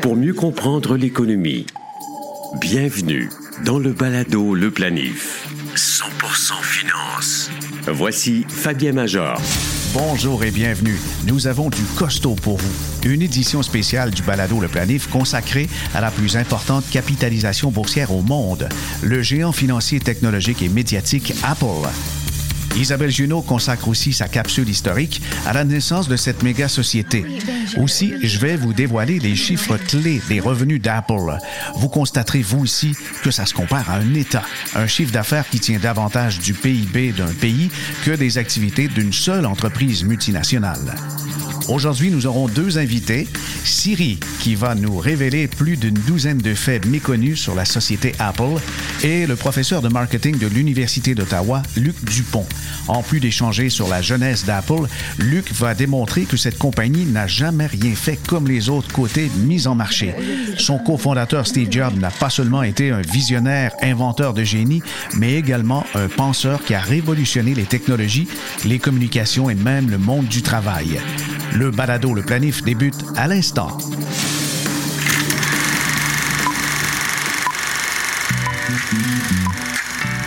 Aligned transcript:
Pour 0.00 0.16
mieux 0.16 0.32
comprendre 0.32 0.96
l'économie, 0.96 1.66
bienvenue 2.60 3.28
dans 3.64 3.78
le 3.78 3.92
balado 3.92 4.54
Le 4.54 4.70
Planif. 4.70 5.48
100% 5.74 6.62
finance. 6.62 7.50
Voici 7.86 8.44
Fabien 8.48 8.92
Major. 8.92 9.38
Bonjour 9.92 10.44
et 10.44 10.50
bienvenue. 10.50 10.98
Nous 11.26 11.46
avons 11.46 11.68
du 11.68 11.82
costaud 11.96 12.36
pour 12.36 12.56
vous. 12.56 13.08
Une 13.08 13.20
édition 13.20 13.62
spéciale 13.62 14.12
du 14.12 14.22
balado 14.22 14.60
Le 14.60 14.68
Planif 14.68 15.08
consacrée 15.10 15.68
à 15.94 16.00
la 16.00 16.10
plus 16.10 16.36
importante 16.36 16.88
capitalisation 16.90 17.70
boursière 17.70 18.12
au 18.12 18.22
monde, 18.22 18.68
le 19.02 19.22
géant 19.22 19.52
financier, 19.52 20.00
technologique 20.00 20.62
et 20.62 20.68
médiatique 20.68 21.34
Apple. 21.42 21.88
Isabelle 22.76 23.10
Junot 23.10 23.42
consacre 23.42 23.88
aussi 23.88 24.12
sa 24.12 24.28
capsule 24.28 24.68
historique 24.68 25.22
à 25.46 25.52
la 25.52 25.64
naissance 25.64 26.08
de 26.08 26.16
cette 26.16 26.42
méga 26.42 26.68
société. 26.68 27.24
Aussi, 27.76 28.14
je 28.22 28.38
vais 28.38 28.56
vous 28.56 28.72
dévoiler 28.72 29.18
les 29.18 29.36
chiffres 29.36 29.76
clés 29.76 30.20
des 30.28 30.40
revenus 30.40 30.80
d'Apple. 30.80 31.38
Vous 31.74 31.88
constaterez 31.88 32.42
vous 32.42 32.60
aussi 32.60 32.94
que 33.22 33.30
ça 33.30 33.46
se 33.46 33.54
compare 33.54 33.90
à 33.90 33.96
un 33.96 34.14
État, 34.14 34.42
un 34.74 34.86
chiffre 34.86 35.12
d'affaires 35.12 35.48
qui 35.48 35.60
tient 35.60 35.78
davantage 35.78 36.38
du 36.38 36.54
PIB 36.54 37.12
d'un 37.12 37.32
pays 37.32 37.70
que 38.04 38.12
des 38.12 38.38
activités 38.38 38.88
d'une 38.88 39.12
seule 39.12 39.46
entreprise 39.46 40.04
multinationale. 40.04 40.94
Aujourd'hui, 41.68 42.10
nous 42.10 42.26
aurons 42.26 42.48
deux 42.48 42.78
invités. 42.78 43.28
Siri, 43.64 44.18
qui 44.40 44.54
va 44.54 44.74
nous 44.74 44.96
révéler 44.96 45.48
plus 45.48 45.76
d'une 45.76 45.94
douzaine 45.94 46.38
de 46.38 46.54
faits 46.54 46.86
méconnus 46.86 47.38
sur 47.38 47.54
la 47.54 47.66
société 47.66 48.14
Apple, 48.18 48.58
et 49.04 49.26
le 49.26 49.36
professeur 49.36 49.82
de 49.82 49.88
marketing 49.88 50.38
de 50.38 50.46
l'Université 50.46 51.14
d'Ottawa, 51.14 51.62
Luc 51.76 52.02
Dupont. 52.04 52.46
En 52.88 53.02
plus 53.02 53.20
d'échanger 53.20 53.68
sur 53.68 53.86
la 53.88 54.00
jeunesse 54.00 54.46
d'Apple, 54.46 54.86
Luc 55.18 55.52
va 55.52 55.74
démontrer 55.74 56.22
que 56.22 56.38
cette 56.38 56.56
compagnie 56.56 57.04
n'a 57.04 57.26
jamais 57.26 57.66
rien 57.66 57.94
fait 57.94 58.18
comme 58.26 58.48
les 58.48 58.70
autres 58.70 58.90
côtés 58.90 59.30
mis 59.36 59.66
en 59.66 59.74
marché. 59.74 60.14
Son 60.56 60.78
cofondateur 60.78 61.46
Steve 61.46 61.70
Jobs 61.70 61.98
n'a 61.98 62.10
pas 62.10 62.30
seulement 62.30 62.62
été 62.62 62.90
un 62.90 63.02
visionnaire, 63.02 63.72
inventeur 63.82 64.32
de 64.32 64.42
génie, 64.42 64.82
mais 65.18 65.34
également 65.34 65.84
un 65.94 66.08
penseur 66.08 66.64
qui 66.64 66.72
a 66.72 66.80
révolutionné 66.80 67.54
les 67.54 67.64
technologies, 67.64 68.28
les 68.64 68.78
communications 68.78 69.50
et 69.50 69.54
même 69.54 69.90
le 69.90 69.98
monde 69.98 70.26
du 70.26 70.40
travail. 70.40 70.98
Le 71.58 71.72
balado 71.72 72.14
Le 72.14 72.22
Planif 72.22 72.62
débute 72.62 72.94
à 73.16 73.26
l'instant. 73.26 73.76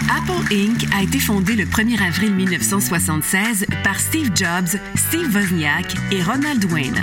Apple 0.10 0.54
Inc. 0.54 0.88
a 0.94 1.04
été 1.04 1.20
fondé 1.20 1.56
le 1.56 1.64
1er 1.64 2.06
avril 2.06 2.36
1976 2.36 3.66
par 3.82 3.98
Steve 3.98 4.32
Jobs, 4.36 4.78
Steve 4.96 5.34
Wozniak 5.34 5.96
et 6.12 6.22
Ronald 6.22 6.66
Wayne. 6.70 7.02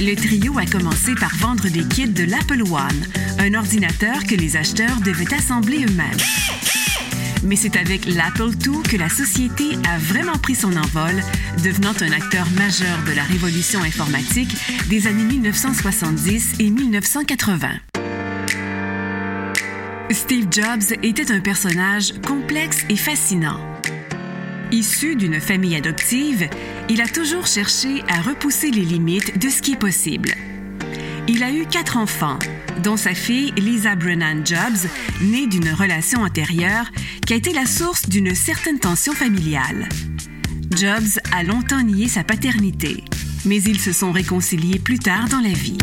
Le 0.00 0.16
trio 0.16 0.58
a 0.58 0.66
commencé 0.66 1.14
par 1.14 1.32
vendre 1.36 1.68
des 1.68 1.84
kits 1.84 2.08
de 2.08 2.24
l'Apple 2.24 2.62
One, 2.62 3.06
un 3.38 3.54
ordinateur 3.54 4.24
que 4.24 4.34
les 4.34 4.56
acheteurs 4.56 5.00
devaient 5.04 5.32
assembler 5.32 5.84
eux-mêmes. 5.84 6.49
Mais 7.42 7.56
c'est 7.56 7.76
avec 7.76 8.06
l'Apple 8.06 8.50
II 8.64 8.82
que 8.82 8.96
la 8.96 9.08
société 9.08 9.64
a 9.88 9.98
vraiment 9.98 10.38
pris 10.38 10.54
son 10.54 10.76
envol, 10.76 11.22
devenant 11.64 11.94
un 12.00 12.12
acteur 12.12 12.46
majeur 12.56 12.98
de 13.06 13.12
la 13.12 13.22
révolution 13.22 13.82
informatique 13.82 14.54
des 14.88 15.06
années 15.06 15.24
1970 15.24 16.54
et 16.58 16.70
1980. 16.70 17.68
Steve 20.10 20.48
Jobs 20.50 20.98
était 21.02 21.30
un 21.30 21.40
personnage 21.40 22.12
complexe 22.26 22.84
et 22.88 22.96
fascinant. 22.96 23.60
Issu 24.72 25.16
d'une 25.16 25.40
famille 25.40 25.76
adoptive, 25.76 26.48
il 26.88 27.00
a 27.00 27.06
toujours 27.06 27.46
cherché 27.46 28.02
à 28.08 28.20
repousser 28.20 28.70
les 28.70 28.84
limites 28.84 29.38
de 29.38 29.48
ce 29.48 29.62
qui 29.62 29.72
est 29.72 29.78
possible. 29.78 30.34
Il 31.32 31.44
a 31.44 31.52
eu 31.52 31.64
quatre 31.64 31.96
enfants, 31.96 32.40
dont 32.82 32.96
sa 32.96 33.14
fille 33.14 33.52
Lisa 33.56 33.94
Brennan 33.94 34.44
Jobs, 34.44 34.90
née 35.20 35.46
d'une 35.46 35.70
relation 35.72 36.22
antérieure 36.22 36.90
qui 37.24 37.34
a 37.34 37.36
été 37.36 37.52
la 37.52 37.66
source 37.66 38.08
d'une 38.08 38.34
certaine 38.34 38.80
tension 38.80 39.12
familiale. 39.12 39.88
Jobs 40.76 41.20
a 41.32 41.44
longtemps 41.44 41.82
nié 41.82 42.08
sa 42.08 42.24
paternité, 42.24 43.04
mais 43.44 43.62
ils 43.62 43.78
se 43.78 43.92
sont 43.92 44.10
réconciliés 44.10 44.80
plus 44.80 44.98
tard 44.98 45.28
dans 45.28 45.38
la 45.38 45.52
vie. 45.52 45.78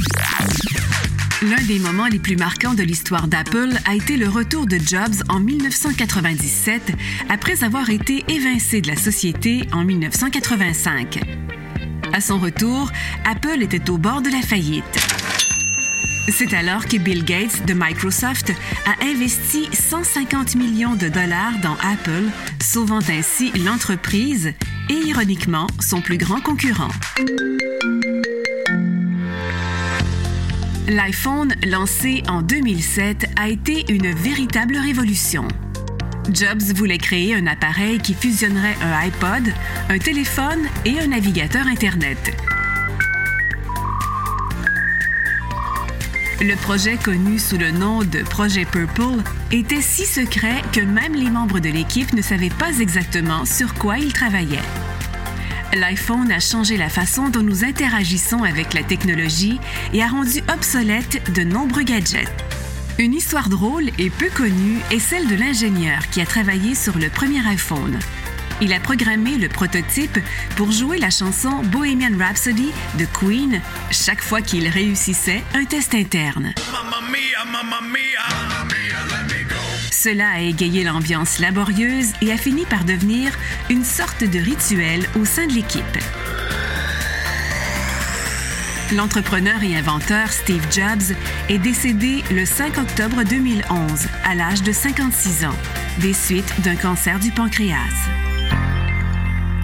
L'un 1.41 1.63
des 1.63 1.79
moments 1.79 2.07
les 2.07 2.19
plus 2.19 2.35
marquants 2.35 2.73
de 2.73 2.83
l'histoire 2.83 3.29
d'Apple 3.29 3.71
a 3.85 3.95
été 3.95 4.17
le 4.17 4.27
retour 4.27 4.66
de 4.66 4.77
Jobs 4.77 5.23
en 5.29 5.39
1997, 5.39 6.91
après 7.29 7.63
avoir 7.63 7.89
été 7.89 8.25
évincé 8.27 8.81
de 8.81 8.89
la 8.89 8.97
société 8.97 9.66
en 9.71 9.85
1985. 9.85 11.21
À 12.11 12.19
son 12.19 12.38
retour, 12.38 12.91
Apple 13.23 13.61
était 13.61 13.89
au 13.89 13.97
bord 13.97 14.21
de 14.21 14.29
la 14.29 14.41
faillite. 14.41 15.16
C'est 16.29 16.53
alors 16.53 16.85
que 16.85 16.97
Bill 16.97 17.23
Gates 17.23 17.65
de 17.65 17.73
Microsoft 17.73 18.51
a 18.85 19.05
investi 19.05 19.69
150 19.71 20.55
millions 20.55 20.95
de 20.95 21.07
dollars 21.07 21.57
dans 21.63 21.75
Apple, 21.75 22.25
sauvant 22.61 22.99
ainsi 23.09 23.51
l'entreprise 23.63 24.53
et 24.89 24.93
ironiquement 24.93 25.67
son 25.79 26.01
plus 26.01 26.17
grand 26.17 26.41
concurrent. 26.41 26.89
L'iPhone, 30.89 31.53
lancé 31.65 32.23
en 32.27 32.41
2007, 32.41 33.29
a 33.38 33.49
été 33.49 33.85
une 33.91 34.13
véritable 34.13 34.77
révolution. 34.77 35.47
Jobs 36.33 36.73
voulait 36.75 36.97
créer 36.97 37.35
un 37.35 37.47
appareil 37.47 37.99
qui 37.99 38.13
fusionnerait 38.13 38.75
un 38.81 39.07
iPod, 39.07 39.53
un 39.89 39.97
téléphone 39.97 40.67
et 40.85 40.99
un 40.99 41.07
navigateur 41.07 41.67
Internet. 41.67 42.35
Le 46.39 46.55
projet 46.55 46.97
connu 46.97 47.39
sous 47.39 47.57
le 47.57 47.71
nom 47.71 48.03
de 48.03 48.21
Projet 48.21 48.63
Purple 48.63 49.23
était 49.51 49.81
si 49.81 50.05
secret 50.05 50.61
que 50.71 50.81
même 50.81 51.15
les 51.15 51.31
membres 51.31 51.59
de 51.59 51.69
l'équipe 51.69 52.13
ne 52.13 52.21
savaient 52.21 52.51
pas 52.51 52.77
exactement 52.79 53.43
sur 53.43 53.73
quoi 53.73 53.97
ils 53.97 54.13
travaillaient. 54.13 54.61
L'iPhone 55.73 56.31
a 56.31 56.39
changé 56.39 56.77
la 56.77 56.89
façon 56.89 57.29
dont 57.29 57.41
nous 57.41 57.65
interagissons 57.65 58.43
avec 58.43 58.75
la 58.75 58.83
technologie 58.83 59.59
et 59.93 60.03
a 60.03 60.07
rendu 60.07 60.43
obsolètes 60.53 61.33
de 61.33 61.41
nombreux 61.41 61.83
gadgets. 61.83 62.31
Une 62.99 63.15
histoire 63.15 63.49
drôle 63.49 63.89
et 63.97 64.11
peu 64.11 64.29
connue 64.29 64.77
est 64.91 64.99
celle 64.99 65.27
de 65.27 65.35
l'ingénieur 65.35 66.07
qui 66.11 66.21
a 66.21 66.25
travaillé 66.27 66.75
sur 66.75 66.99
le 66.99 67.09
premier 67.09 67.45
iPhone. 67.47 67.97
Il 68.59 68.73
a 68.73 68.79
programmé 68.79 69.38
le 69.38 69.50
prototype 69.50 70.18
pour 70.56 70.72
jouer 70.72 70.97
la 70.97 71.12
chanson 71.12 71.62
Bohemian 71.66 72.18
Rhapsody 72.18 72.72
de 72.97 73.06
Queen 73.06 73.62
chaque 73.91 74.22
fois 74.22 74.41
qu'il 74.41 74.68
réussissait 74.68 75.44
un 75.53 75.66
test 75.66 75.94
interne. 75.94 76.53
Cela 79.91 80.29
a 80.29 80.40
égayé 80.40 80.84
l'ambiance 80.84 81.38
laborieuse 81.38 82.13
et 82.22 82.31
a 82.31 82.38
fini 82.38 82.66
par 82.66 82.84
devenir 82.84 83.31
une 83.69 83.84
sorte 83.84 84.23
de 84.23 84.40
rituel 84.40 85.07
au 85.19 85.25
sein 85.25 85.45
de 85.45 85.53
l'équipe. 85.53 85.84
L'entrepreneur 88.95 89.62
et 89.63 89.75
inventeur 89.75 90.31
Steve 90.31 90.66
Jobs 90.72 91.16
est 91.50 91.57
décédé 91.59 92.24
le 92.31 92.45
5 92.45 92.78
octobre 92.79 93.24
2011 93.24 94.07
à 94.24 94.34
l'âge 94.34 94.63
de 94.63 94.72
56 94.72 95.45
ans, 95.45 95.56
des 96.00 96.13
suites 96.13 96.62
d'un 96.62 96.75
cancer 96.75 97.19
du 97.19 97.29
pancréas. 97.31 98.26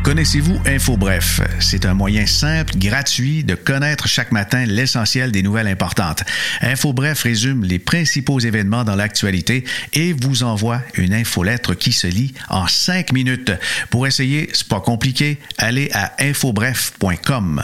Connaissez-vous 0.04 0.60
InfoBref? 0.66 1.40
C'est 1.62 1.86
un 1.86 1.94
moyen 1.94 2.26
simple, 2.26 2.74
gratuit 2.78 3.46
de 3.46 3.56
connaître 3.56 4.06
chaque 4.06 4.34
matin 4.34 4.66
l'essentiel 4.66 5.32
des 5.32 5.42
nouvelles 5.42 5.68
importantes. 5.68 6.24
InfoBref 6.62 7.24
résume 7.24 7.64
les 7.64 7.80
principaux 7.80 8.40
événements 8.40 8.84
dans 8.84 8.98
l'actualité 8.98 9.64
et 9.94 10.12
vous 10.12 10.44
envoie 10.44 10.82
une 10.96 11.14
infolettre 11.14 11.74
qui 11.74 11.94
se 11.94 12.08
lit 12.08 12.34
en 12.50 12.68
cinq 12.68 13.14
minutes. 13.14 13.54
Pour 13.90 14.06
essayer, 14.06 14.50
c'est 14.54 14.68
pas 14.68 14.82
compliqué, 14.82 15.40
allez 15.58 15.90
à 15.94 16.12
infobref.com. 16.20 17.64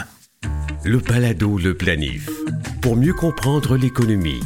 Le 0.85 0.99
balado 0.99 1.57
Le 1.57 1.75
Planif. 1.75 2.29
Pour 2.81 2.95
mieux 2.95 3.13
comprendre 3.13 3.75
l'économie. 3.75 4.39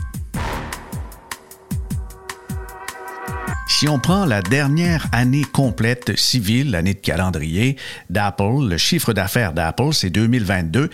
Si 3.83 3.89
on 3.89 4.00
prend 4.00 4.24
la 4.24 4.41
dernière 4.41 5.07
année 5.12 5.44
complète 5.44 6.18
civile, 6.18 6.71
l'année 6.71 6.94
de 6.94 7.00
calendrier 7.00 7.75
d'Apple, 8.09 8.69
le 8.69 8.77
chiffre 8.77 9.12
d'affaires 9.12 9.51
d'Apple, 9.51 9.91
c'est 9.91 10.09
2022, 10.09 10.89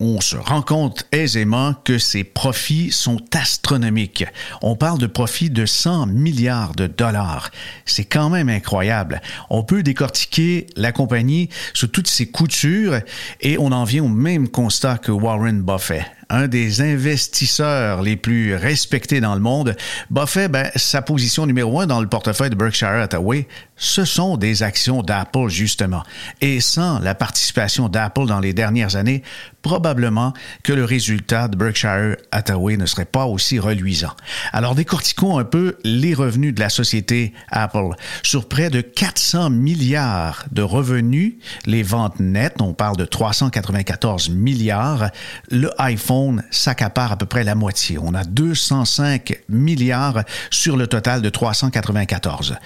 on 0.00 0.20
se 0.20 0.36
rend 0.36 0.60
compte 0.60 1.06
aisément 1.12 1.72
que 1.84 1.98
ces 1.98 2.24
profits 2.24 2.90
sont 2.90 3.20
astronomiques. 3.32 4.24
On 4.60 4.74
parle 4.74 4.98
de 4.98 5.06
profits 5.06 5.50
de 5.50 5.66
100 5.66 6.06
milliards 6.06 6.74
de 6.74 6.88
dollars. 6.88 7.52
C'est 7.84 8.06
quand 8.06 8.28
même 8.28 8.48
incroyable. 8.48 9.22
On 9.48 9.62
peut 9.62 9.84
décortiquer 9.84 10.66
la 10.74 10.90
compagnie 10.90 11.48
sous 11.74 11.86
toutes 11.86 12.08
ses 12.08 12.26
coutures 12.26 12.98
et 13.40 13.56
on 13.56 13.70
en 13.70 13.84
vient 13.84 14.02
au 14.02 14.08
même 14.08 14.48
constat 14.48 14.98
que 14.98 15.12
Warren 15.12 15.62
Buffett 15.62 16.06
un 16.32 16.48
des 16.48 16.80
investisseurs 16.80 18.02
les 18.02 18.16
plus 18.16 18.56
respectés 18.56 19.20
dans 19.20 19.34
le 19.34 19.40
monde, 19.40 19.76
Buffett, 20.10 20.50
ben, 20.50 20.70
sa 20.76 21.02
position 21.02 21.46
numéro 21.46 21.80
un 21.80 21.86
dans 21.86 22.00
le 22.00 22.08
portefeuille 22.08 22.50
de 22.50 22.54
Berkshire 22.54 22.88
Hathaway, 22.88 23.46
ce 23.76 24.04
sont 24.04 24.36
des 24.36 24.62
actions 24.62 25.02
d'Apple, 25.02 25.48
justement. 25.48 26.02
Et 26.40 26.60
sans 26.60 27.00
la 27.00 27.14
participation 27.14 27.88
d'Apple 27.88 28.26
dans 28.26 28.40
les 28.40 28.54
dernières 28.54 28.96
années, 28.96 29.22
probablement 29.60 30.32
que 30.62 30.72
le 30.72 30.84
résultat 30.84 31.48
de 31.48 31.56
Berkshire 31.56 32.16
Hathaway 32.30 32.76
ne 32.76 32.86
serait 32.86 33.04
pas 33.04 33.26
aussi 33.26 33.58
reluisant. 33.58 34.12
Alors 34.52 34.74
décortiquons 34.74 35.38
un 35.38 35.44
peu 35.44 35.76
les 35.84 36.14
revenus 36.14 36.54
de 36.54 36.60
la 36.60 36.68
société 36.68 37.32
Apple. 37.50 37.90
Sur 38.22 38.48
près 38.48 38.70
de 38.70 38.80
400 38.80 39.50
milliards 39.50 40.46
de 40.50 40.62
revenus, 40.62 41.34
les 41.66 41.82
ventes 41.82 42.20
nettes, 42.20 42.60
on 42.60 42.74
parle 42.74 42.96
de 42.96 43.04
394 43.04 44.30
milliards, 44.30 45.10
le 45.50 45.70
iPhone 45.78 46.21
s'accapare 46.50 47.12
à 47.12 47.16
peu 47.16 47.26
près 47.26 47.44
la 47.44 47.54
moitié. 47.54 47.98
On 47.98 48.14
a 48.14 48.24
205 48.24 49.42
milliards 49.48 50.24
sur 50.50 50.76
le 50.76 50.86
total 50.86 51.22
de 51.22 51.28
394. 51.28 52.56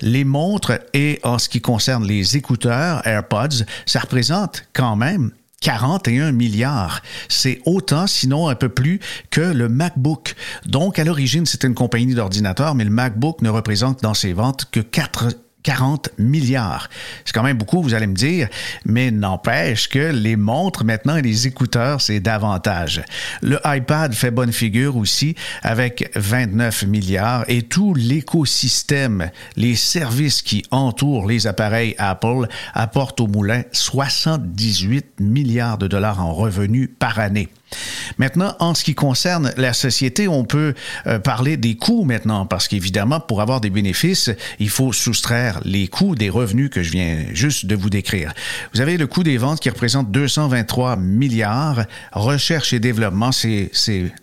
Les 0.00 0.24
montres 0.24 0.78
et 0.92 1.20
en 1.22 1.38
ce 1.38 1.48
qui 1.48 1.60
concerne 1.60 2.04
les 2.06 2.36
écouteurs 2.36 3.06
AirPods, 3.06 3.64
ça 3.86 4.00
représente 4.00 4.64
quand 4.72 4.96
même 4.96 5.30
41 5.60 6.32
milliards. 6.32 7.02
C'est 7.28 7.60
autant, 7.64 8.06
sinon 8.06 8.48
un 8.48 8.54
peu 8.54 8.68
plus, 8.68 9.00
que 9.30 9.40
le 9.40 9.68
MacBook. 9.68 10.34
Donc, 10.66 10.98
à 10.98 11.04
l'origine, 11.04 11.46
c'était 11.46 11.66
une 11.66 11.74
compagnie 11.74 12.14
d'ordinateurs, 12.14 12.74
mais 12.74 12.84
le 12.84 12.90
MacBook 12.90 13.42
ne 13.42 13.48
représente 13.48 14.02
dans 14.02 14.14
ses 14.14 14.32
ventes 14.32 14.66
que 14.70 14.80
4 14.80 15.28
40 15.66 16.10
milliards. 16.18 16.88
C'est 17.24 17.32
quand 17.32 17.42
même 17.42 17.58
beaucoup, 17.58 17.82
vous 17.82 17.92
allez 17.92 18.06
me 18.06 18.14
dire, 18.14 18.48
mais 18.84 19.10
n'empêche 19.10 19.88
que 19.88 20.12
les 20.12 20.36
montres 20.36 20.84
maintenant 20.84 21.16
et 21.16 21.22
les 21.22 21.48
écouteurs, 21.48 22.00
c'est 22.00 22.20
davantage. 22.20 23.02
Le 23.42 23.58
iPad 23.64 24.14
fait 24.14 24.30
bonne 24.30 24.52
figure 24.52 24.96
aussi 24.96 25.34
avec 25.64 26.08
29 26.14 26.84
milliards 26.86 27.44
et 27.48 27.62
tout 27.62 27.94
l'écosystème, 27.94 29.30
les 29.56 29.74
services 29.74 30.40
qui 30.40 30.62
entourent 30.70 31.26
les 31.26 31.48
appareils 31.48 31.96
Apple 31.98 32.46
apportent 32.72 33.20
au 33.20 33.26
moulin 33.26 33.62
78 33.72 35.18
milliards 35.18 35.78
de 35.78 35.88
dollars 35.88 36.24
en 36.24 36.32
revenus 36.32 36.90
par 36.96 37.18
année. 37.18 37.48
Maintenant, 38.18 38.54
en 38.60 38.74
ce 38.74 38.84
qui 38.84 38.94
concerne 38.94 39.52
la 39.56 39.72
société, 39.72 40.28
on 40.28 40.44
peut 40.44 40.74
euh, 41.06 41.18
parler 41.18 41.56
des 41.56 41.76
coûts 41.76 42.04
maintenant, 42.04 42.46
parce 42.46 42.68
qu'évidemment, 42.68 43.20
pour 43.20 43.42
avoir 43.42 43.60
des 43.60 43.70
bénéfices, 43.70 44.30
il 44.58 44.70
faut 44.70 44.92
soustraire 44.92 45.60
les 45.64 45.88
coûts 45.88 46.14
des 46.14 46.30
revenus 46.30 46.70
que 46.70 46.82
je 46.82 46.90
viens 46.90 47.24
juste 47.32 47.66
de 47.66 47.74
vous 47.74 47.90
décrire. 47.90 48.32
Vous 48.72 48.80
avez 48.80 48.96
le 48.96 49.06
coût 49.06 49.22
des 49.22 49.36
ventes 49.36 49.60
qui 49.60 49.68
représente 49.68 50.10
223 50.10 50.96
milliards. 50.96 51.84
Recherche 52.12 52.72
et 52.72 52.80
développement, 52.80 53.32
c'est 53.32 53.70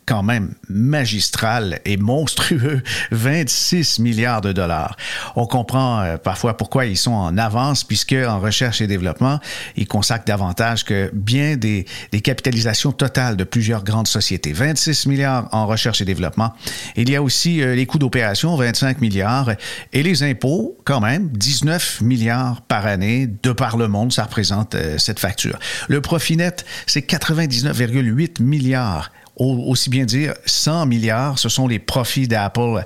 quand 0.05 0.23
même 0.23 0.53
magistral 0.69 1.79
et 1.85 1.97
monstrueux, 1.97 2.81
26 3.11 3.99
milliards 3.99 4.41
de 4.41 4.53
dollars. 4.53 4.95
On 5.35 5.45
comprend 5.45 6.01
euh, 6.01 6.17
parfois 6.17 6.55
pourquoi 6.57 6.85
ils 6.85 6.97
sont 6.97 7.11
en 7.11 7.37
avance, 7.37 7.83
puisque 7.83 8.13
en 8.13 8.39
recherche 8.39 8.81
et 8.81 8.87
développement, 8.87 9.39
ils 9.75 9.87
consacrent 9.87 10.25
davantage 10.25 10.85
que 10.85 11.11
bien 11.13 11.57
des, 11.57 11.85
des 12.11 12.21
capitalisations 12.21 12.91
totales 12.91 13.37
de 13.37 13.42
plusieurs 13.45 13.83
grandes 13.83 14.07
sociétés. 14.07 14.53
26 14.53 15.07
milliards 15.07 15.47
en 15.51 15.67
recherche 15.67 16.01
et 16.01 16.05
développement. 16.05 16.53
Il 16.95 17.09
y 17.09 17.15
a 17.15 17.21
aussi 17.21 17.61
euh, 17.61 17.75
les 17.75 17.85
coûts 17.85 17.99
d'opération, 17.99 18.55
25 18.55 19.01
milliards, 19.01 19.51
et 19.91 20.03
les 20.03 20.23
impôts, 20.23 20.77
quand 20.85 20.99
même, 20.99 21.29
19 21.29 22.01
milliards 22.01 22.61
par 22.61 22.85
année 22.85 23.27
de 23.27 23.51
par 23.51 23.77
le 23.77 23.87
monde, 23.87 24.11
ça 24.13 24.23
représente 24.23 24.75
euh, 24.75 24.97
cette 24.97 25.19
facture. 25.19 25.57
Le 25.87 26.01
profit 26.01 26.37
net, 26.37 26.65
c'est 26.87 27.07
99,8 27.07 28.41
milliards. 28.41 29.11
Aussi 29.35 29.89
bien 29.89 30.05
dire 30.05 30.35
100 30.45 30.85
milliards, 30.85 31.39
ce 31.39 31.49
sont 31.49 31.67
les 31.67 31.79
profits 31.79 32.27
d'Apple 32.27 32.83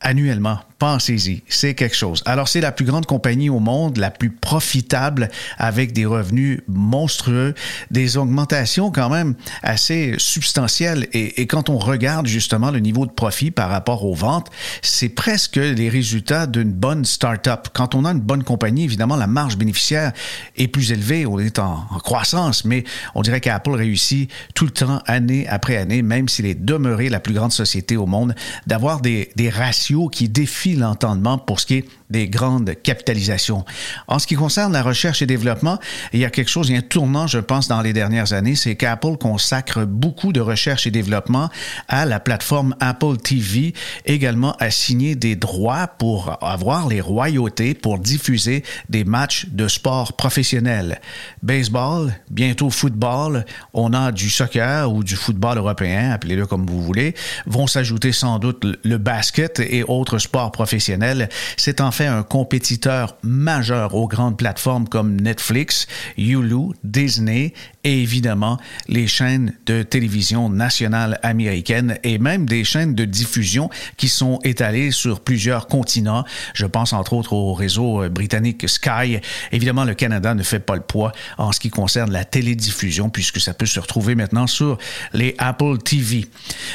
annuellement. 0.00 0.60
Pensez-y, 0.80 1.42
c'est 1.46 1.74
quelque 1.74 1.94
chose. 1.94 2.22
Alors, 2.24 2.48
c'est 2.48 2.62
la 2.62 2.72
plus 2.72 2.86
grande 2.86 3.04
compagnie 3.04 3.50
au 3.50 3.58
monde, 3.58 3.98
la 3.98 4.10
plus 4.10 4.30
profitable, 4.30 5.28
avec 5.58 5.92
des 5.92 6.06
revenus 6.06 6.62
monstrueux, 6.68 7.54
des 7.90 8.16
augmentations 8.16 8.90
quand 8.90 9.10
même 9.10 9.34
assez 9.62 10.14
substantielles. 10.16 11.06
Et, 11.12 11.46
quand 11.46 11.68
on 11.68 11.76
regarde 11.76 12.26
justement 12.26 12.70
le 12.70 12.78
niveau 12.78 13.04
de 13.04 13.10
profit 13.10 13.50
par 13.50 13.68
rapport 13.68 14.06
aux 14.06 14.14
ventes, 14.14 14.48
c'est 14.80 15.10
presque 15.10 15.56
les 15.56 15.90
résultats 15.90 16.46
d'une 16.46 16.72
bonne 16.72 17.04
start-up. 17.04 17.68
Quand 17.74 17.94
on 17.94 18.06
a 18.06 18.12
une 18.12 18.20
bonne 18.20 18.42
compagnie, 18.42 18.84
évidemment, 18.84 19.16
la 19.16 19.26
marge 19.26 19.58
bénéficiaire 19.58 20.12
est 20.56 20.68
plus 20.68 20.92
élevée, 20.92 21.26
on 21.26 21.38
est 21.38 21.58
en, 21.58 21.76
croissance, 22.02 22.64
mais 22.64 22.84
on 23.14 23.20
dirait 23.20 23.42
qu'Apple 23.42 23.72
réussit 23.72 24.30
tout 24.54 24.64
le 24.64 24.70
temps, 24.70 25.02
année 25.04 25.46
après 25.46 25.76
année, 25.76 26.00
même 26.00 26.26
s'il 26.30 26.46
est 26.46 26.54
demeuré 26.54 27.10
la 27.10 27.20
plus 27.20 27.34
grande 27.34 27.52
société 27.52 27.98
au 27.98 28.06
monde, 28.06 28.34
d'avoir 28.66 29.02
des 29.02 29.52
ratios 29.52 30.08
qui 30.10 30.30
défient 30.30 30.69
l'entendement 30.76 31.38
pour 31.38 31.60
ce 31.60 31.66
qui 31.66 31.74
est 31.76 31.88
des 32.10 32.28
grandes 32.28 32.74
capitalisations. 32.82 33.64
En 34.08 34.18
ce 34.18 34.26
qui 34.26 34.34
concerne 34.34 34.72
la 34.72 34.82
recherche 34.82 35.22
et 35.22 35.26
développement, 35.26 35.78
il 36.12 36.20
y 36.20 36.24
a 36.24 36.30
quelque 36.30 36.50
chose, 36.50 36.68
il 36.68 36.72
y 36.72 36.76
a 36.76 36.78
un 36.78 36.82
tournant, 36.82 37.26
je 37.26 37.38
pense, 37.38 37.68
dans 37.68 37.80
les 37.80 37.92
dernières 37.92 38.32
années, 38.32 38.56
c'est 38.56 38.76
qu'Apple 38.76 39.16
consacre 39.16 39.84
beaucoup 39.84 40.32
de 40.32 40.40
recherche 40.40 40.86
et 40.86 40.90
développement 40.90 41.48
à 41.88 42.04
la 42.04 42.20
plateforme 42.20 42.74
Apple 42.80 43.16
TV, 43.16 43.74
également 44.06 44.56
à 44.58 44.70
signer 44.70 45.14
des 45.14 45.36
droits 45.36 45.86
pour 45.86 46.38
avoir 46.42 46.88
les 46.88 47.00
royautés 47.00 47.74
pour 47.74 47.98
diffuser 47.98 48.64
des 48.88 49.04
matchs 49.04 49.46
de 49.46 49.68
sport 49.68 50.14
professionnels. 50.14 51.00
Baseball, 51.42 52.12
bientôt 52.30 52.70
football, 52.70 53.44
on 53.72 53.92
a 53.92 54.12
du 54.12 54.30
soccer 54.30 54.92
ou 54.92 55.04
du 55.04 55.16
football 55.16 55.58
européen, 55.58 56.10
appelez-le 56.10 56.46
comme 56.46 56.66
vous 56.66 56.82
voulez, 56.82 57.14
vont 57.46 57.66
s'ajouter 57.66 58.12
sans 58.12 58.38
doute 58.38 58.66
le 58.82 58.98
basket 58.98 59.60
et 59.60 59.84
autres 59.84 60.18
sports 60.18 60.52
professionnels. 60.52 61.28
C'est 61.56 61.80
en 61.80 61.90
un 62.06 62.22
compétiteur 62.22 63.16
majeur 63.22 63.94
aux 63.94 64.08
grandes 64.08 64.36
plateformes 64.36 64.88
comme 64.88 65.20
Netflix, 65.20 65.86
Hulu, 66.16 66.74
Disney 66.84 67.54
et 67.84 68.02
évidemment 68.02 68.58
les 68.88 69.06
chaînes 69.06 69.54
de 69.66 69.82
télévision 69.82 70.48
nationales 70.48 71.18
américaines 71.22 71.98
et 72.02 72.18
même 72.18 72.46
des 72.46 72.64
chaînes 72.64 72.94
de 72.94 73.04
diffusion 73.04 73.70
qui 73.96 74.08
sont 74.08 74.38
étalées 74.44 74.90
sur 74.90 75.20
plusieurs 75.20 75.66
continents. 75.66 76.24
Je 76.54 76.66
pense 76.66 76.92
entre 76.92 77.14
autres 77.14 77.32
au 77.32 77.54
réseau 77.54 78.02
euh, 78.02 78.08
britannique 78.08 78.68
Sky. 78.68 79.20
Évidemment, 79.52 79.84
le 79.84 79.94
Canada 79.94 80.34
ne 80.34 80.42
fait 80.42 80.60
pas 80.60 80.74
le 80.74 80.82
poids 80.82 81.12
en 81.38 81.52
ce 81.52 81.60
qui 81.60 81.70
concerne 81.70 82.12
la 82.12 82.24
télédiffusion 82.24 83.10
puisque 83.10 83.40
ça 83.40 83.54
peut 83.54 83.66
se 83.66 83.80
retrouver 83.80 84.14
maintenant 84.14 84.46
sur 84.46 84.78
les 85.12 85.34
Apple 85.38 85.78
TV. 85.78 86.26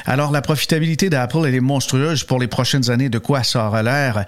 Alors, 0.05 0.31
la 0.31 0.41
profitabilité 0.41 1.09
d'Apple, 1.09 1.43
elle 1.47 1.55
est 1.55 1.59
monstrueuse 1.59 2.23
pour 2.23 2.39
les 2.39 2.47
prochaines 2.47 2.89
années. 2.89 3.09
De 3.09 3.19
quoi 3.19 3.43
ça 3.43 3.67
aura 3.67 3.83
l'air? 3.83 4.25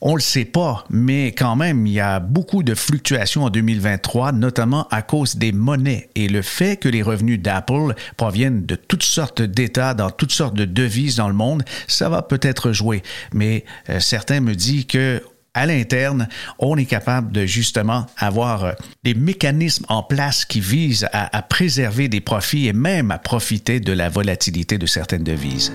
On 0.00 0.14
le 0.14 0.20
sait 0.20 0.44
pas, 0.44 0.84
mais 0.90 1.32
quand 1.32 1.56
même, 1.56 1.86
il 1.86 1.92
y 1.92 2.00
a 2.00 2.20
beaucoup 2.20 2.62
de 2.62 2.74
fluctuations 2.74 3.44
en 3.44 3.50
2023, 3.50 4.32
notamment 4.32 4.86
à 4.90 5.02
cause 5.02 5.36
des 5.36 5.52
monnaies 5.52 6.10
et 6.16 6.28
le 6.28 6.42
fait 6.42 6.76
que 6.78 6.88
les 6.88 7.02
revenus 7.02 7.40
d'Apple 7.40 7.94
proviennent 8.16 8.64
de 8.64 8.74
toutes 8.74 9.04
sortes 9.04 9.42
d'États, 9.42 9.94
dans 9.94 10.10
toutes 10.10 10.32
sortes 10.32 10.56
de 10.56 10.64
devises 10.64 11.16
dans 11.16 11.28
le 11.28 11.34
monde, 11.34 11.62
ça 11.86 12.08
va 12.08 12.22
peut-être 12.22 12.72
jouer. 12.72 13.02
Mais 13.32 13.64
euh, 13.90 14.00
certains 14.00 14.40
me 14.40 14.54
disent 14.54 14.86
que 14.86 15.22
à 15.54 15.64
l'interne, 15.64 16.28
on 16.58 16.76
est 16.76 16.84
capable 16.84 17.32
de 17.32 17.46
justement 17.46 18.06
avoir 18.18 18.64
euh, 18.64 18.72
des 19.04 19.14
mécanismes 19.14 19.86
en 19.88 20.02
place 20.02 20.44
qui 20.44 20.60
visent 20.60 21.08
à, 21.12 21.34
à, 21.34 21.42
préserver 21.42 22.08
des 22.08 22.20
profits 22.20 22.66
et 22.66 22.72
même 22.74 23.10
à 23.10 23.18
profiter 23.18 23.80
de 23.80 23.92
la 23.92 24.08
volatilité 24.08 24.76
de 24.76 24.86
certaines 24.86 25.24
devises. 25.24 25.72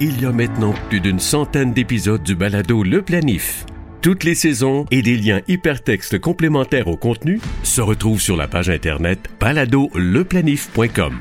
Il 0.00 0.22
y 0.22 0.26
a 0.26 0.32
maintenant 0.32 0.74
plus 0.88 1.00
d'une 1.00 1.20
centaine 1.20 1.72
d'épisodes 1.72 2.22
du 2.22 2.34
balado 2.34 2.82
Le 2.82 3.02
Planif 3.02 3.66
toutes 4.02 4.24
les 4.24 4.34
saisons 4.34 4.84
et 4.90 5.00
des 5.00 5.16
liens 5.16 5.40
hypertextes 5.46 6.18
complémentaires 6.18 6.88
au 6.88 6.96
contenu 6.96 7.40
se 7.62 7.80
retrouvent 7.80 8.20
sur 8.20 8.36
la 8.36 8.48
page 8.48 8.68
internet 8.68 9.20
baladoleplanif.com. 9.38 11.20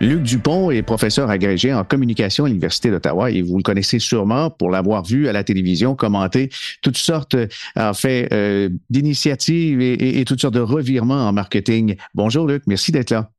Luc 0.00 0.22
Dupont 0.22 0.70
est 0.70 0.82
professeur 0.82 1.28
agrégé 1.28 1.74
en 1.74 1.84
communication 1.84 2.44
à 2.44 2.48
l'Université 2.48 2.90
d'Ottawa 2.90 3.30
et 3.30 3.42
vous 3.42 3.58
le 3.58 3.62
connaissez 3.62 3.98
sûrement 3.98 4.48
pour 4.48 4.70
l'avoir 4.70 5.04
vu 5.04 5.28
à 5.28 5.32
la 5.32 5.44
télévision 5.44 5.94
commenter 5.94 6.48
toutes 6.82 6.96
sortes 6.96 7.36
en 7.76 7.92
fait 7.92 8.32
euh, 8.32 8.70
d'initiatives 8.88 9.82
et, 9.82 10.20
et 10.20 10.24
toutes 10.24 10.40
sortes 10.40 10.54
de 10.54 10.60
revirements 10.60 11.28
en 11.28 11.32
marketing. 11.32 11.96
Bonjour 12.14 12.46
Luc, 12.46 12.62
merci 12.66 12.90
d'être 12.90 13.10
là. 13.10 13.30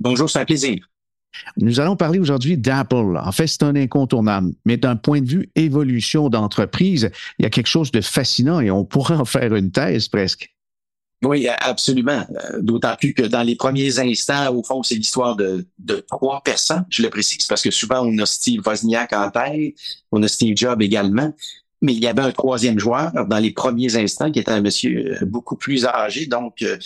Bonjour, 0.00 0.28
c'est 0.28 0.40
un 0.40 0.44
plaisir. 0.44 0.78
Nous 1.56 1.80
allons 1.80 1.96
parler 1.96 2.18
aujourd'hui 2.18 2.56
d'Apple. 2.56 3.18
En 3.22 3.32
fait, 3.32 3.46
c'est 3.46 3.62
un 3.62 3.76
incontournable, 3.76 4.52
mais 4.64 4.76
d'un 4.76 4.96
point 4.96 5.20
de 5.20 5.28
vue 5.28 5.50
évolution 5.54 6.28
d'entreprise, 6.28 7.10
il 7.38 7.42
y 7.42 7.46
a 7.46 7.50
quelque 7.50 7.68
chose 7.68 7.90
de 7.90 8.00
fascinant 8.00 8.60
et 8.60 8.70
on 8.70 8.84
pourrait 8.84 9.16
en 9.16 9.24
faire 9.24 9.54
une 9.54 9.70
thèse 9.70 10.08
presque. 10.08 10.54
Oui, 11.24 11.48
absolument. 11.48 12.24
Euh, 12.30 12.60
d'autant 12.60 12.94
plus 12.94 13.12
que 13.12 13.22
dans 13.22 13.42
les 13.42 13.56
premiers 13.56 13.98
instants, 13.98 14.54
au 14.54 14.62
fond, 14.62 14.82
c'est 14.84 14.94
l'histoire 14.94 15.34
de, 15.34 15.66
trois 16.08 16.42
personnes, 16.44 16.86
je 16.90 17.02
le 17.02 17.10
précise, 17.10 17.44
parce 17.46 17.62
que 17.62 17.72
souvent, 17.72 18.06
on 18.06 18.16
a 18.18 18.26
Steve 18.26 18.62
Wozniak 18.64 19.12
en 19.12 19.30
tête, 19.30 19.74
on 20.12 20.22
a 20.22 20.28
Steve 20.28 20.56
Jobs 20.56 20.80
également, 20.80 21.34
mais 21.82 21.94
il 21.94 22.00
y 22.00 22.06
avait 22.06 22.22
un 22.22 22.30
troisième 22.30 22.78
joueur 22.78 23.10
dans 23.26 23.38
les 23.38 23.50
premiers 23.50 23.96
instants 23.96 24.30
qui 24.30 24.38
était 24.38 24.52
un 24.52 24.60
monsieur 24.60 25.16
euh, 25.20 25.24
beaucoup 25.24 25.56
plus 25.56 25.86
âgé, 25.86 26.26
donc 26.26 26.62
euh, 26.62 26.76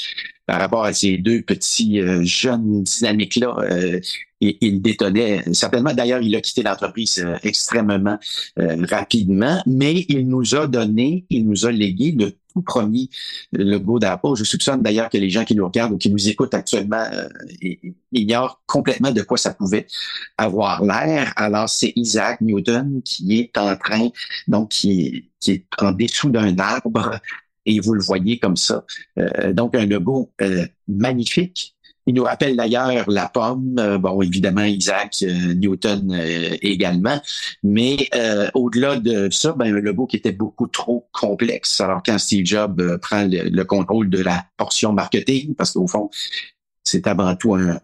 par 0.46 0.58
rapport 0.58 0.84
à 0.84 0.94
ces 0.94 1.18
deux 1.18 1.42
petits 1.42 2.00
jeunes 2.24 2.82
dynamiques-là, 2.82 3.56
il, 4.60 4.82
détonnait 4.82 5.42
certainement. 5.52 5.94
D'ailleurs, 5.94 6.20
il 6.20 6.34
a 6.36 6.40
quitté 6.40 6.62
l'entreprise 6.62 7.24
extrêmement 7.42 8.18
rapidement, 8.56 9.62
mais 9.66 10.04
il 10.08 10.28
nous 10.28 10.54
a 10.54 10.66
donné, 10.66 11.24
il 11.30 11.46
nous 11.46 11.66
a 11.66 11.72
légué 11.72 12.12
le 12.12 12.32
tout 12.52 12.62
premier 12.62 13.08
logo 13.52 13.98
d'Apple. 13.98 14.34
Je 14.36 14.44
soupçonne 14.44 14.82
d'ailleurs 14.82 15.08
que 15.08 15.18
les 15.18 15.30
gens 15.30 15.44
qui 15.44 15.54
nous 15.54 15.64
regardent 15.64 15.94
ou 15.94 15.98
qui 15.98 16.10
nous 16.10 16.28
écoutent 16.28 16.54
actuellement 16.54 17.04
euh, 17.12 17.28
ignorent 18.12 18.62
complètement 18.66 19.10
de 19.10 19.22
quoi 19.22 19.38
ça 19.38 19.54
pouvait 19.54 19.86
avoir 20.36 20.84
l'air. 20.84 21.32
Alors, 21.36 21.68
c'est 21.68 21.92
Isaac 21.96 22.40
Newton 22.40 23.02
qui 23.04 23.38
est 23.40 23.56
en 23.56 23.76
train, 23.76 24.08
donc 24.48 24.70
qui 24.70 25.30
est, 25.46 25.64
en 25.78 25.92
dessous 25.92 26.30
d'un 26.30 26.56
arbre 26.58 27.18
et 27.64 27.80
vous 27.80 27.94
le 27.94 28.02
voyez 28.02 28.38
comme 28.38 28.56
ça. 28.56 28.84
Euh, 29.18 29.52
donc, 29.52 29.74
un 29.74 29.86
logo 29.86 30.32
euh, 30.40 30.66
magnifique 30.88 31.76
il 32.06 32.14
nous 32.14 32.24
rappelle 32.24 32.56
d'ailleurs 32.56 33.08
la 33.10 33.28
pomme, 33.28 33.76
euh, 33.78 33.98
bon 33.98 34.20
évidemment 34.22 34.64
Isaac 34.64 35.16
euh, 35.22 35.54
Newton 35.54 36.12
euh, 36.12 36.56
également, 36.60 37.20
mais 37.62 38.08
au-delà 38.54 38.96
de 38.96 39.28
ça, 39.30 39.52
ben, 39.52 39.74
un 39.74 39.80
logo 39.80 40.06
qui 40.06 40.16
était 40.16 40.32
beaucoup 40.32 40.66
trop 40.66 41.08
complexe. 41.12 41.80
Alors 41.80 42.02
quand 42.04 42.18
Steve 42.18 42.44
Jobs 42.44 42.98
prend 42.98 43.26
le, 43.28 43.62
contrôle 43.64 44.10
de 44.10 44.22
la 44.22 44.44
portion 44.56 44.92
marketing, 44.92 45.54
parce 45.54 45.72
qu'au 45.72 45.86
fond 45.86 46.10
c'est 46.84 47.06
avant 47.06 47.36
tout 47.36 47.54
un, 47.54 47.78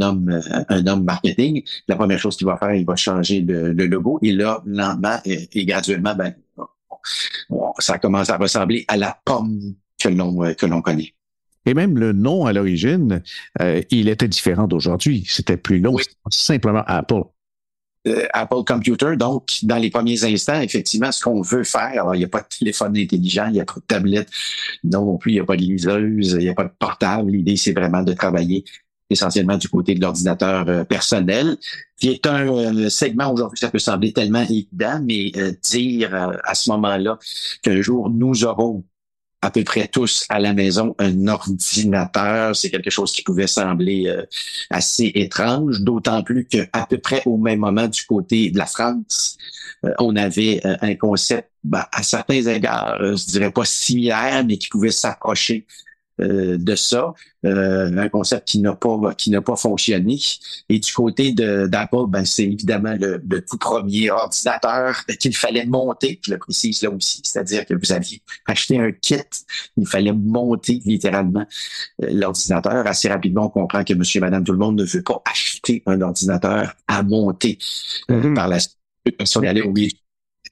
homme 0.00 0.40
un 0.68 0.86
homme 0.86 1.04
marketing, 1.04 1.62
la 1.88 1.96
première 1.96 2.18
chose 2.18 2.36
qu'il 2.36 2.46
va 2.46 2.58
faire, 2.58 2.74
il 2.74 2.84
va 2.84 2.96
changer 2.96 3.40
le, 3.40 3.72
logo 3.72 4.18
et 4.22 4.32
là 4.32 4.62
lentement 4.66 5.18
et, 5.24 5.64
graduellement, 5.64 6.14
ben 6.14 6.34
ça 7.78 7.98
commence 7.98 8.28
à 8.28 8.36
ressembler 8.36 8.84
à 8.88 8.96
la 8.96 9.18
pomme 9.24 9.74
que 9.98 10.08
l'on 10.08 10.54
que 10.54 10.66
l'on 10.66 10.82
connaît. 10.82 11.14
Et 11.66 11.74
même 11.74 11.98
le 11.98 12.12
nom 12.12 12.46
à 12.46 12.52
l'origine, 12.52 13.22
euh, 13.60 13.82
il 13.90 14.08
était 14.08 14.28
différent 14.28 14.66
d'aujourd'hui. 14.66 15.24
C'était 15.28 15.56
plus 15.56 15.78
long, 15.78 15.96
simplement 16.30 16.82
Apple. 16.86 17.22
Euh, 18.08 18.26
Apple 18.32 18.64
Computer. 18.66 19.16
Donc, 19.16 19.58
dans 19.62 19.76
les 19.76 19.90
premiers 19.90 20.24
instants, 20.24 20.60
effectivement, 20.60 21.12
ce 21.12 21.22
qu'on 21.22 21.40
veut 21.40 21.62
faire, 21.62 22.02
alors 22.02 22.16
il 22.16 22.18
n'y 22.18 22.24
a 22.24 22.28
pas 22.28 22.40
de 22.40 22.48
téléphone 22.58 22.96
intelligent, 22.96 23.46
il 23.46 23.52
n'y 23.52 23.60
a 23.60 23.64
pas 23.64 23.76
de 23.76 23.84
tablette 23.86 24.28
non 24.82 25.16
plus, 25.18 25.32
il 25.32 25.34
n'y 25.34 25.40
a 25.40 25.44
pas 25.44 25.56
de 25.56 25.62
liseuse, 25.62 26.32
il 26.32 26.38
n'y 26.38 26.48
a 26.48 26.54
pas 26.54 26.64
de 26.64 26.72
portable. 26.76 27.30
L'idée, 27.30 27.56
c'est 27.56 27.72
vraiment 27.72 28.02
de 28.02 28.12
travailler 28.12 28.64
essentiellement 29.08 29.56
du 29.58 29.68
côté 29.68 29.94
de 29.94 30.00
l'ordinateur 30.00 30.68
euh, 30.68 30.84
personnel, 30.84 31.58
qui 31.96 32.08
est 32.08 32.26
un 32.26 32.88
segment 32.88 33.32
aujourd'hui, 33.32 33.58
ça 33.58 33.68
peut 33.68 33.78
sembler 33.78 34.12
tellement 34.12 34.42
évident, 34.42 35.00
mais 35.04 35.30
dire 35.62 36.40
à 36.42 36.54
ce 36.54 36.70
moment-là 36.70 37.18
qu'un 37.62 37.82
jour 37.82 38.10
nous 38.10 38.44
aurons 38.44 38.82
à 39.42 39.50
peu 39.50 39.64
près 39.64 39.88
tous 39.88 40.24
à 40.28 40.38
la 40.38 40.54
maison 40.54 40.94
un 40.98 41.26
ordinateur. 41.26 42.54
C'est 42.54 42.70
quelque 42.70 42.90
chose 42.90 43.12
qui 43.12 43.22
pouvait 43.22 43.48
sembler 43.48 44.06
euh, 44.06 44.24
assez 44.70 45.10
étrange, 45.14 45.80
d'autant 45.80 46.22
plus 46.22 46.46
qu'à 46.46 46.86
peu 46.88 46.98
près 46.98 47.22
au 47.26 47.36
même 47.36 47.58
moment 47.58 47.88
du 47.88 48.04
côté 48.04 48.50
de 48.50 48.58
la 48.58 48.66
France, 48.66 49.36
euh, 49.84 49.92
on 49.98 50.14
avait 50.14 50.60
euh, 50.64 50.76
un 50.80 50.94
concept 50.94 51.50
ben, 51.64 51.84
à 51.92 52.02
certains 52.02 52.42
égards, 52.42 52.98
je 53.00 53.26
dirais 53.26 53.50
pas 53.50 53.64
similaire, 53.64 54.44
mais 54.44 54.58
qui 54.58 54.68
pouvait 54.68 54.90
s'approcher 54.90 55.66
euh, 56.20 56.58
de 56.58 56.74
ça, 56.74 57.14
euh, 57.46 57.96
un 57.96 58.08
concept 58.08 58.46
qui 58.48 58.60
n'a 58.60 58.74
pas 58.74 59.14
qui 59.16 59.30
n'a 59.30 59.40
pas 59.40 59.56
fonctionné. 59.56 60.18
Et 60.68 60.78
du 60.78 60.92
côté 60.92 61.32
d'Apple, 61.32 62.06
ben 62.08 62.24
c'est 62.24 62.44
évidemment 62.44 62.94
le, 62.98 63.20
tout 63.40 63.56
premier 63.56 64.10
ordinateur 64.10 65.04
qu'il 65.18 65.34
fallait 65.34 65.64
monter, 65.64 66.20
je 66.24 66.32
le 66.32 66.38
précise 66.38 66.82
là 66.82 66.90
aussi, 66.90 67.22
c'est-à-dire 67.24 67.64
que 67.64 67.74
vous 67.74 67.92
aviez 67.92 68.20
acheté 68.46 68.78
un 68.78 68.92
kit, 68.92 69.16
il 69.76 69.86
fallait 69.86 70.12
monter 70.12 70.82
littéralement 70.84 71.46
euh, 72.02 72.08
l'ordinateur. 72.12 72.86
Assez 72.86 73.08
rapidement, 73.08 73.46
on 73.46 73.50
comprend 73.50 73.82
que 73.82 73.94
Monsieur 73.94 74.18
et 74.18 74.20
Madame 74.20 74.44
tout 74.44 74.52
le 74.52 74.58
monde 74.58 74.78
ne 74.78 74.84
veut 74.84 75.02
pas 75.02 75.22
acheter 75.30 75.82
un 75.86 76.00
ordinateur 76.02 76.74
à 76.88 77.02
monter 77.02 77.58
mm-hmm. 78.08 78.34
par 78.34 78.48
la 78.48 78.58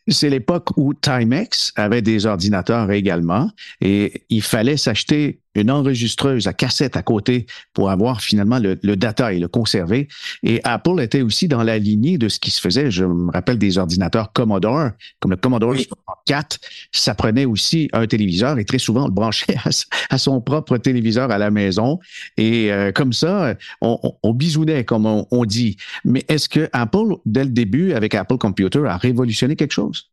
c'est 0.09 0.31
l'époque 0.31 0.69
où 0.77 0.95
Timex 0.95 1.73
avait 1.77 2.03
des 2.03 2.27
ordinateurs 2.27 2.91
également 2.91 3.51
et 3.81 4.25
il 4.29 4.43
fallait 4.43 4.77
s'acheter 4.77 5.41
une 5.55 5.71
enregistreuse 5.71 6.47
à 6.47 6.53
cassette 6.53 6.97
à 6.97 7.03
côté 7.03 7.47
pour 7.75 7.91
avoir 7.91 8.21
finalement 8.21 8.59
le, 8.59 8.77
data 8.97 9.33
et 9.33 9.39
le 9.39 9.49
conserver. 9.49 10.09
Et 10.43 10.61
Apple 10.65 11.01
était 11.01 11.23
aussi 11.23 11.49
dans 11.49 11.63
la 11.63 11.79
lignée 11.79 12.19
de 12.19 12.29
ce 12.29 12.39
qui 12.39 12.51
se 12.51 12.61
faisait. 12.61 12.91
Je 12.91 13.05
me 13.05 13.31
rappelle 13.33 13.59
des 13.59 13.79
ordinateurs 13.79 14.33
Commodore, 14.33 14.91
comme 15.19 15.33
le 15.33 15.37
Commodore 15.37 15.75
4, 16.27 16.59
ça 16.93 17.15
prenait 17.15 17.45
aussi 17.45 17.89
un 17.93 18.07
téléviseur 18.07 18.59
et 18.59 18.65
très 18.65 18.79
souvent 18.79 19.05
on 19.05 19.09
le 19.09 19.13
branchait 19.13 19.57
à, 20.11 20.19
son 20.19 20.41
propre 20.41 20.77
téléviseur 20.77 21.31
à 21.31 21.39
la 21.39 21.51
maison. 21.51 21.99
Et 22.37 22.73
euh, 22.73 22.93
comme 22.93 23.13
ça, 23.13 23.55
on, 23.81 23.99
on, 24.23 24.35
bisounait, 24.35 24.85
comme 24.85 25.07
on, 25.07 25.27
on 25.31 25.45
dit. 25.45 25.77
Mais 26.05 26.25
est-ce 26.29 26.49
que 26.49 26.69
Apple, 26.73 27.17
dès 27.27 27.45
le 27.45 27.51
début, 27.51 27.93
avec 27.93 28.15
Apple 28.15 28.39
Computer, 28.39 28.83
a 28.87 28.97
révolutionné 28.97 29.57
quelque 29.57 29.73
chose? 29.73 30.11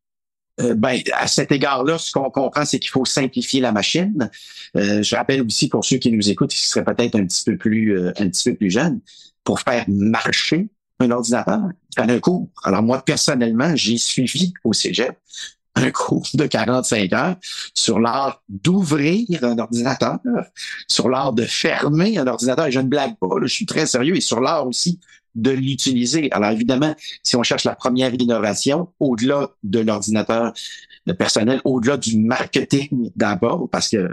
Euh, 0.60 0.74
ben, 0.74 1.00
à 1.14 1.28
cet 1.28 1.52
égard-là, 1.52 1.98
ce 1.98 2.12
qu'on 2.12 2.30
comprend, 2.32 2.66
c'est 2.66 2.80
qu'il 2.80 2.90
faut 2.90 3.06
simplifier 3.06 3.62
la 3.62 3.72
machine. 3.72 4.30
Euh, 4.76 5.04
je 5.04 5.16
rappelle 5.16 5.42
aussi 5.42 5.70
pour 5.70 5.86
ceux 5.86 5.98
qui 5.98 6.12
nous 6.12 6.30
écoutent, 6.30 6.50
qui 6.50 6.66
seraient 6.66 6.84
peut-être 6.84 7.16
un 7.16 7.26
petit 7.26 7.44
peu 7.44 7.58
plus 7.58 7.98
euh, 7.98 8.12
un 8.18 8.30
petit 8.30 8.52
peu 8.52 8.56
plus 8.56 8.72
jeunes, 8.72 9.00
pour 9.44 9.60
faire 9.60 9.86
marcher 9.88 10.68
un 11.00 11.12
ordinateur, 11.12 11.62
il 11.96 12.12
un 12.12 12.20
cours. 12.20 12.50
Alors 12.64 12.82
moi, 12.82 13.04
personnellement, 13.04 13.76
j'ai 13.76 13.98
suivi 13.98 14.54
au 14.64 14.74
Cégep 14.74 15.16
un 15.76 15.92
cours 15.92 16.28
de 16.34 16.48
45 16.48 17.14
heures 17.14 17.36
sur 17.76 18.00
l'art 18.00 18.42
d'ouvrir 18.50 19.44
un 19.44 19.60
ordinateur, 19.60 20.18
sur 20.88 21.08
l'art 21.08 21.34
de 21.34 21.44
fermer 21.44 22.18
un 22.18 22.26
ordinateur. 22.26 22.66
Et 22.66 22.72
je 22.72 22.80
ne 22.80 22.88
blague 22.88 23.16
pas, 23.20 23.28
je 23.44 23.48
suis 23.48 23.68
très 23.68 23.86
sérieux, 23.86 24.16
et 24.16 24.22
sur 24.22 24.42
l'art 24.42 24.66
aussi 24.66 25.00
de 25.36 25.52
l'utiliser. 25.52 26.32
Alors 26.32 26.52
évidemment, 26.52 26.96
si 27.24 27.36
on 27.36 27.44
cherche 27.44 27.64
la 27.64 27.76
première 27.76 28.14
innovation, 28.14 28.90
au-delà 29.00 29.52
de 29.64 29.80
l'ordinateur 29.80 30.54
personnel, 31.14 31.62
au-delà 31.64 31.98
du 31.98 32.18
marketing 32.18 33.12
d'abord, 33.16 33.70
parce 33.70 33.90
que 33.90 34.10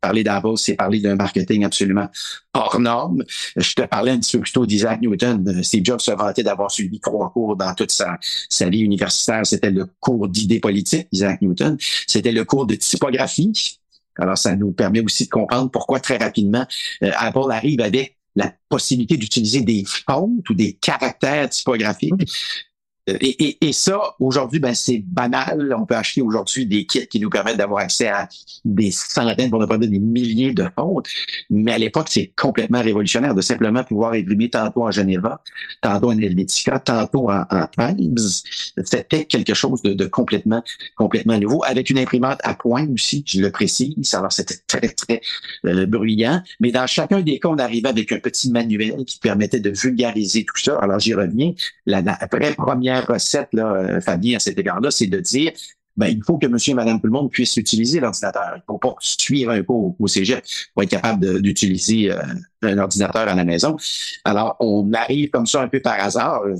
parler 0.00 0.24
d'abord, 0.24 0.58
c'est 0.58 0.74
parler 0.74 1.00
d'un 1.00 1.14
marketing 1.14 1.64
absolument 1.64 2.08
hors 2.54 2.80
norme. 2.80 3.24
Je 3.56 3.74
te 3.74 3.82
parlais 3.82 4.10
un 4.10 4.18
petit 4.18 4.36
peu 4.36 4.42
plus 4.42 4.52
tôt 4.52 4.66
d'Isaac 4.66 5.00
Newton. 5.00 5.62
Steve 5.62 5.84
Jobs 5.84 6.00
se 6.00 6.10
vantait 6.10 6.42
d'avoir 6.42 6.70
suivi 6.70 7.00
trois 7.00 7.30
cours 7.30 7.56
dans 7.56 7.74
toute 7.74 7.92
sa, 7.92 8.18
sa 8.48 8.68
vie 8.68 8.80
universitaire. 8.80 9.46
C'était 9.46 9.70
le 9.70 9.86
cours 10.00 10.28
d'idées 10.28 10.60
politiques, 10.60 11.08
Isaac 11.12 11.40
Newton. 11.42 11.76
C'était 12.06 12.32
le 12.32 12.44
cours 12.44 12.66
de 12.66 12.74
typographie. 12.74 13.78
Alors, 14.18 14.36
ça 14.36 14.54
nous 14.56 14.72
permet 14.72 15.00
aussi 15.00 15.24
de 15.24 15.30
comprendre 15.30 15.70
pourquoi 15.70 15.98
très 15.98 16.18
rapidement 16.18 16.66
euh, 17.02 17.10
Apple 17.16 17.50
arrive 17.50 17.80
avec 17.80 18.16
la 18.34 18.52
possibilité 18.68 19.16
d'utiliser 19.16 19.60
des 19.60 19.84
fontes 19.84 20.48
ou 20.48 20.54
des 20.54 20.74
caractères 20.74 21.48
typographiques 21.48 22.28
et, 23.08 23.66
et, 23.66 23.72
ça, 23.72 24.00
aujourd'hui, 24.20 24.60
ben, 24.60 24.74
c'est 24.74 24.98
banal. 25.04 25.74
On 25.76 25.84
peut 25.84 25.96
acheter 25.96 26.22
aujourd'hui 26.22 26.66
des 26.66 26.86
kits 26.86 27.08
qui 27.08 27.18
nous 27.18 27.30
permettent 27.30 27.56
d'avoir 27.56 27.82
accès 27.82 28.06
à 28.06 28.28
des 28.64 28.92
centaines, 28.92 29.50
pour 29.50 29.58
ne 29.58 29.66
pas 29.66 29.76
dire 29.76 29.90
des 29.90 29.98
milliers 29.98 30.52
de 30.52 30.64
fontes. 30.76 31.08
Mais 31.50 31.72
à 31.72 31.78
l'époque, 31.78 32.06
c'est 32.08 32.32
complètement 32.36 32.80
révolutionnaire 32.80 33.34
de 33.34 33.40
simplement 33.40 33.82
pouvoir 33.82 34.12
imprimer 34.12 34.50
tantôt 34.50 34.84
en 34.84 34.92
Geneva, 34.92 35.42
tantôt 35.80 36.12
en 36.12 36.18
Helvetica, 36.18 36.78
tantôt 36.78 37.28
en, 37.28 37.44
en 37.50 37.66
Times. 37.76 38.18
C'était 38.84 39.24
quelque 39.24 39.54
chose 39.54 39.82
de, 39.82 39.94
de, 39.94 40.06
complètement, 40.06 40.62
complètement 40.94 41.38
nouveau, 41.38 41.64
avec 41.64 41.90
une 41.90 41.98
imprimante 41.98 42.38
à 42.44 42.54
point 42.54 42.86
aussi, 42.88 43.24
je 43.26 43.40
le 43.40 43.50
précise. 43.50 44.14
Alors, 44.14 44.30
c'était 44.30 44.58
très, 44.68 44.88
très 44.88 45.20
euh, 45.66 45.86
bruyant. 45.86 46.40
Mais 46.60 46.70
dans 46.70 46.86
chacun 46.86 47.20
des 47.20 47.40
cas, 47.40 47.48
on 47.48 47.58
arrivait 47.58 47.88
avec 47.88 48.12
un 48.12 48.20
petit 48.20 48.50
manuel 48.52 49.04
qui 49.04 49.18
permettait 49.18 49.60
de 49.60 49.70
vulgariser 49.70 50.44
tout 50.44 50.60
ça. 50.62 50.78
Alors, 50.78 51.00
j'y 51.00 51.14
reviens. 51.14 51.52
La, 51.84 52.00
la 52.00 52.16
première 52.56 52.91
recette, 53.00 53.48
là, 53.52 53.72
euh, 53.72 54.00
Fabien, 54.00 54.36
à 54.36 54.40
cet 54.40 54.58
égard-là, 54.58 54.90
c'est 54.90 55.06
de 55.06 55.20
dire 55.20 55.52
ben, 55.96 56.06
il 56.06 56.22
faut 56.24 56.38
que 56.38 56.46
monsieur 56.46 56.72
et 56.72 56.74
madame 56.74 57.00
tout 57.00 57.06
le 57.06 57.12
monde 57.12 57.30
puisse 57.30 57.56
utiliser 57.58 58.00
l'ordinateur. 58.00 58.52
Il 58.54 58.60
ne 58.60 58.62
faut 58.66 58.78
pas 58.78 58.94
suivre 59.00 59.52
un 59.52 59.62
cours 59.62 59.94
au 59.98 60.06
cégep 60.06 60.42
pour 60.72 60.82
être 60.82 60.90
capable 60.90 61.42
d'utiliser 61.42 62.10
euh, 62.10 62.22
un 62.62 62.78
ordinateur 62.78 63.28
à 63.28 63.34
la 63.34 63.44
maison. 63.44 63.76
Alors, 64.24 64.56
on 64.60 64.90
arrive 64.94 65.28
comme 65.28 65.46
ça 65.46 65.60
un 65.60 65.68
peu 65.68 65.80
par 65.80 66.00
hasard. 66.00 66.42
Euh, 66.44 66.56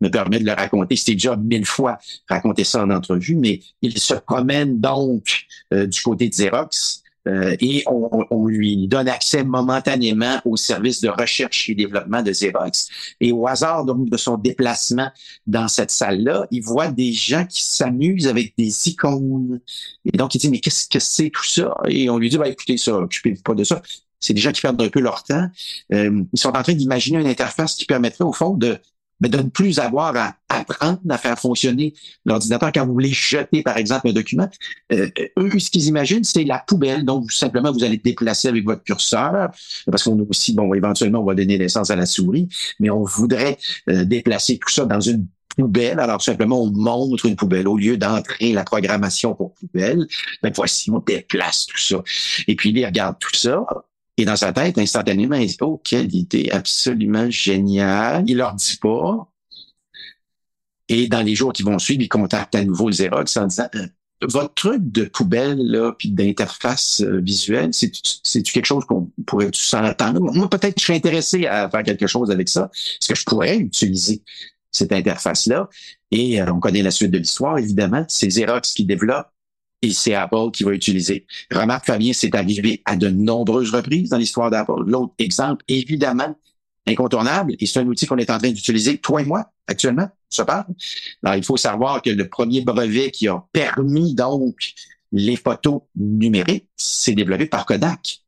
me 0.00 0.10
permet 0.10 0.40
de 0.40 0.44
le 0.44 0.52
raconter. 0.52 0.96
C'était 0.96 1.12
déjà 1.12 1.36
mille 1.36 1.64
fois 1.64 1.96
raconté 2.28 2.64
ça 2.64 2.82
en 2.82 2.90
entrevue, 2.90 3.36
mais 3.36 3.60
il 3.82 3.96
se 3.96 4.14
promène 4.14 4.80
donc 4.80 5.44
du 5.70 6.02
côté 6.02 6.28
de 6.28 6.34
Xerox 6.34 7.01
euh, 7.28 7.56
et 7.60 7.84
on, 7.86 8.46
lui 8.46 8.88
donne 8.88 9.08
accès 9.08 9.44
momentanément 9.44 10.40
au 10.44 10.56
service 10.56 11.00
de 11.00 11.08
recherche 11.08 11.68
et 11.68 11.74
développement 11.74 12.22
de 12.22 12.32
Xerox. 12.32 12.88
Et 13.20 13.32
au 13.32 13.46
hasard 13.46 13.84
donc, 13.84 14.08
de 14.08 14.16
son 14.16 14.36
déplacement 14.36 15.10
dans 15.46 15.68
cette 15.68 15.90
salle-là, 15.90 16.46
il 16.50 16.62
voit 16.62 16.90
des 16.90 17.12
gens 17.12 17.46
qui 17.46 17.62
s'amusent 17.62 18.26
avec 18.26 18.54
des 18.58 18.88
icônes. 18.88 19.60
Et 20.04 20.16
donc, 20.16 20.34
il 20.34 20.38
dit, 20.38 20.50
mais 20.50 20.58
qu'est-ce 20.58 20.88
que 20.88 20.98
c'est 20.98 21.30
tout 21.30 21.44
ça? 21.44 21.74
Et 21.88 22.10
on 22.10 22.18
lui 22.18 22.28
dit, 22.28 22.38
bah, 22.38 22.48
écoutez, 22.48 22.76
ça, 22.76 22.96
occupez-vous 22.96 23.42
pas 23.42 23.54
de 23.54 23.64
ça. 23.64 23.82
C'est 24.18 24.34
des 24.34 24.40
gens 24.40 24.52
qui 24.52 24.60
perdent 24.60 24.80
un 24.80 24.88
peu 24.88 25.00
leur 25.00 25.22
temps. 25.24 25.48
Euh, 25.92 26.22
ils 26.32 26.38
sont 26.38 26.56
en 26.56 26.62
train 26.62 26.74
d'imaginer 26.74 27.18
une 27.18 27.26
interface 27.26 27.74
qui 27.74 27.86
permettrait, 27.86 28.24
au 28.24 28.32
fond, 28.32 28.54
de 28.54 28.78
mais 29.22 29.28
de 29.28 29.38
ne 29.38 29.48
plus 29.48 29.78
avoir 29.78 30.14
à 30.16 30.34
apprendre 30.48 30.98
à 31.08 31.16
faire 31.16 31.38
fonctionner 31.38 31.94
l'ordinateur 32.26 32.72
quand 32.72 32.84
vous 32.84 32.92
voulez 32.92 33.12
jeter, 33.12 33.62
par 33.62 33.76
exemple, 33.76 34.08
un 34.08 34.12
document. 34.12 34.48
Euh, 34.92 35.08
eux, 35.38 35.58
ce 35.58 35.70
qu'ils 35.70 35.86
imaginent, 35.86 36.24
c'est 36.24 36.44
la 36.44 36.58
poubelle. 36.58 37.04
Donc, 37.04 37.30
simplement, 37.32 37.72
vous 37.72 37.84
allez 37.84 37.98
déplacer 37.98 38.48
avec 38.48 38.64
votre 38.64 38.82
curseur, 38.82 39.50
parce 39.90 40.02
qu'on 40.02 40.18
aussi, 40.28 40.52
bon, 40.54 40.74
éventuellement, 40.74 41.20
on 41.20 41.24
va 41.24 41.34
donner 41.34 41.56
naissance 41.56 41.90
à 41.90 41.96
la 41.96 42.04
souris, 42.04 42.48
mais 42.80 42.90
on 42.90 43.04
voudrait 43.04 43.58
euh, 43.88 44.04
déplacer 44.04 44.58
tout 44.58 44.70
ça 44.70 44.84
dans 44.84 45.00
une 45.00 45.26
poubelle. 45.56 46.00
Alors, 46.00 46.20
simplement, 46.20 46.60
on 46.60 46.72
montre 46.72 47.26
une 47.26 47.36
poubelle. 47.36 47.68
Au 47.68 47.76
lieu 47.76 47.96
d'entrer 47.96 48.52
la 48.52 48.64
programmation 48.64 49.34
pour 49.34 49.54
poubelle, 49.54 50.04
ben 50.42 50.52
voici, 50.54 50.90
on 50.90 50.98
déplace 50.98 51.66
tout 51.66 51.78
ça. 51.78 52.02
Et 52.48 52.56
puis, 52.56 52.70
il 52.70 52.84
regarde 52.84 53.16
tout 53.20 53.34
ça. 53.36 53.64
Et 54.18 54.24
dans 54.24 54.36
sa 54.36 54.52
tête, 54.52 54.78
instantanément, 54.78 55.36
il 55.36 55.46
dit, 55.46 55.56
oh, 55.62 55.80
quelle 55.82 56.14
idée 56.14 56.50
absolument 56.50 57.30
géniale. 57.30 58.24
Il 58.26 58.36
leur 58.36 58.54
dit 58.54 58.76
pas. 58.80 59.28
Et 60.88 61.08
dans 61.08 61.22
les 61.22 61.34
jours 61.34 61.52
qui 61.52 61.62
vont 61.62 61.78
suivre, 61.78 62.02
il 62.02 62.08
contacte 62.08 62.54
à 62.54 62.64
nouveau 62.64 62.90
Xerox 62.90 63.36
en 63.36 63.46
disant, 63.46 63.68
euh, 63.74 63.86
votre 64.28 64.54
truc 64.54 64.92
de 64.92 65.04
poubelle, 65.04 65.58
là, 65.58 65.92
puis 65.92 66.10
d'interface 66.10 67.00
euh, 67.00 67.20
visuelle, 67.20 67.70
c'est 67.72 68.42
quelque 68.42 68.66
chose 68.66 68.84
qu'on 68.84 69.10
pourrait 69.26 69.50
s'entendre? 69.52 70.20
Moi, 70.20 70.48
peut-être 70.48 70.78
je 70.78 70.84
serais 70.84 70.96
intéressé 70.96 71.46
à 71.46 71.68
faire 71.68 71.82
quelque 71.82 72.06
chose 72.06 72.30
avec 72.30 72.48
ça. 72.48 72.70
Est-ce 72.74 73.08
que 73.08 73.14
je 73.14 73.24
pourrais 73.24 73.56
utiliser 73.56 74.22
cette 74.70 74.92
interface-là? 74.92 75.68
Et 76.10 76.40
euh, 76.40 76.52
on 76.52 76.60
connaît 76.60 76.82
la 76.82 76.90
suite 76.90 77.10
de 77.10 77.18
l'histoire, 77.18 77.58
évidemment. 77.58 78.04
C'est 78.08 78.28
Xerox 78.28 78.74
qui 78.74 78.84
développe 78.84 79.28
et 79.82 79.92
c'est 79.92 80.14
Apple 80.14 80.50
qui 80.52 80.64
va 80.64 80.72
utiliser. 80.72 81.26
Remarque, 81.50 81.86
Fabien, 81.86 82.12
c'est 82.12 82.34
arrivé 82.34 82.82
à 82.84 82.96
de 82.96 83.08
nombreuses 83.08 83.70
reprises 83.70 84.10
dans 84.10 84.16
l'histoire 84.16 84.50
d'Apple. 84.50 84.84
L'autre 84.86 85.12
exemple, 85.18 85.64
évidemment, 85.68 86.36
incontournable, 86.86 87.54
et 87.58 87.66
c'est 87.66 87.80
un 87.80 87.86
outil 87.86 88.06
qu'on 88.06 88.18
est 88.18 88.30
en 88.30 88.38
train 88.38 88.50
d'utiliser, 88.50 88.98
toi 88.98 89.20
et 89.20 89.24
moi, 89.24 89.52
actuellement, 89.66 90.08
se 90.28 90.42
parle. 90.42 90.66
Alors, 91.22 91.36
il 91.36 91.44
faut 91.44 91.56
savoir 91.56 92.00
que 92.00 92.10
le 92.10 92.28
premier 92.28 92.62
brevet 92.62 93.10
qui 93.10 93.28
a 93.28 93.44
permis 93.52 94.14
donc 94.14 94.72
les 95.12 95.36
photos 95.36 95.82
numériques, 95.94 96.68
c'est 96.76 97.12
développé 97.12 97.46
par 97.46 97.66
Kodak. 97.66 98.22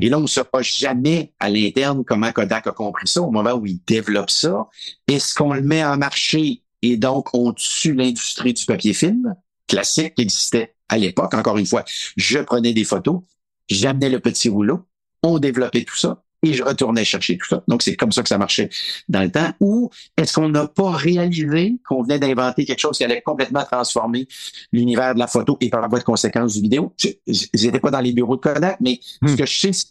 Et 0.00 0.08
là, 0.08 0.18
on 0.18 0.22
ne 0.22 0.26
saura 0.26 0.62
jamais 0.62 1.32
à 1.38 1.48
l'interne 1.48 2.04
comment 2.04 2.32
Kodak 2.32 2.66
a 2.66 2.72
compris 2.72 3.08
ça 3.08 3.22
au 3.22 3.30
moment 3.30 3.52
où 3.52 3.66
il 3.66 3.80
développe 3.86 4.30
ça. 4.30 4.68
Est-ce 5.08 5.34
qu'on 5.34 5.52
le 5.52 5.62
met 5.62 5.84
en 5.84 5.96
marché 5.96 6.62
et 6.82 6.96
donc 6.96 7.28
on 7.32 7.52
tue 7.52 7.94
l'industrie 7.94 8.54
du 8.54 8.64
papier 8.64 8.92
film? 8.92 9.34
Classique 9.66 10.14
qui 10.14 10.22
existait 10.22 10.74
à 10.88 10.98
l'époque. 10.98 11.34
Encore 11.34 11.58
une 11.58 11.66
fois, 11.66 11.84
je 12.16 12.38
prenais 12.38 12.72
des 12.72 12.84
photos, 12.84 13.20
j'amenais 13.68 14.08
le 14.08 14.20
petit 14.20 14.48
rouleau, 14.48 14.80
on 15.22 15.38
développait 15.38 15.84
tout 15.84 15.96
ça 15.96 16.22
et 16.42 16.52
je 16.52 16.62
retournais 16.62 17.04
chercher 17.04 17.38
tout 17.38 17.46
ça. 17.46 17.62
Donc, 17.66 17.82
c'est 17.82 17.96
comme 17.96 18.12
ça 18.12 18.22
que 18.22 18.28
ça 18.28 18.38
marchait 18.38 18.70
dans 19.08 19.22
le 19.22 19.30
temps. 19.30 19.50
Ou 19.60 19.90
est-ce 20.16 20.34
qu'on 20.34 20.48
n'a 20.48 20.68
pas 20.68 20.90
réalisé 20.90 21.76
qu'on 21.86 22.02
venait 22.02 22.18
d'inventer 22.18 22.64
quelque 22.64 22.78
chose 22.78 22.96
qui 22.96 23.04
allait 23.04 23.22
complètement 23.22 23.64
transformer 23.64 24.28
l'univers 24.72 25.14
de 25.14 25.18
la 25.18 25.26
photo 25.26 25.56
et 25.60 25.70
par 25.70 25.88
voie 25.88 25.98
de 25.98 26.04
conséquence 26.04 26.54
du 26.54 26.62
vidéo? 26.62 26.94
Je 26.98 27.66
n'étais 27.66 27.80
pas 27.80 27.90
dans 27.90 28.00
les 28.00 28.12
bureaux 28.12 28.36
de 28.36 28.40
Kodak, 28.40 28.78
mais 28.80 29.00
ce 29.02 29.32
hmm. 29.32 29.36
que 29.36 29.46
je 29.46 29.58
sais, 29.58 29.86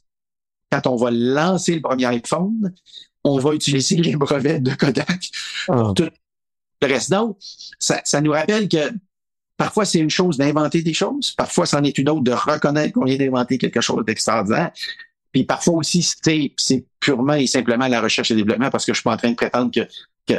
quand 0.72 0.88
on 0.88 0.96
va 0.96 1.12
lancer 1.12 1.76
le 1.76 1.82
premier 1.82 2.06
iPhone, 2.06 2.74
on 3.24 3.40
va 3.40 3.54
utiliser 3.54 3.98
les 3.98 4.16
brevets 4.16 4.60
de 4.60 4.74
Kodak 4.74 5.32
pour 5.66 5.76
ah. 5.76 5.94
tout 5.96 6.08
le 6.82 6.88
reste. 6.88 7.10
Donc, 7.10 7.38
ça, 7.80 8.02
ça 8.06 8.22
nous 8.22 8.32
rappelle 8.32 8.70
que 8.70 8.92
Parfois, 9.58 9.86
c'est 9.86 10.00
une 10.00 10.10
chose 10.10 10.38
d'inventer 10.38 10.82
des 10.82 10.94
choses. 10.94 11.32
Parfois, 11.32 11.66
c'en 11.66 11.84
est 11.84 11.98
une 11.98 12.10
autre 12.10 12.24
de 12.24 12.32
reconnaître 12.32 12.94
qu'on 12.94 13.06
vient 13.06 13.18
d'inventer 13.18 13.58
quelque 13.58 13.82
chose 13.82 14.04
d'extraordinaire. 14.06 14.72
Puis 15.36 15.44
parfois 15.44 15.76
aussi, 15.76 16.02
c'est 16.02 16.86
purement 17.02 17.34
et 17.34 17.46
simplement 17.46 17.90
la 17.90 18.00
recherche 18.00 18.32
et 18.32 18.36
développement 18.36 18.70
parce 18.70 18.86
que 18.86 18.94
je 18.94 19.00
suis 19.00 19.04
pas 19.04 19.16
en 19.16 19.18
train 19.18 19.32
de 19.32 19.36
prétendre 19.36 19.70
que, 19.70 19.82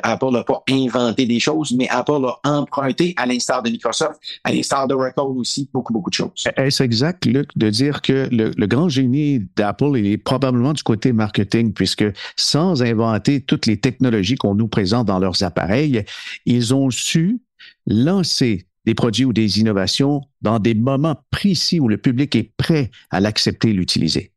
Apple 0.02 0.30
n'a 0.32 0.42
pas 0.42 0.64
inventé 0.68 1.26
des 1.26 1.38
choses, 1.38 1.72
mais 1.76 1.86
Apple 1.90 2.24
a 2.24 2.40
emprunté, 2.42 3.12
à 3.18 3.26
l'instar 3.26 3.62
de 3.62 3.70
Microsoft, 3.70 4.18
à 4.42 4.50
l'instar 4.50 4.88
de 4.88 4.94
Oracle 4.94 5.20
aussi, 5.20 5.68
beaucoup, 5.72 5.92
beaucoup 5.92 6.10
de 6.10 6.14
choses. 6.14 6.44
Est-ce 6.56 6.82
exact, 6.82 7.26
Luc, 7.26 7.50
de 7.56 7.70
dire 7.70 8.02
que 8.02 8.26
le, 8.32 8.52
le 8.56 8.66
grand 8.66 8.88
génie 8.88 9.46
d'Apple 9.54 9.96
est 9.98 10.16
probablement 10.16 10.72
du 10.72 10.82
côté 10.82 11.12
marketing, 11.12 11.74
puisque 11.74 12.06
sans 12.34 12.82
inventer 12.82 13.42
toutes 13.42 13.66
les 13.66 13.76
technologies 13.76 14.36
qu'on 14.36 14.54
nous 14.56 14.66
présente 14.66 15.06
dans 15.06 15.20
leurs 15.20 15.42
appareils, 15.44 16.04
ils 16.46 16.74
ont 16.74 16.90
su 16.90 17.38
lancer 17.86 18.66
des 18.86 18.94
produits 18.94 19.24
ou 19.24 19.32
des 19.32 19.58
innovations 19.60 20.22
dans 20.42 20.58
des 20.58 20.74
moments 20.74 21.16
précis 21.30 21.80
où 21.80 21.88
le 21.88 21.98
public 21.98 22.34
est 22.36 22.52
prêt 22.56 22.90
à 23.10 23.20
l'accepter 23.20 23.70
et 23.70 23.72
l'utiliser. 23.72 24.32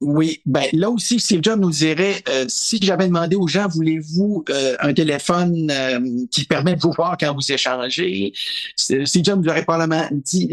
Oui, 0.00 0.42
ben 0.44 0.66
là 0.72 0.90
aussi, 0.90 1.18
Steve 1.18 1.40
Jobs 1.42 1.58
nous 1.58 1.70
dirait, 1.70 2.22
euh, 2.28 2.44
si 2.48 2.78
j'avais 2.82 3.06
demandé 3.06 3.36
aux 3.36 3.46
gens, 3.46 3.68
voulez-vous 3.68 4.44
euh, 4.50 4.76
un 4.80 4.92
téléphone 4.92 5.70
euh, 5.70 6.26
qui 6.30 6.44
permet 6.44 6.74
de 6.74 6.80
vous 6.80 6.92
voir 6.92 7.16
quand 7.18 7.32
vous 7.32 7.52
échangez, 7.52 8.32
Steve 8.76 9.24
Jobs 9.24 9.40
nous 9.40 9.48
aurait 9.48 9.62
probablement 9.62 10.06
dit, 10.10 10.50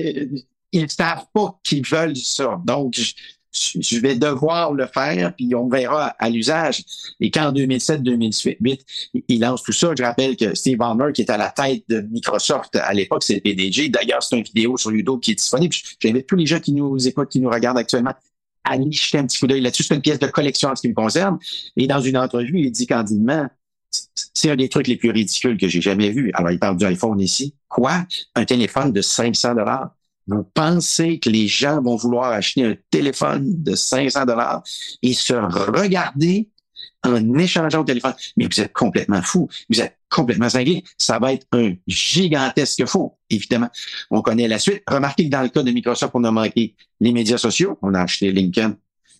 ils 0.71 0.83
ne 0.83 0.87
savent 0.87 1.25
pas 1.33 1.59
qu'ils 1.63 1.85
veulent 1.85 2.15
ça. 2.15 2.61
Donc, 2.65 2.95
je 3.51 3.99
vais 3.99 4.15
devoir 4.15 4.73
le 4.73 4.87
faire, 4.87 5.35
puis 5.35 5.53
on 5.55 5.67
verra 5.67 6.07
à 6.19 6.29
l'usage. 6.29 6.83
Et 7.19 7.29
quand 7.31 7.47
en 7.47 7.53
2007-2008, 7.53 8.79
il 9.27 9.41
lance 9.41 9.63
tout 9.63 9.71
ça, 9.71 9.91
je 9.97 10.03
rappelle 10.03 10.37
que 10.37 10.55
Steve 10.55 10.77
Ballmer, 10.77 11.11
qui 11.13 11.21
est 11.21 11.29
à 11.29 11.37
la 11.37 11.49
tête 11.49 11.83
de 11.89 12.01
Microsoft 12.01 12.75
à 12.75 12.93
l'époque, 12.93 13.23
c'est 13.23 13.35
le 13.35 13.41
PDG. 13.41 13.89
D'ailleurs, 13.89 14.23
c'est 14.23 14.37
une 14.37 14.43
vidéo 14.43 14.77
sur 14.77 14.91
YouTube 14.91 15.19
qui 15.19 15.31
est 15.31 15.35
disponible. 15.35 15.75
J'invite 15.99 16.27
tous 16.27 16.35
les 16.35 16.45
gens 16.45 16.59
qui 16.59 16.71
nous 16.73 17.07
écoutent, 17.07 17.29
qui 17.29 17.39
nous 17.39 17.49
regardent 17.49 17.79
actuellement, 17.79 18.13
à 18.63 18.73
aller 18.73 18.91
jeter 18.91 19.17
un 19.17 19.25
petit 19.25 19.39
coup 19.39 19.47
d'œil 19.47 19.61
là-dessus. 19.61 19.83
C'est 19.83 19.95
une 19.95 20.01
pièce 20.01 20.19
de 20.19 20.27
collection 20.27 20.69
en 20.69 20.75
ce 20.75 20.81
qui 20.81 20.89
me 20.89 20.93
concerne. 20.93 21.37
Et 21.75 21.87
dans 21.87 21.99
une 21.99 22.17
entrevue, 22.17 22.59
il 22.59 22.71
dit 22.71 22.87
candidement, 22.87 23.47
c'est 24.33 24.49
un 24.49 24.55
des 24.55 24.69
trucs 24.69 24.87
les 24.87 24.95
plus 24.95 25.11
ridicules 25.11 25.57
que 25.57 25.67
j'ai 25.67 25.81
jamais 25.81 26.11
vu. 26.11 26.31
Alors, 26.35 26.51
il 26.51 26.59
parle 26.59 26.77
du 26.77 26.85
iPhone 26.85 27.19
ici. 27.19 27.55
Quoi? 27.67 28.05
Un 28.35 28.45
téléphone 28.45 28.93
de 28.93 29.01
500 29.01 29.55
dollars? 29.55 29.93
Vous 30.27 30.43
pensez 30.53 31.19
que 31.19 31.29
les 31.29 31.47
gens 31.47 31.81
vont 31.81 31.95
vouloir 31.95 32.31
acheter 32.31 32.63
un 32.63 32.75
téléphone 32.89 33.63
de 33.63 33.75
500 33.75 34.25
dollars 34.25 34.63
et 35.01 35.13
se 35.13 35.33
regarder 35.33 36.49
en 37.03 37.37
échangeant 37.37 37.81
au 37.81 37.83
téléphone? 37.83 38.13
Mais 38.37 38.47
vous 38.51 38.61
êtes 38.61 38.73
complètement 38.73 39.21
fou. 39.21 39.49
Vous 39.69 39.81
êtes 39.81 39.97
complètement 40.09 40.49
cinglé. 40.49 40.83
Ça 40.97 41.19
va 41.19 41.33
être 41.33 41.47
un 41.53 41.73
gigantesque 41.87 42.85
faux, 42.85 43.17
évidemment. 43.29 43.69
On 44.11 44.21
connaît 44.21 44.47
la 44.47 44.59
suite. 44.59 44.83
Remarquez 44.87 45.25
que 45.25 45.29
dans 45.29 45.41
le 45.41 45.49
cas 45.49 45.63
de 45.63 45.71
Microsoft, 45.71 46.11
on 46.13 46.23
a 46.23 46.31
manqué 46.31 46.75
les 46.99 47.11
médias 47.11 47.37
sociaux. 47.37 47.79
On 47.81 47.93
a 47.93 48.01
acheté 48.01 48.31
LinkedIn 48.31 48.75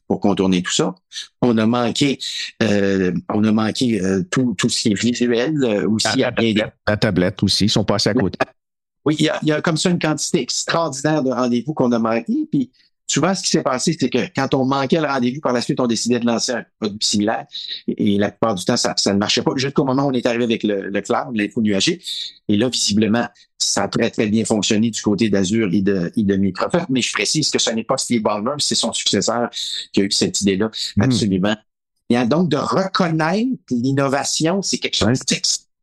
pour 0.07 0.19
contourner 0.19 0.61
tout 0.61 0.73
ça. 0.73 0.93
On 1.41 1.57
a 1.57 1.65
manqué, 1.65 2.19
euh, 2.61 3.13
on 3.29 3.43
a 3.45 3.51
manqué 3.53 4.01
euh, 4.01 4.23
tout, 4.29 4.53
tout 4.57 4.67
ce 4.67 4.81
qui 4.81 4.91
est 4.91 5.01
visuel 5.01 5.55
euh, 5.63 5.89
aussi. 5.89 6.19
La, 6.19 6.33
la 6.87 6.97
tablette 6.97 7.41
aussi, 7.43 7.65
ils 7.65 7.69
sont 7.69 7.85
passés 7.85 8.09
à 8.09 8.13
côté. 8.13 8.37
Oui, 9.05 9.15
il 9.19 9.25
y, 9.25 9.29
a, 9.29 9.39
il 9.41 9.47
y 9.47 9.51
a 9.51 9.61
comme 9.61 9.77
ça 9.77 9.89
une 9.89 9.99
quantité 9.99 10.41
extraordinaire 10.41 11.23
de 11.23 11.31
rendez-vous 11.31 11.73
qu'on 11.73 11.91
a 11.91 11.99
manqué. 11.99 12.47
Puis 12.51 12.71
souvent, 13.07 13.33
ce 13.35 13.43
qui 13.43 13.49
s'est 13.49 13.63
passé, 13.63 13.95
c'est 13.99 14.09
que 14.09 14.27
quand 14.35 14.53
on 14.53 14.65
manquait 14.65 15.01
le 15.01 15.07
rendez-vous, 15.07 15.41
par 15.41 15.53
la 15.53 15.61
suite, 15.61 15.79
on 15.79 15.87
décidait 15.87 16.19
de 16.19 16.25
lancer 16.25 16.53
un 16.53 16.65
produit 16.79 16.97
similaire. 17.01 17.45
Et, 17.87 18.17
la 18.17 18.29
plupart 18.29 18.55
du 18.55 18.63
temps, 18.63 18.77
ça, 18.77 18.93
ça 18.97 19.13
ne 19.13 19.19
marchait 19.19 19.41
pas. 19.41 19.51
Jusqu'au 19.55 19.83
moment 19.83 20.03
où 20.03 20.09
on 20.09 20.13
est 20.13 20.25
arrivé 20.25 20.43
avec 20.43 20.63
le, 20.63 20.89
le 20.89 21.01
cloud, 21.01 21.35
l'info 21.35 21.61
nuagée. 21.61 22.01
Et 22.47 22.57
là, 22.57 22.69
visiblement, 22.69 23.27
ça 23.57 23.83
a 23.83 23.87
très, 23.87 24.09
très 24.09 24.27
bien 24.27 24.45
fonctionné 24.45 24.89
du 24.89 25.01
côté 25.01 25.29
d'Azure 25.29 25.69
et 25.73 25.81
de, 25.81 26.11
et 26.15 26.23
de 26.23 26.35
Microsoft. 26.35 26.87
Mais 26.89 27.01
je 27.01 27.11
précise 27.11 27.49
que 27.49 27.59
ce 27.59 27.71
n'est 27.71 27.83
pas 27.83 27.97
Steve 27.97 28.21
Ballmer, 28.21 28.55
c'est 28.59 28.75
son 28.75 28.93
successeur 28.93 29.49
qui 29.93 30.01
a 30.01 30.03
eu 30.03 30.11
cette 30.11 30.41
idée-là. 30.41 30.69
Hmm. 30.95 31.03
Absolument. 31.03 31.55
A 32.13 32.25
donc 32.25 32.49
de 32.49 32.57
reconnaître 32.57 33.47
l'innovation, 33.69 34.61
c'est 34.61 34.79
quelque 34.79 34.97
chose 34.97 35.19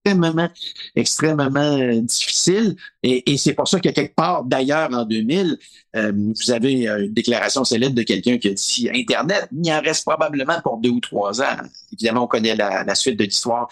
extrêmement, 0.09 0.49
extrêmement 0.97 1.79
euh, 1.79 2.01
difficile. 2.01 2.77
Et, 3.03 3.37
c'est 3.37 3.55
pour 3.55 3.69
ça 3.69 3.79
que 3.79 3.89
quelque 3.89 4.15
part, 4.15 4.45
d'ailleurs, 4.45 4.93
en 4.93 5.05
2000, 5.05 5.59
euh, 5.97 6.13
vous 6.15 6.51
avez 6.51 6.89
euh, 6.89 7.05
une 7.05 7.13
déclaration 7.13 7.65
célèbre 7.65 7.95
de 7.95 8.03
quelqu'un 8.03 8.39
qui 8.39 8.49
a 8.49 8.53
dit 8.53 8.91
Internet, 8.93 9.49
il 9.53 9.73
en 9.73 9.81
reste 9.81 10.05
probablement 10.05 10.61
pour 10.63 10.79
deux 10.79 10.91
ou 10.91 11.01
trois 11.01 11.41
ans. 11.41 11.57
Évidemment, 11.93 12.25
on 12.25 12.27
connaît 12.27 12.57
la, 12.57 12.95
suite 12.95 13.19
de 13.19 13.25
l'histoire 13.25 13.69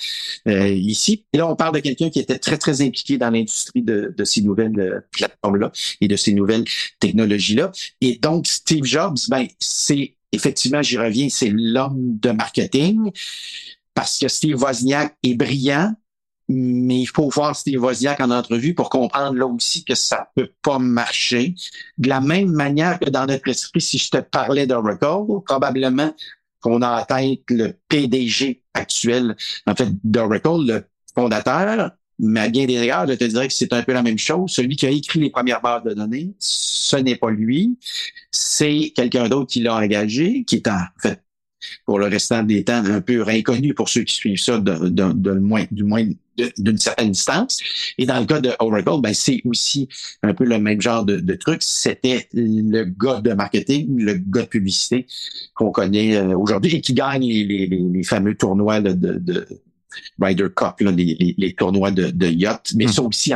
ici. 0.46 1.24
Et 1.32 1.38
là, 1.38 1.48
on 1.48 1.56
parle 1.56 1.74
de 1.74 1.80
quelqu'un 1.80 2.10
qui 2.10 2.20
était 2.20 2.38
très, 2.38 2.56
très 2.58 2.80
impliqué 2.80 3.18
dans 3.18 3.30
l'industrie 3.30 3.82
de, 3.82 4.14
de, 4.16 4.24
ces 4.24 4.42
nouvelles 4.42 5.04
plateformes-là 5.12 5.72
et 6.00 6.08
de 6.08 6.16
ces 6.16 6.32
nouvelles 6.32 6.64
technologies-là. 7.00 7.72
Et 8.00 8.18
donc, 8.18 8.46
Steve 8.46 8.84
Jobs, 8.84 9.18
ben, 9.28 9.46
c'est 9.58 10.14
effectivement, 10.32 10.82
j'y 10.82 10.98
reviens, 10.98 11.28
c'est 11.28 11.50
l'homme 11.50 12.18
de 12.20 12.30
marketing 12.30 13.10
parce 13.96 14.18
que 14.18 14.28
Steve 14.28 14.62
Wozniak 14.62 15.16
est 15.22 15.34
brillant, 15.34 15.94
mais 16.48 17.00
il 17.00 17.06
faut 17.06 17.28
voir 17.28 17.56
Steve 17.56 17.82
Wozniak 17.82 18.20
en 18.20 18.30
entrevue 18.30 18.74
pour 18.74 18.88
comprendre 18.88 19.36
là 19.36 19.46
aussi 19.46 19.84
que 19.84 19.94
ça 19.94 20.30
peut 20.34 20.50
pas 20.62 20.78
marcher. 20.78 21.54
De 21.98 22.08
la 22.08 22.20
même 22.20 22.50
manière 22.50 22.98
que 22.98 23.10
dans 23.10 23.26
notre 23.26 23.48
esprit, 23.48 23.80
si 23.80 23.98
je 23.98 24.10
te 24.10 24.18
parlais 24.18 24.66
d'Oracle, 24.66 25.42
probablement 25.44 26.14
qu'on 26.60 26.82
a 26.82 27.02
en 27.02 27.04
tête 27.04 27.42
le 27.50 27.74
PDG 27.88 28.62
actuel, 28.74 29.36
en 29.66 29.74
fait, 29.74 29.88
d'Oracle, 30.04 30.66
le 30.66 30.84
fondateur, 31.14 31.90
mais 32.18 32.40
à 32.40 32.48
bien 32.48 32.66
des 32.66 32.78
égards, 32.78 33.06
je 33.06 33.14
te 33.14 33.24
dirais 33.24 33.48
que 33.48 33.52
c'est 33.52 33.72
un 33.72 33.82
peu 33.82 33.92
la 33.92 34.02
même 34.02 34.18
chose. 34.18 34.50
Celui 34.50 34.76
qui 34.76 34.86
a 34.86 34.90
écrit 34.90 35.20
les 35.20 35.30
premières 35.30 35.60
bases 35.60 35.82
de 35.84 35.92
données, 35.92 36.34
ce 36.38 36.96
n'est 36.96 37.16
pas 37.16 37.30
lui. 37.30 37.78
C'est 38.30 38.92
quelqu'un 38.94 39.28
d'autre 39.28 39.52
qui 39.52 39.60
l'a 39.60 39.76
engagé, 39.76 40.44
qui 40.44 40.56
est 40.56 40.68
en 40.68 40.78
fait, 41.00 41.22
pour 41.84 41.98
le 41.98 42.06
restant 42.06 42.42
des 42.42 42.64
temps, 42.64 42.84
un 42.84 43.00
peu 43.00 43.26
inconnu 43.28 43.74
pour 43.74 43.88
ceux 43.88 44.02
qui 44.02 44.14
suivent 44.14 44.40
ça 44.40 44.58
de, 44.58 44.88
de, 44.88 45.12
de 45.12 45.32
moins, 45.32 45.64
du 45.70 45.84
moins 45.84 46.04
d'une 46.58 46.78
certaine 46.78 47.12
distance. 47.12 47.58
Et 47.98 48.06
dans 48.06 48.20
le 48.20 48.26
cas 48.26 48.40
de 48.40 48.50
Oracle, 48.58 49.00
ben, 49.00 49.14
c'est 49.14 49.40
aussi 49.44 49.88
un 50.22 50.34
peu 50.34 50.44
le 50.44 50.58
même 50.58 50.80
genre 50.80 51.04
de, 51.04 51.18
de 51.18 51.34
truc. 51.34 51.62
C'était 51.62 52.28
le 52.32 52.84
gars 52.84 53.20
de 53.20 53.32
marketing, 53.32 53.98
le 53.98 54.14
gars 54.14 54.42
de 54.42 54.48
publicité 54.48 55.06
qu'on 55.54 55.70
connaît 55.70 56.16
euh, 56.16 56.36
aujourd'hui 56.36 56.76
et 56.76 56.80
qui 56.80 56.92
gagne 56.92 57.26
les, 57.26 57.44
les, 57.44 57.66
les 57.66 58.02
fameux 58.02 58.34
tournois 58.34 58.80
de, 58.80 58.92
de 58.92 59.46
Ryder 60.20 60.48
Cup, 60.54 60.80
là, 60.80 60.90
les, 60.90 61.34
les, 61.38 61.54
tournois 61.54 61.90
de, 61.90 62.10
de 62.10 62.26
yacht. 62.26 62.72
Mais 62.74 62.86
hmm. 62.86 62.92
ça 62.92 63.02
aussi, 63.02 63.32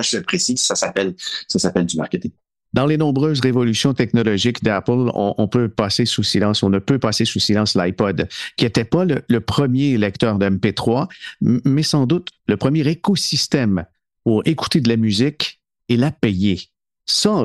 je 0.00 0.18
précise, 0.18 0.60
ça 0.60 0.74
s'appelle 0.74 1.14
ça 1.48 1.58
s'appelle 1.58 1.86
du 1.86 1.96
marketing. 1.96 2.32
Dans 2.72 2.86
les 2.86 2.96
nombreuses 2.96 3.40
révolutions 3.40 3.92
technologiques 3.92 4.64
d'Apple, 4.64 5.10
on, 5.14 5.48
peut 5.48 5.68
passer 5.68 6.06
sous 6.06 6.22
silence, 6.22 6.62
on 6.62 6.70
ne 6.70 6.78
peut 6.78 6.98
passer 6.98 7.26
sous 7.26 7.38
silence 7.38 7.74
l'iPod, 7.74 8.28
qui 8.56 8.64
n'était 8.64 8.84
pas 8.84 9.04
le, 9.04 9.40
premier 9.40 9.98
lecteur 9.98 10.38
de 10.38 10.48
MP3, 10.48 11.08
mais 11.40 11.82
sans 11.82 12.06
doute 12.06 12.30
le 12.46 12.56
premier 12.56 12.86
écosystème 12.88 13.84
pour 14.24 14.42
écouter 14.46 14.80
de 14.80 14.88
la 14.88 14.96
musique 14.96 15.60
et 15.88 15.96
la 15.96 16.10
payer. 16.10 16.60
Ça, 17.04 17.44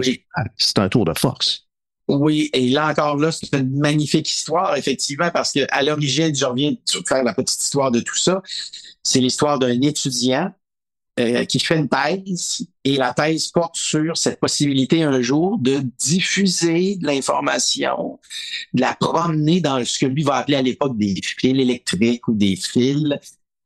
c'est 0.57 0.79
un 0.79 0.87
tour 0.87 1.03
de 1.03 1.13
force. 1.17 1.67
Oui, 2.07 2.49
et 2.53 2.69
là 2.69 2.87
encore 2.87 3.17
là, 3.17 3.33
c'est 3.33 3.53
une 3.53 3.77
magnifique 3.79 4.29
histoire, 4.29 4.77
effectivement, 4.77 5.29
parce 5.29 5.51
que 5.51 5.59
à 5.69 5.83
l'origine, 5.83 6.33
je 6.33 6.45
reviens 6.45 6.71
de 6.71 7.03
faire 7.05 7.23
la 7.23 7.33
petite 7.33 7.61
histoire 7.61 7.91
de 7.91 7.99
tout 7.99 8.15
ça. 8.15 8.41
C'est 9.03 9.19
l'histoire 9.19 9.59
d'un 9.59 9.81
étudiant 9.81 10.53
euh, 11.19 11.45
qui 11.45 11.59
fait 11.59 11.77
une 11.77 11.89
thèse 11.89 12.67
et 12.83 12.95
la 12.95 13.13
thèse 13.13 13.47
porte 13.47 13.75
sur 13.75 14.15
cette 14.15 14.39
possibilité 14.39 15.01
un 15.01 15.21
jour 15.21 15.57
de 15.57 15.79
diffuser 15.97 16.95
de 16.95 17.07
l'information, 17.07 18.19
de 18.73 18.81
la 18.81 18.93
promener 18.93 19.59
dans 19.59 19.83
ce 19.83 19.97
que 19.97 20.05
lui 20.05 20.21
va 20.21 20.35
appeler 20.35 20.57
à 20.57 20.61
l'époque 20.61 20.95
des 20.97 21.15
fils 21.23 21.59
électriques 21.59 22.27
ou 22.27 22.33
des 22.33 22.55
fils 22.55 23.15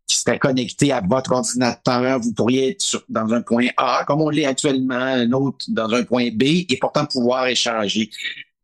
qui 0.07 0.17
seraient 0.17 0.39
connectés 0.39 0.91
à 0.91 1.01
votre 1.01 1.33
ordinateur. 1.33 2.19
Vous 2.19 2.33
pourriez 2.33 2.71
être 2.71 3.03
dans 3.09 3.33
un 3.33 3.41
point 3.41 3.67
A, 3.77 4.05
comme 4.05 4.21
on 4.21 4.29
l'est 4.29 4.45
actuellement, 4.45 4.95
un 4.95 5.31
autre 5.33 5.65
dans 5.69 5.89
un 5.89 6.03
point 6.03 6.29
B, 6.31 6.43
et 6.69 6.77
pourtant 6.79 7.05
pouvoir 7.05 7.47
échanger. 7.47 8.09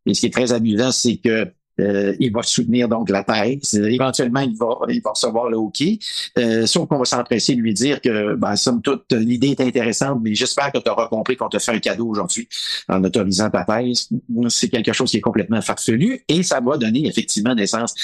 Et 0.06 0.14
ce 0.14 0.20
qui 0.20 0.26
est 0.26 0.30
très 0.30 0.52
amusant, 0.52 0.92
c'est 0.92 1.16
que 1.16 1.52
euh, 1.80 2.14
il 2.18 2.32
va 2.32 2.42
soutenir 2.42 2.88
donc 2.88 3.10
la 3.10 3.24
thèse. 3.24 3.74
Éventuellement, 3.74 4.40
il 4.40 4.56
va, 4.56 4.78
il 4.88 5.00
va 5.00 5.10
recevoir 5.10 5.48
le 5.48 5.56
OK. 5.56 5.82
Euh, 6.38 6.66
sauf 6.66 6.88
qu'on 6.88 6.98
va 6.98 7.04
s'empresser 7.04 7.54
de 7.54 7.60
lui 7.60 7.74
dire 7.74 8.00
que, 8.00 8.34
ben, 8.34 8.56
somme 8.56 8.82
toute, 8.82 9.12
l'idée 9.12 9.50
est 9.50 9.60
intéressante, 9.60 10.20
mais 10.22 10.34
j'espère 10.34 10.72
que 10.72 10.78
tu 10.78 10.90
auras 10.90 11.08
compris 11.08 11.36
qu'on 11.36 11.48
te 11.48 11.58
fait 11.58 11.72
un 11.72 11.78
cadeau 11.78 12.08
aujourd'hui 12.08 12.48
en 12.88 13.02
autorisant 13.04 13.50
ta 13.50 13.64
thèse. 13.64 14.08
C'est 14.48 14.68
quelque 14.68 14.92
chose 14.92 15.10
qui 15.10 15.18
est 15.18 15.22
complètement 15.22 15.62
farfelu 15.62 16.24
et 16.28 16.42
ça 16.42 16.60
va 16.60 16.76
donner 16.76 17.06
effectivement 17.06 17.54
naissance 17.54 17.94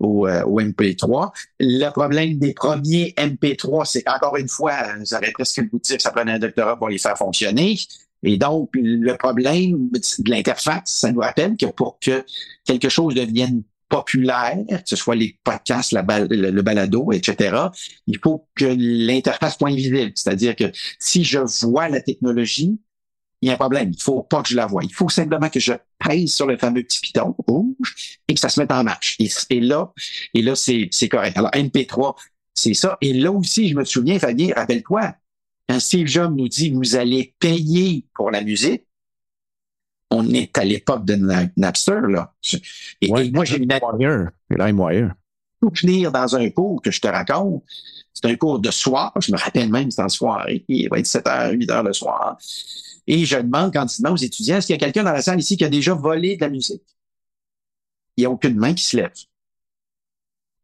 au, 0.00 0.26
euh, 0.26 0.42
au, 0.44 0.60
MP3. 0.60 1.30
Le 1.60 1.90
problème 1.90 2.38
des 2.38 2.54
premiers 2.54 3.14
MP3, 3.16 3.84
c'est 3.84 4.08
encore 4.08 4.36
une 4.36 4.48
fois, 4.48 4.72
j'aurais 5.08 5.30
presque 5.32 5.58
le 5.58 5.64
goût 5.64 5.78
de 5.78 5.82
dire 5.82 5.96
que 5.98 6.02
ça 6.02 6.10
prenait 6.10 6.32
un 6.32 6.38
doctorat 6.38 6.76
pour 6.76 6.88
les 6.88 6.98
faire 6.98 7.16
fonctionner. 7.16 7.76
Et 8.22 8.36
donc, 8.36 8.70
le 8.74 9.16
problème 9.16 9.90
de 9.90 10.30
l'interface, 10.30 10.82
ça 10.84 11.10
nous 11.12 11.20
rappelle 11.20 11.56
que 11.56 11.66
pour 11.66 11.98
que 12.00 12.24
quelque 12.64 12.88
chose 12.88 13.14
devienne 13.14 13.62
populaire, 13.88 14.58
que 14.68 14.76
ce 14.84 14.96
soit 14.96 15.16
les 15.16 15.38
podcasts, 15.42 15.92
le, 15.92 16.62
balado, 16.62 17.12
etc., 17.12 17.56
il 18.06 18.18
faut 18.22 18.46
que 18.54 18.66
l'interface 18.66 19.58
soit 19.58 19.68
invisible. 19.68 20.12
C'est-à-dire 20.14 20.54
que 20.54 20.70
si 20.98 21.24
je 21.24 21.40
vois 21.66 21.88
la 21.88 22.00
technologie, 22.00 22.78
il 23.42 23.48
y 23.48 23.50
a 23.50 23.54
un 23.54 23.56
problème. 23.56 23.90
Il 23.92 24.02
faut 24.02 24.22
pas 24.22 24.42
que 24.42 24.50
je 24.50 24.56
la 24.56 24.66
voie. 24.66 24.84
Il 24.84 24.92
faut 24.92 25.08
simplement 25.08 25.48
que 25.48 25.60
je 25.60 25.72
pèse 25.98 26.32
sur 26.32 26.46
le 26.46 26.56
fameux 26.56 26.82
petit 26.82 27.00
piton 27.00 27.34
rouge 27.46 28.18
et 28.28 28.34
que 28.34 28.40
ça 28.40 28.48
se 28.48 28.60
mette 28.60 28.70
en 28.70 28.84
marche. 28.84 29.16
Et, 29.18 29.60
là, 29.60 29.92
et 30.34 30.42
là, 30.42 30.54
c'est 30.54 31.08
correct. 31.08 31.36
Alors, 31.36 31.50
MP3, 31.52 32.16
c'est 32.54 32.74
ça. 32.74 32.98
Et 33.00 33.12
là 33.14 33.32
aussi, 33.32 33.68
je 33.68 33.74
me 33.74 33.84
souviens, 33.84 34.18
Fabien, 34.18 34.52
rappelle-toi, 34.54 35.14
quand 35.70 35.78
Steve 35.78 36.08
Jobs 36.08 36.34
nous 36.34 36.48
dit 36.48 36.70
vous 36.70 36.96
allez 36.96 37.32
payer 37.38 38.04
pour 38.14 38.32
la 38.32 38.42
musique, 38.42 38.82
on 40.10 40.28
est 40.30 40.58
à 40.58 40.64
l'époque 40.64 41.04
de 41.04 41.14
Napster, 41.56 42.00
là. 42.08 42.34
Et, 43.00 43.08
moi, 43.30 43.44
j'ai 43.44 43.58
une 43.58 43.68
LimeWire. 44.50 45.14
Tout 45.60 45.70
finir 45.72 46.10
dans 46.10 46.34
un 46.34 46.50
cours 46.50 46.82
que 46.82 46.90
je 46.90 47.00
te 47.00 47.06
raconte. 47.06 47.62
C'est 48.12 48.26
un 48.26 48.34
cours 48.34 48.58
de 48.58 48.72
soir. 48.72 49.12
Je 49.20 49.30
me 49.30 49.38
rappelle 49.38 49.70
même, 49.70 49.92
c'est 49.92 50.02
en 50.02 50.08
soirée. 50.08 50.64
Il 50.66 50.88
va 50.88 50.98
être 50.98 51.06
7 51.06 51.26
h, 51.26 51.52
8 51.52 51.70
h 51.70 51.86
le 51.86 51.92
soir. 51.92 52.36
Et 53.06 53.24
je 53.24 53.36
demande 53.36 53.72
candidement 53.72 54.10
aux 54.10 54.16
étudiants, 54.16 54.56
est-ce 54.56 54.66
qu'il 54.66 54.74
y 54.74 54.78
a 54.78 54.80
quelqu'un 54.80 55.04
dans 55.04 55.12
la 55.12 55.22
salle 55.22 55.38
ici 55.38 55.56
qui 55.56 55.64
a 55.64 55.68
déjà 55.68 55.94
volé 55.94 56.34
de 56.36 56.40
la 56.40 56.48
musique? 56.48 56.82
Il 58.16 58.22
n'y 58.22 58.26
a 58.26 58.30
aucune 58.30 58.56
main 58.56 58.74
qui 58.74 58.82
se 58.82 58.96
lève. 58.96 59.12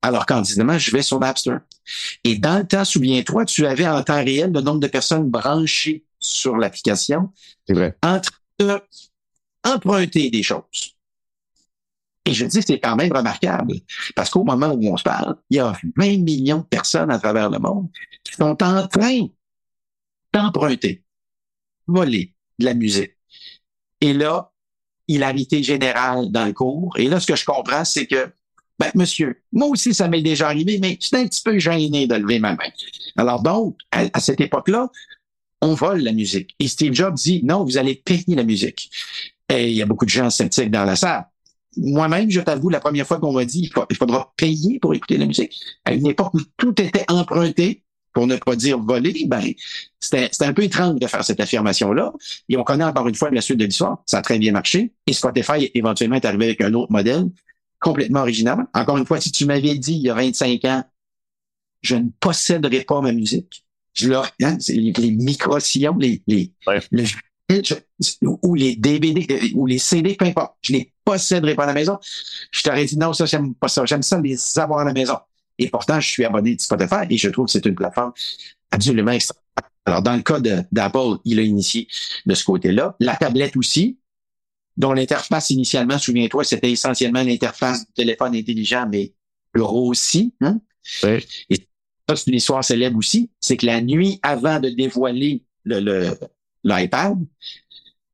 Alors 0.03 0.27
candidement, 0.27 0.79
je 0.79 0.91
vais 0.91 1.03
sur 1.03 1.21
Napster. 1.21 1.59
Et 2.25 2.37
dans 2.37 2.59
le 2.59 2.67
temps, 2.67 2.85
souviens-toi, 2.85 3.45
tu 3.45 3.67
avais 3.67 3.87
en 3.87 4.03
temps 4.03 4.25
réel 4.25 4.53
le 4.53 4.61
nombre 4.61 4.81
de 4.81 4.87
personnes 4.87 5.31
branchées 5.31 6.05
sur 6.19 6.57
l'application. 6.57 7.33
C'est 7.67 7.75
vrai. 7.75 7.97
Entre 8.03 8.41
emprunter 9.65 10.31
des 10.31 10.43
choses. 10.43 10.97
Et 12.25 12.33
je 12.33 12.45
dis, 12.45 12.61
c'est 12.61 12.81
quand 12.81 12.97
même 12.97 13.13
remarquable, 13.13 13.75
parce 14.17 14.31
qu'au 14.31 14.43
moment 14.43 14.73
où 14.73 14.93
on 14.93 14.97
se 14.97 15.05
parle, 15.05 15.37
il 15.49 15.59
y 15.59 15.61
a 15.61 15.73
20 15.97 16.19
millions 16.25 16.59
de 16.59 16.65
personnes 16.65 17.11
à 17.11 17.19
travers 17.19 17.51
le 17.51 17.59
monde 17.59 17.89
qui 18.25 18.35
sont 18.35 18.63
en 18.63 18.89
train 18.89 19.29
d'emprunter, 20.33 21.05
voler 21.87 22.35
de 22.59 22.65
la 22.65 22.75
musique. 22.75 23.17
Et 24.01 24.13
là, 24.13 24.53
hilarité 25.07 25.63
générale 25.63 26.33
dans 26.33 26.47
le 26.47 26.53
cours. 26.53 26.99
Et 26.99 27.09
là, 27.09 27.21
ce 27.21 27.29
que 27.29 27.37
je 27.37 27.45
comprends, 27.45 27.85
c'est 27.85 28.07
que 28.07 28.33
ben, 28.79 28.91
monsieur, 28.95 29.41
moi 29.53 29.69
aussi, 29.69 29.95
ça 29.95 30.09
m'est 30.09 30.23
déjà 30.23 30.49
arrivé, 30.49 30.79
mais 30.81 30.99
c'est 31.01 31.17
un 31.17 31.27
petit 31.27 31.43
peu 31.43 31.59
gêné 31.59 32.07
de 32.07 32.15
lever 32.15 32.39
ma 32.39 32.53
main. 32.53 32.69
Alors 33.17 33.43
donc, 33.43 33.79
à, 33.91 34.21
cette 34.21 34.41
époque-là, 34.41 34.91
on 35.63 35.75
vole 35.75 36.01
la 36.01 36.13
musique. 36.13 36.55
Et 36.59 36.69
Steve 36.69 36.93
Jobs 36.93 37.15
dit, 37.15 37.43
non, 37.45 37.65
vous 37.65 37.79
allez 37.79 37.95
payer 37.95 38.35
la 38.35 38.45
musique. 38.45 38.91
Et 39.49 39.71
il 39.71 39.77
y 39.77 39.83
a 39.83 39.87
beaucoup 39.87 40.05
de 40.05 40.11
gens 40.11 40.29
sceptiques 40.29 40.71
dans 40.71 40.85
la 40.85 40.97
salle. 40.97 41.27
Moi-même, 41.79 42.31
je 42.31 42.41
t'avoue, 42.41 42.69
la 42.69 42.81
première 42.81 43.07
fois 43.07 43.19
qu'on 43.19 43.33
m'a 43.33 43.45
dit, 43.45 43.71
il 43.91 43.97
faudra 43.97 44.33
payer 44.37 44.79
pour 44.79 44.95
écouter 44.95 45.19
la 45.19 45.27
musique, 45.27 45.59
à 45.85 45.93
une 45.93 46.07
époque 46.07 46.35
où 46.35 46.41
tout 46.57 46.81
était 46.81 47.05
emprunté, 47.09 47.83
pour 48.13 48.27
ne 48.27 48.37
pas 48.37 48.57
dire 48.57 48.79
volé, 48.79 49.27
ben, 49.27 49.43
c'était 50.01 50.31
un 50.41 50.55
peu 50.55 50.63
étrange 50.63 50.99
de 50.99 51.07
faire 51.07 51.23
cette 51.23 51.39
affirmation-là. 51.39 52.15
Et 52.49 52.57
on 52.57 52.65
connaît 52.65 52.85
encore 52.85 53.07
une 53.09 53.15
fois 53.15 53.31
la 53.31 53.43
suite 53.43 53.59
de 53.59 53.67
l'histoire. 53.67 53.99
Ça 54.07 54.19
a 54.19 54.23
très 54.23 54.39
bien 54.39 54.53
marché. 54.53 54.91
Et 55.07 55.13
Spotify, 55.13 55.71
éventuellement, 55.75 56.17
est 56.17 56.25
arrivé 56.25 56.47
avec 56.47 56.63
un 56.63 56.73
autre 56.73 56.91
modèle 56.91 57.27
complètement 57.81 58.21
original. 58.21 58.67
Encore 58.75 58.99
une 58.99 59.07
fois, 59.07 59.21
si 59.21 59.33
tu 59.33 59.47
m'avais 59.47 59.77
dit 59.77 59.95
il 59.95 60.03
y 60.03 60.11
a 60.11 60.15
25 60.15 60.65
ans, 60.65 60.85
je 61.83 61.97
ne 61.97 62.09
posséderai 62.21 62.83
pas 62.83 63.01
ma 63.01 63.13
musique, 63.13 63.65
je 63.95 64.09
leur, 64.09 64.31
hein, 64.43 64.57
les, 64.69 64.93
les 64.93 65.11
micro-sillons, 65.11 65.97
les, 65.99 66.23
les, 66.27 66.53
ou 68.43 68.55
les 68.55 68.77
DVD, 68.77 69.27
euh, 69.31 69.49
ou 69.55 69.67
les 69.67 69.79
CD, 69.79 70.15
peu 70.15 70.25
importe, 70.25 70.57
je 70.63 70.73
les 70.73 70.93
posséderai 71.05 71.55
pas 71.55 71.65
à 71.65 71.67
la 71.67 71.73
maison. 71.73 71.99
Je 72.51 72.63
t'aurais 72.63 72.85
dit 72.85 72.99
non, 72.99 73.13
ça, 73.13 73.27
j'aime 73.27 73.55
pas 73.55 73.69
ça. 73.69 73.85
J'aime 73.85 74.03
ça 74.03 74.21
les 74.21 74.59
avoir 74.59 74.81
à 74.81 74.85
la 74.85 74.93
maison. 74.93 75.17
Et 75.59 75.71
pourtant, 75.71 76.01
je 76.01 76.09
suis 76.09 76.25
abonné 76.25 76.57
de 76.57 76.61
Spotify 76.61 77.07
et 77.09 77.17
je 77.17 77.31
trouve 77.31 77.47
que 77.47 77.53
c'est 77.53 77.65
une 77.65 77.75
plateforme 77.75 78.13
absolument 78.71 79.13
extraordinaire. 79.13 79.47
Alors, 79.87 80.03
dans 80.03 80.17
le 80.17 80.23
cas 80.23 80.41
d'Apple, 80.73 81.19
il 81.25 81.39
a 81.39 81.43
initié 81.43 81.87
de 82.27 82.35
ce 82.35 82.45
côté-là. 82.45 82.97
La 82.99 83.15
tablette 83.17 83.57
aussi, 83.57 83.99
dont 84.77 84.93
l'interface 84.93 85.51
initialement, 85.51 85.99
souviens-toi, 85.99 86.45
c'était 86.45 86.71
essentiellement 86.71 87.23
l'interface 87.23 87.87
du 87.87 87.93
téléphone 87.93 88.35
intelligent, 88.35 88.87
mais 88.91 89.13
aussi. 89.55 90.35
Hein? 90.41 90.61
Et 91.05 91.69
ça, 92.09 92.17
c'est 92.17 92.29
une 92.29 92.37
histoire 92.37 92.63
célèbre 92.63 92.99
aussi, 92.99 93.31
c'est 93.41 93.57
que 93.57 93.67
la 93.67 93.81
nuit 93.81 94.21
avant 94.23 94.61
de 94.61 94.69
dévoiler 94.69 95.43
le, 95.65 96.15
l'iPad, 96.63 97.19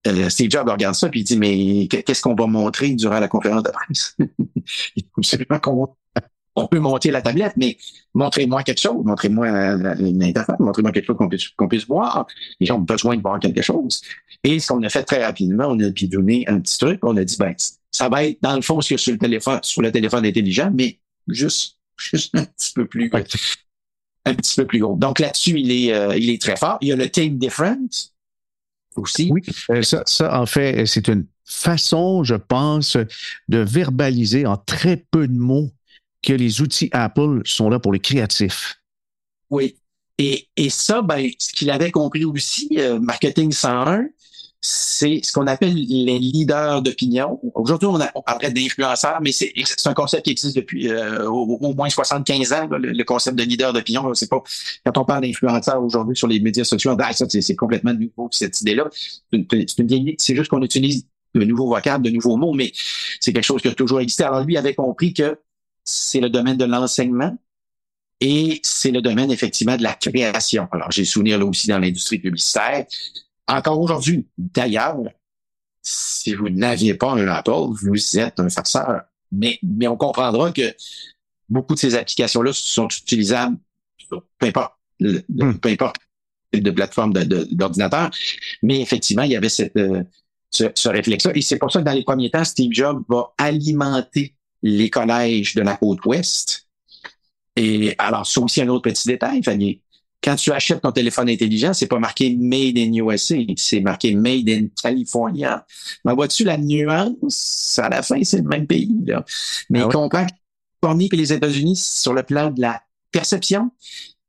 euh, 0.06 0.28
Steve 0.30 0.50
Jobs 0.50 0.68
regarde 0.68 0.96
ça 0.96 1.08
puis 1.08 1.20
il 1.20 1.24
dit 1.24 1.36
mais 1.36 1.86
qu'est-ce 1.86 2.22
qu'on 2.22 2.34
va 2.34 2.46
montrer 2.46 2.90
durant 2.94 3.20
la 3.20 3.28
conférence 3.28 3.62
de 3.62 3.70
presse? 3.70 4.16
Il 4.96 5.04
faut 5.04 5.18
absolument 5.18 5.60
qu'on 5.60 5.94
on 6.54 6.66
peut 6.66 6.78
monter 6.78 7.10
la 7.10 7.22
tablette, 7.22 7.54
mais 7.56 7.76
montrez-moi 8.14 8.62
quelque 8.62 8.80
chose, 8.80 9.04
montrez-moi 9.04 9.48
une 9.98 10.22
interface, 10.22 10.58
montrez-moi 10.58 10.92
quelque 10.92 11.06
chose 11.06 11.16
qu'on 11.16 11.28
puisse, 11.28 11.48
qu'on 11.48 11.68
puisse 11.68 11.86
voir. 11.86 12.26
Les 12.60 12.66
gens 12.66 12.76
ont 12.76 12.80
besoin 12.80 13.16
de 13.16 13.22
voir 13.22 13.40
quelque 13.40 13.62
chose. 13.62 14.02
Et 14.44 14.58
ce 14.58 14.68
qu'on 14.68 14.82
a 14.82 14.88
fait 14.88 15.04
très 15.04 15.24
rapidement, 15.24 15.66
on 15.68 15.80
a 15.80 15.88
bidonné 15.88 16.44
un 16.48 16.60
petit 16.60 16.78
truc, 16.78 17.00
on 17.04 17.16
a 17.16 17.24
dit, 17.24 17.36
ben, 17.38 17.54
ça 17.90 18.08
va 18.08 18.24
être 18.24 18.38
dans 18.42 18.56
le 18.56 18.62
fond 18.62 18.80
sur, 18.80 18.98
sur 18.98 19.12
le 19.12 19.18
téléphone, 19.18 19.60
sur 19.62 19.82
le 19.82 19.90
téléphone 19.90 20.26
intelligent, 20.26 20.70
mais 20.74 20.98
juste, 21.28 21.78
juste 21.96 22.34
un 22.34 22.44
petit 22.44 22.72
peu 22.74 22.86
plus. 22.86 23.10
un 24.24 24.34
petit 24.34 24.54
peu 24.56 24.66
plus 24.66 24.78
gros. 24.78 24.96
Donc 24.96 25.18
là-dessus, 25.18 25.58
il 25.58 25.70
est, 25.70 25.92
euh, 25.92 26.16
il 26.16 26.30
est 26.30 26.40
très 26.40 26.56
fort. 26.56 26.78
Il 26.80 26.88
y 26.88 26.92
a 26.92 26.96
le 26.96 27.08
Take 27.08 27.30
Different 27.30 27.88
aussi. 28.96 29.30
Oui, 29.32 29.42
euh, 29.70 29.82
ça, 29.82 30.02
ça, 30.06 30.40
en 30.40 30.46
fait, 30.46 30.86
c'est 30.86 31.08
une 31.08 31.26
façon, 31.44 32.24
je 32.24 32.34
pense, 32.34 32.96
de 33.48 33.58
verbaliser 33.58 34.46
en 34.46 34.56
très 34.56 34.96
peu 34.96 35.26
de 35.26 35.36
mots 35.36 35.70
que 36.22 36.32
les 36.32 36.60
outils 36.60 36.88
Apple 36.92 37.42
sont 37.44 37.68
là 37.68 37.78
pour 37.78 37.92
les 37.92 38.00
créatifs. 38.00 38.80
Oui. 39.50 39.76
Et, 40.18 40.48
et 40.56 40.70
ça, 40.70 41.02
ben, 41.02 41.30
ce 41.38 41.52
qu'il 41.52 41.70
avait 41.70 41.90
compris 41.90 42.24
aussi, 42.24 42.68
euh, 42.78 43.00
Marketing 43.00 43.50
101, 43.50 44.06
c'est 44.64 45.20
ce 45.24 45.32
qu'on 45.32 45.48
appelle 45.48 45.74
les 45.74 46.20
leaders 46.20 46.82
d'opinion. 46.82 47.40
Aujourd'hui, 47.54 47.88
on, 47.88 47.98
on 48.14 48.22
parlerait 48.22 48.52
d'influenceurs, 48.52 49.18
mais 49.20 49.32
c'est 49.32 49.52
un 49.86 49.94
concept 49.94 50.24
qui 50.24 50.30
existe 50.30 50.54
depuis 50.54 50.88
euh, 50.88 51.28
au, 51.28 51.74
moins 51.74 51.88
75 51.90 52.52
ans, 52.52 52.68
le, 52.70 53.02
concept 53.02 53.36
de 53.36 53.42
leader 53.42 53.72
d'opinion. 53.72 54.14
C'est 54.14 54.30
pas 54.30 54.40
quand 54.86 54.98
on 54.98 55.04
parle 55.04 55.22
d'influenceurs 55.22 55.82
aujourd'hui 55.82 56.16
sur 56.16 56.28
les 56.28 56.38
médias 56.38 56.62
sociaux, 56.62 56.96
ah, 56.96 57.10
c'est 57.12 57.56
complètement 57.56 57.92
nouveau 57.92 58.28
cette 58.30 58.60
idée-là. 58.60 58.88
C'est 60.18 60.36
juste 60.36 60.48
qu'on 60.48 60.62
utilise 60.62 61.06
de 61.34 61.42
nouveaux 61.42 61.68
vocables, 61.68 62.04
de 62.04 62.10
nouveaux 62.10 62.36
mots, 62.36 62.52
mais 62.52 62.70
c'est 63.18 63.32
quelque 63.32 63.42
chose 63.42 63.62
qui 63.62 63.68
a 63.68 63.74
toujours 63.74 64.00
existé. 64.00 64.22
Alors 64.22 64.44
lui 64.44 64.56
avait 64.56 64.74
compris 64.74 65.12
que 65.12 65.36
c'est 65.84 66.20
le 66.20 66.30
domaine 66.30 66.56
de 66.56 66.64
l'enseignement 66.64 67.36
et 68.20 68.60
c'est 68.62 68.90
le 68.90 69.02
domaine 69.02 69.30
effectivement 69.30 69.76
de 69.76 69.82
la 69.82 69.94
création. 69.94 70.68
Alors 70.72 70.90
j'ai 70.90 71.04
souvenir 71.04 71.38
là 71.38 71.44
aussi 71.44 71.66
dans 71.68 71.78
l'industrie 71.78 72.18
publicitaire 72.18 72.86
encore 73.48 73.80
aujourd'hui. 73.80 74.26
D'ailleurs, 74.38 74.98
si 75.82 76.34
vous 76.34 76.48
n'aviez 76.48 76.94
pas 76.94 77.12
un 77.12 77.26
Apple, 77.26 77.74
vous 77.82 78.18
êtes 78.18 78.38
un 78.38 78.48
farceur. 78.48 79.02
Mais, 79.32 79.58
mais 79.62 79.88
on 79.88 79.96
comprendra 79.96 80.52
que 80.52 80.74
beaucoup 81.48 81.74
de 81.74 81.78
ces 81.78 81.94
applications-là 81.94 82.52
sont 82.52 82.88
utilisables 82.88 83.56
peu 84.38 84.46
importe, 84.46 84.74
hmm. 85.00 85.54
peu 85.54 85.68
importe 85.68 85.96
de 86.52 86.70
plateforme 86.70 87.12
d'ordinateur. 87.14 88.10
Mais 88.62 88.80
effectivement, 88.80 89.22
il 89.22 89.32
y 89.32 89.36
avait 89.36 89.48
cette, 89.48 89.76
euh, 89.76 90.02
ce, 90.50 90.64
ce 90.74 90.88
réflexe-là. 90.88 91.32
Et 91.34 91.40
c'est 91.40 91.56
pour 91.56 91.72
ça 91.72 91.80
que 91.80 91.84
dans 91.84 91.92
les 91.92 92.04
premiers 92.04 92.30
temps, 92.30 92.44
Steve 92.44 92.72
Jobs 92.72 93.02
va 93.08 93.32
alimenter 93.38 94.34
les 94.62 94.90
collèges 94.90 95.54
de 95.54 95.62
la 95.62 95.76
côte 95.76 96.04
ouest. 96.04 96.66
Et 97.56 97.94
alors, 97.98 98.26
c'est 98.26 98.40
aussi 98.40 98.62
un 98.62 98.68
autre 98.68 98.90
petit 98.90 99.08
détail, 99.08 99.42
Fanny 99.42 99.82
quand 100.22 100.36
tu 100.36 100.52
achètes 100.52 100.80
ton 100.80 100.92
téléphone 100.92 101.28
intelligent, 101.28 101.74
c'est 101.74 101.88
pas 101.88 101.98
marqué 101.98 102.34
Made 102.36 102.78
in 102.78 102.92
USA, 102.94 103.36
c'est 103.56 103.80
marqué 103.80 104.14
Made 104.14 104.48
in 104.48 104.66
California. 104.80 105.66
Mais 106.04 106.14
vois-tu 106.14 106.44
la 106.44 106.56
nuance? 106.56 107.78
À 107.82 107.88
la 107.88 108.02
fin, 108.02 108.22
c'est 108.22 108.38
le 108.38 108.44
même 108.44 108.66
pays. 108.66 108.94
Là. 109.06 109.24
Mais 109.68 109.80
ah 109.80 109.88
comprends 109.90 110.26
Californie 110.80 111.08
et 111.12 111.16
les 111.16 111.32
États-Unis, 111.32 111.76
sur 111.76 112.12
le 112.12 112.22
plan 112.22 112.50
de 112.50 112.60
la 112.60 112.82
perception, 113.10 113.72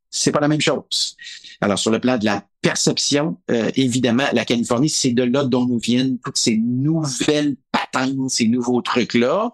c'est 0.10 0.32
pas 0.32 0.39
la 0.39 0.48
même 0.48 0.62
chose. 0.62 1.15
Alors, 1.62 1.78
sur 1.78 1.91
le 1.91 2.00
plan 2.00 2.17
de 2.17 2.26
la 2.26 2.43
perception, 2.62 3.38
euh, 3.52 3.69
évidemment, 3.76 4.26
la 4.34 4.46
Californie, 4.46 4.89
c'est 4.89 5.12
de 5.12 5.24
là 5.24 5.43
dont 5.43 5.65
nous 5.65 5.80
viennent 5.80 6.17
toutes 6.19 6.38
ces 6.38 6.58
nouvelles 6.58 7.56
patentes, 7.72 8.30
ces 8.30 8.48
nouveaux 8.48 8.82
trucs-là. 8.82 9.52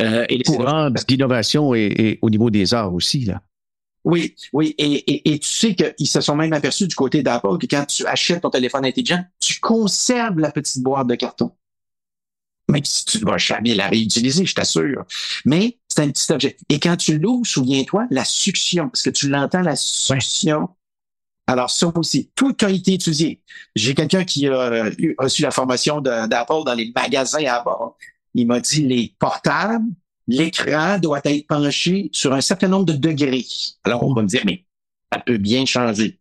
Euh, 0.00 0.24
et 0.28 0.42
courant 0.42 0.90
d'innovation 0.90 1.74
et, 1.74 1.80
et, 1.80 2.18
au 2.22 2.30
niveau 2.30 2.50
des 2.50 2.72
arts 2.72 2.94
aussi, 2.94 3.24
là. 3.24 3.42
Oui, 4.04 4.34
oui, 4.52 4.74
et, 4.78 5.32
et, 5.32 5.38
tu 5.38 5.48
sais 5.48 5.74
qu'ils 5.76 6.08
se 6.08 6.20
sont 6.20 6.34
même 6.34 6.52
aperçus 6.52 6.88
du 6.88 6.94
côté 6.94 7.22
d'Apple 7.22 7.58
que 7.58 7.66
quand 7.66 7.84
tu 7.86 8.04
achètes 8.04 8.42
ton 8.42 8.50
téléphone 8.50 8.84
intelligent, 8.84 9.24
tu 9.38 9.60
conserves 9.60 10.40
la 10.40 10.50
petite 10.50 10.82
boîte 10.82 11.06
de 11.06 11.14
carton. 11.14 11.52
Même 12.68 12.84
si 12.84 13.04
tu 13.04 13.18
ne 13.18 13.30
vas 13.30 13.38
jamais 13.38 13.74
la 13.74 13.86
réutiliser, 13.88 14.44
je 14.44 14.54
t'assure. 14.54 15.04
Mais 15.44 15.78
c'est 15.88 16.00
un 16.00 16.10
petit 16.10 16.32
objet. 16.32 16.56
Et 16.68 16.80
quand 16.80 16.96
tu 16.96 17.18
l'ouvres, 17.18 17.46
souviens-toi, 17.46 18.06
la 18.10 18.24
succion, 18.24 18.88
parce 18.88 19.02
que 19.02 19.10
tu 19.10 19.28
l'entends, 19.28 19.62
la 19.62 19.76
succion. 19.76 20.68
Alors, 21.46 21.70
ça 21.70 21.92
aussi, 21.94 22.30
tout 22.34 22.56
a 22.62 22.70
été 22.70 22.94
étudié. 22.94 23.42
J'ai 23.76 23.94
quelqu'un 23.94 24.24
qui 24.24 24.48
a 24.48 24.90
reçu 25.18 25.42
la 25.42 25.50
formation 25.50 26.00
d'Apple 26.00 26.64
dans 26.64 26.74
les 26.74 26.92
magasins 26.94 27.44
à 27.44 27.62
bord. 27.62 27.96
Il 28.34 28.46
m'a 28.46 28.60
dit 28.60 28.82
les 28.82 29.14
portables, 29.18 29.84
l'écran 30.26 30.98
doit 30.98 31.20
être 31.24 31.46
penché 31.46 32.10
sur 32.12 32.32
un 32.32 32.40
certain 32.40 32.68
nombre 32.68 32.86
de 32.86 32.94
degrés. 32.94 33.46
Alors, 33.84 34.02
on 34.02 34.14
va 34.14 34.22
me 34.22 34.28
dire, 34.28 34.42
mais 34.44 34.64
ça 35.12 35.20
peut 35.20 35.38
bien 35.38 35.66
changer. 35.66 36.18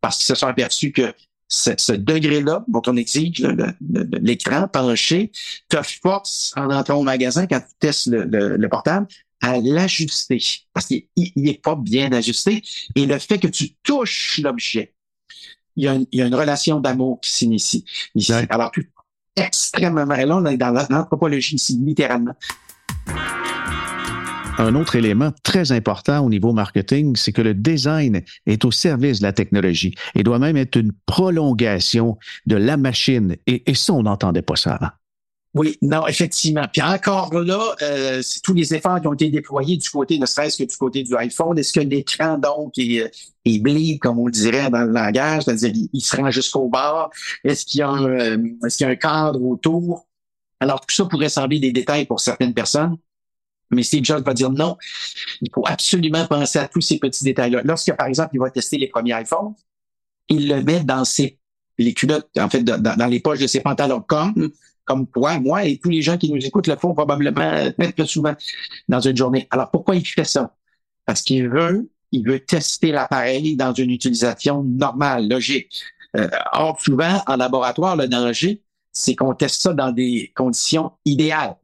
Parce 0.00 0.16
qu'ils 0.18 0.26
se 0.26 0.34
sont 0.34 0.46
aperçus 0.46 0.92
que 0.92 1.12
ce, 1.48 1.92
degré-là, 1.92 2.64
dont 2.68 2.82
on 2.86 2.96
exige 2.96 3.46
l'écran 3.80 4.68
penché, 4.68 5.32
te 5.68 5.82
force, 5.82 6.52
en 6.56 6.70
entrant 6.70 6.94
au 6.94 7.02
magasin, 7.02 7.46
quand 7.46 7.60
tu 7.60 7.74
testes 7.78 8.06
le, 8.06 8.68
portable, 8.68 9.08
à 9.42 9.58
l'ajuster. 9.58 10.40
Parce 10.72 10.86
qu'il 10.86 11.06
n'est 11.36 11.54
pas 11.54 11.74
bien 11.74 12.12
ajusté. 12.12 12.62
Et 12.94 13.04
le 13.04 13.18
fait 13.18 13.38
que 13.38 13.48
tu 13.48 13.74
touches 13.82 14.38
l'objet, 14.42 14.94
il 15.76 15.84
y, 15.84 16.20
a 16.20 16.24
une, 16.24 16.34
relation 16.34 16.80
d'amour 16.80 17.20
qui 17.20 17.30
s'initie 17.30 17.84
ici. 18.14 18.32
Alors, 18.48 18.70
extrêmement, 19.36 20.04
là, 20.04 20.36
on 20.36 20.44
est 20.46 20.56
dans 20.56 20.72
l'anthropologie 20.90 21.56
ici, 21.56 21.78
littéralement. 21.84 22.34
Un 24.58 24.74
autre 24.74 24.96
élément 24.96 25.32
très 25.42 25.72
important 25.72 26.20
au 26.20 26.28
niveau 26.28 26.52
marketing, 26.52 27.16
c'est 27.16 27.32
que 27.32 27.40
le 27.40 27.54
design 27.54 28.20
est 28.46 28.64
au 28.66 28.70
service 28.70 29.20
de 29.20 29.24
la 29.24 29.32
technologie 29.32 29.94
et 30.14 30.22
doit 30.22 30.38
même 30.38 30.58
être 30.58 30.76
une 30.76 30.92
prolongation 31.06 32.18
de 32.44 32.56
la 32.56 32.76
machine. 32.76 33.36
Et, 33.46 33.62
ça, 33.74 33.94
on 33.94 34.02
n'entendait 34.02 34.42
pas 34.42 34.56
ça 34.56 34.74
avant. 34.74 34.90
Oui, 35.52 35.76
non, 35.82 36.06
effectivement. 36.06 36.66
Puis 36.72 36.80
encore 36.80 37.34
là, 37.34 37.74
euh, 37.82 38.22
c'est 38.22 38.40
tous 38.40 38.54
les 38.54 38.72
efforts 38.72 39.00
qui 39.00 39.08
ont 39.08 39.14
été 39.14 39.30
déployés 39.30 39.76
du 39.76 39.90
côté, 39.90 40.16
ne 40.16 40.26
serait-ce 40.26 40.62
que 40.62 40.68
du 40.68 40.76
côté 40.76 41.02
du 41.02 41.16
iPhone. 41.16 41.58
Est-ce 41.58 41.72
que 41.72 41.80
l'écran, 41.80 42.38
donc, 42.38 42.78
est, 42.78 43.10
est 43.44 43.58
bleed, 43.58 43.98
comme 43.98 44.20
on 44.20 44.28
dirait 44.28 44.70
dans 44.70 44.84
le 44.84 44.92
langage, 44.92 45.42
c'est-à-dire 45.44 45.72
il, 45.92 46.00
se 46.00 46.16
rend 46.16 46.30
jusqu'au 46.30 46.68
bord? 46.68 47.10
Est-ce 47.42 47.66
qu'il 47.66 47.80
y, 47.80 47.82
a 47.82 47.88
un, 47.88 48.04
euh, 48.04 48.38
est-ce 48.64 48.76
qu'il 48.76 48.86
y 48.86 48.90
a 48.90 48.92
un 48.92 48.96
cadre 48.96 49.42
autour? 49.42 50.06
Alors, 50.60 50.80
tout 50.86 50.94
ça 50.94 51.04
pourrait 51.06 51.28
sembler 51.28 51.58
des 51.58 51.72
détails 51.72 52.06
pour 52.06 52.20
certaines 52.20 52.54
personnes, 52.54 52.96
mais 53.70 53.82
Steve 53.82 54.04
Jobs 54.04 54.24
va 54.24 54.34
dire 54.34 54.50
non. 54.50 54.76
Il 55.40 55.50
faut 55.52 55.64
absolument 55.66 56.26
penser 56.26 56.60
à 56.60 56.68
tous 56.68 56.80
ces 56.80 56.98
petits 56.98 57.24
détails-là. 57.24 57.62
Lorsque, 57.64 57.92
par 57.96 58.06
exemple, 58.06 58.30
il 58.34 58.40
va 58.40 58.50
tester 58.50 58.78
les 58.78 58.86
premiers 58.86 59.20
iPhones, 59.20 59.54
il 60.28 60.48
le 60.48 60.62
met 60.62 60.84
dans 60.84 61.04
ses 61.04 61.40
les 61.80 61.94
culottes, 61.94 62.28
en 62.38 62.48
fait, 62.48 62.62
dans, 62.62 63.06
les 63.06 63.20
poches 63.20 63.38
de 63.38 63.46
ses 63.46 63.60
pantalons, 63.60 64.02
comme 64.02 64.50
comme 64.84 65.06
toi, 65.06 65.38
moi 65.38 65.64
et 65.64 65.78
tous 65.78 65.90
les 65.90 66.02
gens 66.02 66.18
qui 66.18 66.32
nous 66.32 66.44
écoutent 66.44 66.66
le 66.66 66.76
font 66.76 66.94
probablement 66.94 67.70
très 67.96 68.06
souvent 68.06 68.34
dans 68.88 69.00
une 69.00 69.16
journée. 69.16 69.46
Alors 69.50 69.70
pourquoi 69.70 69.96
il 69.96 70.06
fait 70.06 70.24
ça? 70.24 70.54
Parce 71.06 71.22
qu'il 71.22 71.48
veut, 71.48 71.90
il 72.12 72.26
veut 72.26 72.40
tester 72.40 72.92
l'appareil 72.92 73.56
dans 73.56 73.72
une 73.72 73.90
utilisation 73.90 74.62
normale, 74.64 75.28
logique. 75.28 75.82
Euh, 76.16 76.28
or 76.52 76.80
souvent 76.80 77.22
en 77.26 77.36
laboratoire, 77.36 77.96
le 77.96 78.08
danger, 78.08 78.62
c'est 78.92 79.14
qu'on 79.14 79.34
teste 79.34 79.62
ça 79.62 79.72
dans 79.72 79.92
des 79.92 80.32
conditions 80.34 80.92
idéales. 81.04 81.56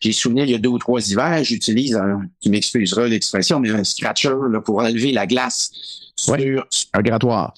J'ai 0.00 0.12
souvenir, 0.12 0.44
il 0.44 0.52
y 0.52 0.54
a 0.54 0.58
deux 0.58 0.68
ou 0.68 0.78
trois 0.78 1.00
hivers, 1.00 1.42
j'utilise 1.42 1.96
un, 1.96 2.22
tu 2.40 2.50
m'excuseras 2.50 3.08
l'expression, 3.08 3.58
mais 3.58 3.70
un 3.70 3.84
scratcher 3.84 4.34
là, 4.50 4.60
pour 4.60 4.78
enlever 4.78 5.12
la 5.12 5.26
glace 5.26 5.72
sur... 6.16 6.34
un 6.92 7.02
grattoir. 7.02 7.54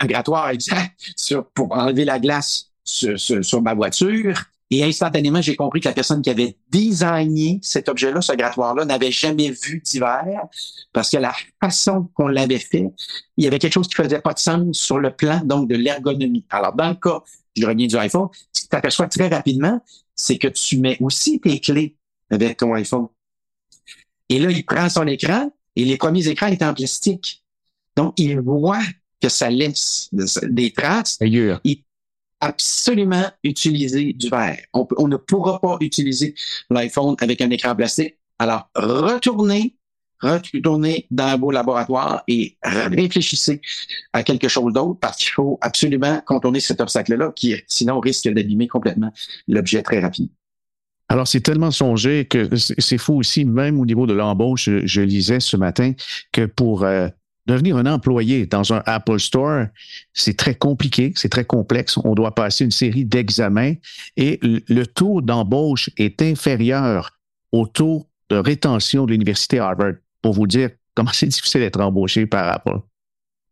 Un 0.00 0.06
grattoir, 0.06 0.48
exact, 0.50 0.94
sur, 1.16 1.46
pour 1.50 1.72
enlever 1.72 2.04
la 2.04 2.18
glace 2.18 2.71
sur, 2.84 3.18
sur, 3.18 3.62
ma 3.62 3.74
voiture. 3.74 4.34
Et 4.70 4.82
instantanément, 4.82 5.42
j'ai 5.42 5.54
compris 5.54 5.80
que 5.80 5.88
la 5.88 5.94
personne 5.94 6.22
qui 6.22 6.30
avait 6.30 6.56
designé 6.70 7.60
cet 7.62 7.90
objet-là, 7.90 8.22
ce 8.22 8.32
grattoir-là, 8.32 8.86
n'avait 8.86 9.12
jamais 9.12 9.50
vu 9.50 9.82
d'hiver 9.84 10.46
parce 10.94 11.10
que 11.10 11.18
la 11.18 11.34
façon 11.60 12.08
qu'on 12.14 12.28
l'avait 12.28 12.58
fait, 12.58 12.86
il 13.36 13.44
y 13.44 13.46
avait 13.46 13.58
quelque 13.58 13.74
chose 13.74 13.88
qui 13.88 13.94
faisait 13.94 14.20
pas 14.20 14.32
de 14.32 14.38
sens 14.38 14.78
sur 14.78 14.98
le 14.98 15.10
plan 15.10 15.42
donc 15.44 15.68
de 15.68 15.76
l'ergonomie. 15.76 16.46
Alors, 16.50 16.74
dans 16.74 16.88
le 16.88 16.94
cas 16.94 17.22
je 17.56 17.66
reviens 17.66 17.86
du 17.86 17.96
iPhone, 17.96 18.28
ce 18.52 18.62
que 18.62 18.68
tu 18.68 18.76
aperçois 18.76 19.08
très 19.08 19.28
rapidement, 19.28 19.80
c'est 20.14 20.38
que 20.38 20.48
tu 20.48 20.78
mets 20.78 20.96
aussi 21.00 21.40
tes 21.40 21.60
clés 21.60 21.96
avec 22.30 22.58
ton 22.58 22.72
iPhone. 22.74 23.08
Et 24.28 24.38
là, 24.38 24.50
il 24.50 24.64
prend 24.64 24.88
son 24.88 25.06
écran 25.06 25.50
et 25.76 25.84
les 25.84 25.96
premiers 25.96 26.26
écrans 26.28 26.46
étaient 26.46 26.64
en 26.64 26.74
plastique. 26.74 27.44
Donc, 27.96 28.14
il 28.16 28.40
voit 28.40 28.82
que 29.20 29.28
ça 29.28 29.50
laisse 29.50 30.08
des 30.12 30.72
traces. 30.72 31.18
Ailleurs. 31.20 31.60
Il 31.64 31.82
absolument 32.42 33.30
utiliser 33.44 34.12
du 34.12 34.28
verre. 34.28 34.58
On, 34.74 35.08
ne 35.08 35.16
pourra 35.16 35.60
pas 35.60 35.76
utiliser 35.80 36.34
l'iPhone 36.70 37.14
avec 37.20 37.40
un 37.40 37.50
écran 37.50 37.74
plastique. 37.74 38.16
Alors, 38.38 38.68
retournez 38.74 39.76
retournez 40.20 41.06
dans 41.10 41.36
vos 41.38 41.50
laboratoires 41.50 42.22
et 42.28 42.56
réfléchissez 42.62 43.60
à 44.12 44.22
quelque 44.22 44.46
chose 44.46 44.72
d'autre 44.72 44.98
parce 45.00 45.16
qu'il 45.16 45.32
faut 45.32 45.58
absolument 45.60 46.20
contourner 46.24 46.60
cet 46.60 46.80
obstacle-là 46.80 47.32
qui, 47.34 47.56
sinon, 47.66 47.98
risque 47.98 48.28
d'abîmer 48.28 48.68
complètement 48.68 49.12
l'objet 49.48 49.82
très 49.82 49.98
rapide. 49.98 50.30
Alors, 51.08 51.26
c'est 51.26 51.40
tellement 51.40 51.72
songé 51.72 52.24
que 52.24 52.48
c'est 52.56 52.98
fou 52.98 53.14
aussi, 53.14 53.44
même 53.44 53.80
au 53.80 53.84
niveau 53.84 54.06
de 54.06 54.14
l'embauche, 54.14 54.70
je, 54.84 55.00
lisais 55.00 55.40
ce 55.40 55.56
matin 55.56 55.92
que 56.30 56.46
pour 56.46 56.84
euh, 56.84 57.08
devenir 57.46 57.76
un 57.76 57.86
employé 57.86 58.46
dans 58.46 58.72
un 58.72 58.82
Apple 58.86 59.18
Store, 59.18 59.66
c'est 60.12 60.36
très 60.36 60.54
compliqué, 60.54 61.12
c'est 61.16 61.28
très 61.28 61.44
complexe. 61.44 61.96
On 62.04 62.14
doit 62.14 62.34
passer 62.34 62.64
une 62.64 62.70
série 62.70 63.04
d'examens 63.04 63.74
et 64.16 64.38
le 64.42 64.84
taux 64.84 65.20
d'embauche 65.20 65.90
est 65.96 66.22
inférieur 66.22 67.18
au 67.50 67.66
taux 67.66 68.06
de 68.30 68.36
rétention 68.36 69.06
de 69.06 69.12
l'Université 69.12 69.58
Harvard 69.58 69.94
pour 70.22 70.32
vous 70.32 70.46
dire 70.46 70.70
comment 70.94 71.10
c'est 71.12 71.26
difficile 71.26 71.60
d'être 71.60 71.80
embauché 71.80 72.26
par 72.26 72.48
Apple. 72.52 72.78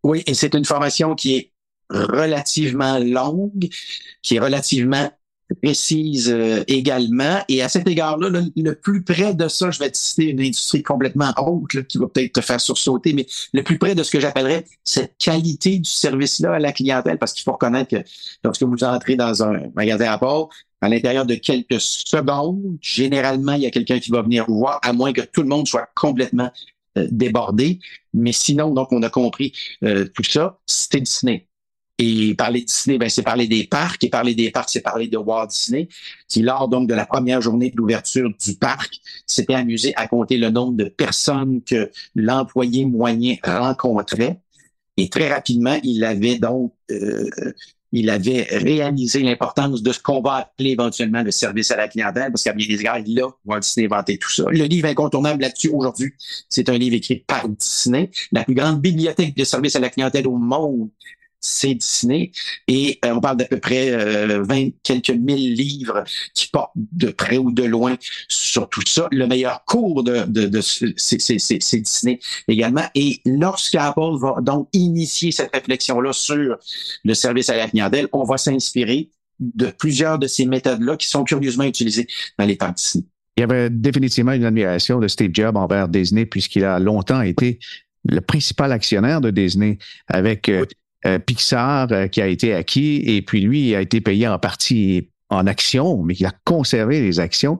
Oui, 0.02 0.22
et 0.26 0.34
c'est 0.34 0.54
une 0.54 0.64
formation 0.64 1.14
qui 1.14 1.36
est 1.36 1.52
relativement 1.90 2.98
longue, 2.98 3.68
qui 4.22 4.36
est 4.36 4.38
relativement 4.38 5.10
précise 5.54 6.30
euh, 6.30 6.62
également. 6.68 7.40
Et 7.48 7.62
à 7.62 7.68
cet 7.68 7.88
égard-là, 7.88 8.28
le, 8.56 8.74
plus 8.74 9.02
près 9.02 9.34
de 9.34 9.48
ça, 9.48 9.70
je 9.70 9.78
vais 9.78 9.90
te 9.90 9.96
citer 9.96 10.26
une 10.26 10.40
industrie 10.40 10.82
complètement 10.82 11.32
autre 11.38 11.80
qui 11.80 11.98
va 11.98 12.06
peut-être 12.06 12.34
te 12.34 12.40
faire 12.40 12.60
sursauter, 12.60 13.12
mais 13.12 13.26
le 13.52 13.62
plus 13.62 13.78
près 13.78 13.94
de 13.94 14.02
ce 14.02 14.10
que 14.10 14.20
j'appellerais 14.20 14.64
cette 14.84 15.14
qualité 15.18 15.78
du 15.78 15.90
service-là 15.90 16.54
à 16.54 16.58
la 16.58 16.72
clientèle, 16.72 17.18
parce 17.18 17.32
qu'il 17.32 17.42
faut 17.42 17.52
reconnaître 17.52 17.90
que 17.90 18.02
lorsque 18.44 18.62
vous 18.62 18.84
entrez 18.84 19.16
dans 19.16 19.42
un 19.42 19.60
magasin 19.74 20.12
Apple, 20.12 20.46
à 20.80 20.88
l'intérieur 20.88 21.26
de 21.26 21.34
quelques 21.34 21.80
secondes, 21.80 22.78
généralement, 22.80 23.52
il 23.52 23.62
y 23.62 23.66
a 23.66 23.70
quelqu'un 23.70 23.98
qui 23.98 24.10
va 24.10 24.22
venir 24.22 24.46
vous 24.46 24.58
voir, 24.58 24.80
à 24.82 24.92
moins 24.92 25.12
que 25.12 25.20
tout 25.20 25.42
le 25.42 25.48
monde 25.48 25.68
soit 25.68 25.88
complètement 25.94 26.50
euh, 26.98 27.06
débordé. 27.10 27.80
Mais 28.14 28.32
sinon, 28.32 28.72
donc, 28.72 28.90
on 28.92 29.02
a 29.02 29.10
compris 29.10 29.52
euh, 29.84 30.06
tout 30.14 30.24
ça, 30.24 30.58
c'était 30.66 31.00
Disney. 31.00 31.46
Et 32.02 32.34
parler 32.34 32.62
de 32.62 32.66
Disney, 32.66 32.96
ben, 32.96 33.10
c'est 33.10 33.22
parler 33.22 33.46
des 33.46 33.64
parcs. 33.64 34.02
Et 34.02 34.08
parler 34.08 34.34
des 34.34 34.50
parcs, 34.50 34.70
c'est 34.70 34.80
parler 34.80 35.06
de 35.06 35.18
Walt 35.18 35.48
Disney, 35.48 35.86
qui, 36.28 36.40
lors 36.40 36.66
donc 36.66 36.88
de 36.88 36.94
la 36.94 37.04
première 37.04 37.42
journée 37.42 37.70
d'ouverture 37.70 38.30
du 38.42 38.54
parc, 38.54 39.00
s'était 39.26 39.52
amusé 39.52 39.92
à 39.96 40.08
compter 40.08 40.38
le 40.38 40.48
nombre 40.48 40.78
de 40.78 40.84
personnes 40.84 41.60
que 41.62 41.90
l'employé 42.14 42.86
moyen 42.86 43.36
rencontrait. 43.44 44.40
Et 44.96 45.10
très 45.10 45.30
rapidement, 45.30 45.78
il 45.84 46.02
avait 46.02 46.38
donc 46.38 46.72
euh, 46.90 47.28
il 47.92 48.08
avait 48.08 48.46
réalisé 48.50 49.20
l'importance 49.20 49.82
de 49.82 49.92
ce 49.92 50.00
qu'on 50.00 50.22
va 50.22 50.34
appeler 50.36 50.70
éventuellement 50.70 51.22
le 51.22 51.30
service 51.30 51.70
à 51.70 51.76
la 51.76 51.88
clientèle, 51.88 52.30
parce 52.30 52.44
qu'à 52.44 52.52
bien 52.54 52.66
des 52.66 52.80
égards, 52.80 52.96
a 52.96 53.34
Walt 53.44 53.60
Disney 53.60 53.86
inventé 53.86 54.16
tout 54.16 54.30
ça. 54.30 54.44
Le 54.48 54.64
livre 54.64 54.88
incontournable 54.88 55.42
là-dessus 55.42 55.68
aujourd'hui, 55.68 56.14
c'est 56.48 56.70
un 56.70 56.78
livre 56.78 56.94
écrit 56.96 57.24
par 57.26 57.46
Disney, 57.46 58.10
la 58.32 58.44
plus 58.44 58.54
grande 58.54 58.80
bibliothèque 58.80 59.36
de 59.36 59.44
service 59.44 59.76
à 59.76 59.80
la 59.80 59.90
clientèle 59.90 60.26
au 60.28 60.36
monde 60.36 60.88
c'est 61.40 61.74
Disney. 61.74 62.32
Et 62.68 62.98
euh, 63.04 63.14
on 63.14 63.20
parle 63.20 63.38
d'à 63.38 63.44
peu 63.46 63.58
près 63.58 63.90
euh, 63.90 64.42
20 64.42 64.70
quelques 64.82 65.10
mille 65.10 65.54
livres 65.54 66.04
qui 66.34 66.48
portent 66.48 66.72
de 66.76 67.10
près 67.10 67.38
ou 67.38 67.50
de 67.50 67.64
loin 67.64 67.96
sur 68.28 68.68
tout 68.68 68.82
ça. 68.86 69.08
Le 69.10 69.26
meilleur 69.26 69.64
cours 69.64 70.04
de, 70.04 70.24
de, 70.26 70.46
de 70.46 70.60
c'est 70.60 71.80
Disney 71.80 72.20
également. 72.48 72.84
Et 72.94 73.20
lorsqu'Apple 73.24 74.18
va 74.20 74.36
donc 74.40 74.68
initier 74.72 75.32
cette 75.32 75.54
réflexion-là 75.54 76.12
sur 76.12 76.56
le 77.04 77.14
service 77.14 77.48
à 77.48 77.56
la 77.56 77.68
clientèle, 77.68 78.08
on 78.12 78.24
va 78.24 78.36
s'inspirer 78.36 79.10
de 79.40 79.66
plusieurs 79.66 80.18
de 80.18 80.26
ces 80.26 80.44
méthodes-là 80.44 80.96
qui 80.96 81.08
sont 81.08 81.24
curieusement 81.24 81.64
utilisées 81.64 82.06
dans 82.38 82.44
les 82.44 82.56
temps 82.56 82.72
Disney. 82.72 83.04
Il 83.36 83.40
y 83.40 83.44
avait 83.44 83.70
définitivement 83.70 84.32
une 84.32 84.44
admiration 84.44 84.98
de 84.98 85.08
Steve 85.08 85.30
Jobs 85.32 85.56
envers 85.56 85.88
Disney 85.88 86.26
puisqu'il 86.26 86.64
a 86.64 86.78
longtemps 86.78 87.22
été 87.22 87.58
le 88.04 88.20
principal 88.20 88.72
actionnaire 88.72 89.20
de 89.20 89.30
Disney 89.30 89.78
avec 90.08 90.48
euh, 90.48 90.62
euh, 90.62 90.66
Pixar 91.18 91.90
euh, 91.92 92.06
qui 92.08 92.20
a 92.20 92.26
été 92.26 92.54
acquis 92.54 93.02
et 93.06 93.22
puis 93.22 93.40
lui 93.40 93.74
a 93.74 93.80
été 93.80 94.00
payé 94.00 94.28
en 94.28 94.38
partie 94.38 95.08
en 95.30 95.46
actions, 95.46 96.02
mais 96.02 96.14
qui 96.14 96.24
a 96.24 96.32
conservé 96.44 97.00
les 97.00 97.20
actions. 97.20 97.58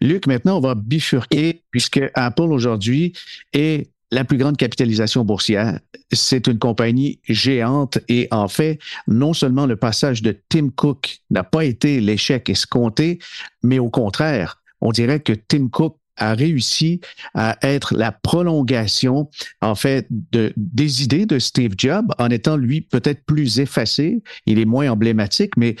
Luc, 0.00 0.26
maintenant, 0.26 0.58
on 0.58 0.60
va 0.60 0.74
bifurquer 0.74 1.62
puisque 1.70 2.00
Apple 2.14 2.52
aujourd'hui 2.52 3.12
est 3.52 3.88
la 4.10 4.24
plus 4.24 4.36
grande 4.36 4.56
capitalisation 4.56 5.24
boursière. 5.24 5.78
C'est 6.12 6.46
une 6.46 6.58
compagnie 6.58 7.20
géante 7.28 7.98
et 8.08 8.28
en 8.30 8.48
fait, 8.48 8.78
non 9.08 9.32
seulement 9.32 9.66
le 9.66 9.76
passage 9.76 10.20
de 10.20 10.36
Tim 10.50 10.68
Cook 10.68 11.20
n'a 11.30 11.44
pas 11.44 11.64
été 11.64 12.00
l'échec 12.00 12.50
escompté, 12.50 13.20
mais 13.62 13.78
au 13.78 13.88
contraire, 13.88 14.60
on 14.82 14.92
dirait 14.92 15.20
que 15.20 15.32
Tim 15.32 15.68
Cook 15.68 15.96
a 16.16 16.34
réussi 16.34 17.00
à 17.34 17.56
être 17.62 17.94
la 17.94 18.12
prolongation, 18.12 19.30
en 19.60 19.74
fait, 19.74 20.06
de, 20.10 20.52
des 20.56 21.02
idées 21.02 21.26
de 21.26 21.38
Steve 21.38 21.74
Jobs, 21.76 22.12
en 22.18 22.30
étant 22.30 22.56
lui 22.56 22.80
peut-être 22.80 23.24
plus 23.24 23.60
effacé. 23.60 24.22
Il 24.46 24.58
est 24.58 24.64
moins 24.64 24.90
emblématique, 24.90 25.56
mais 25.56 25.76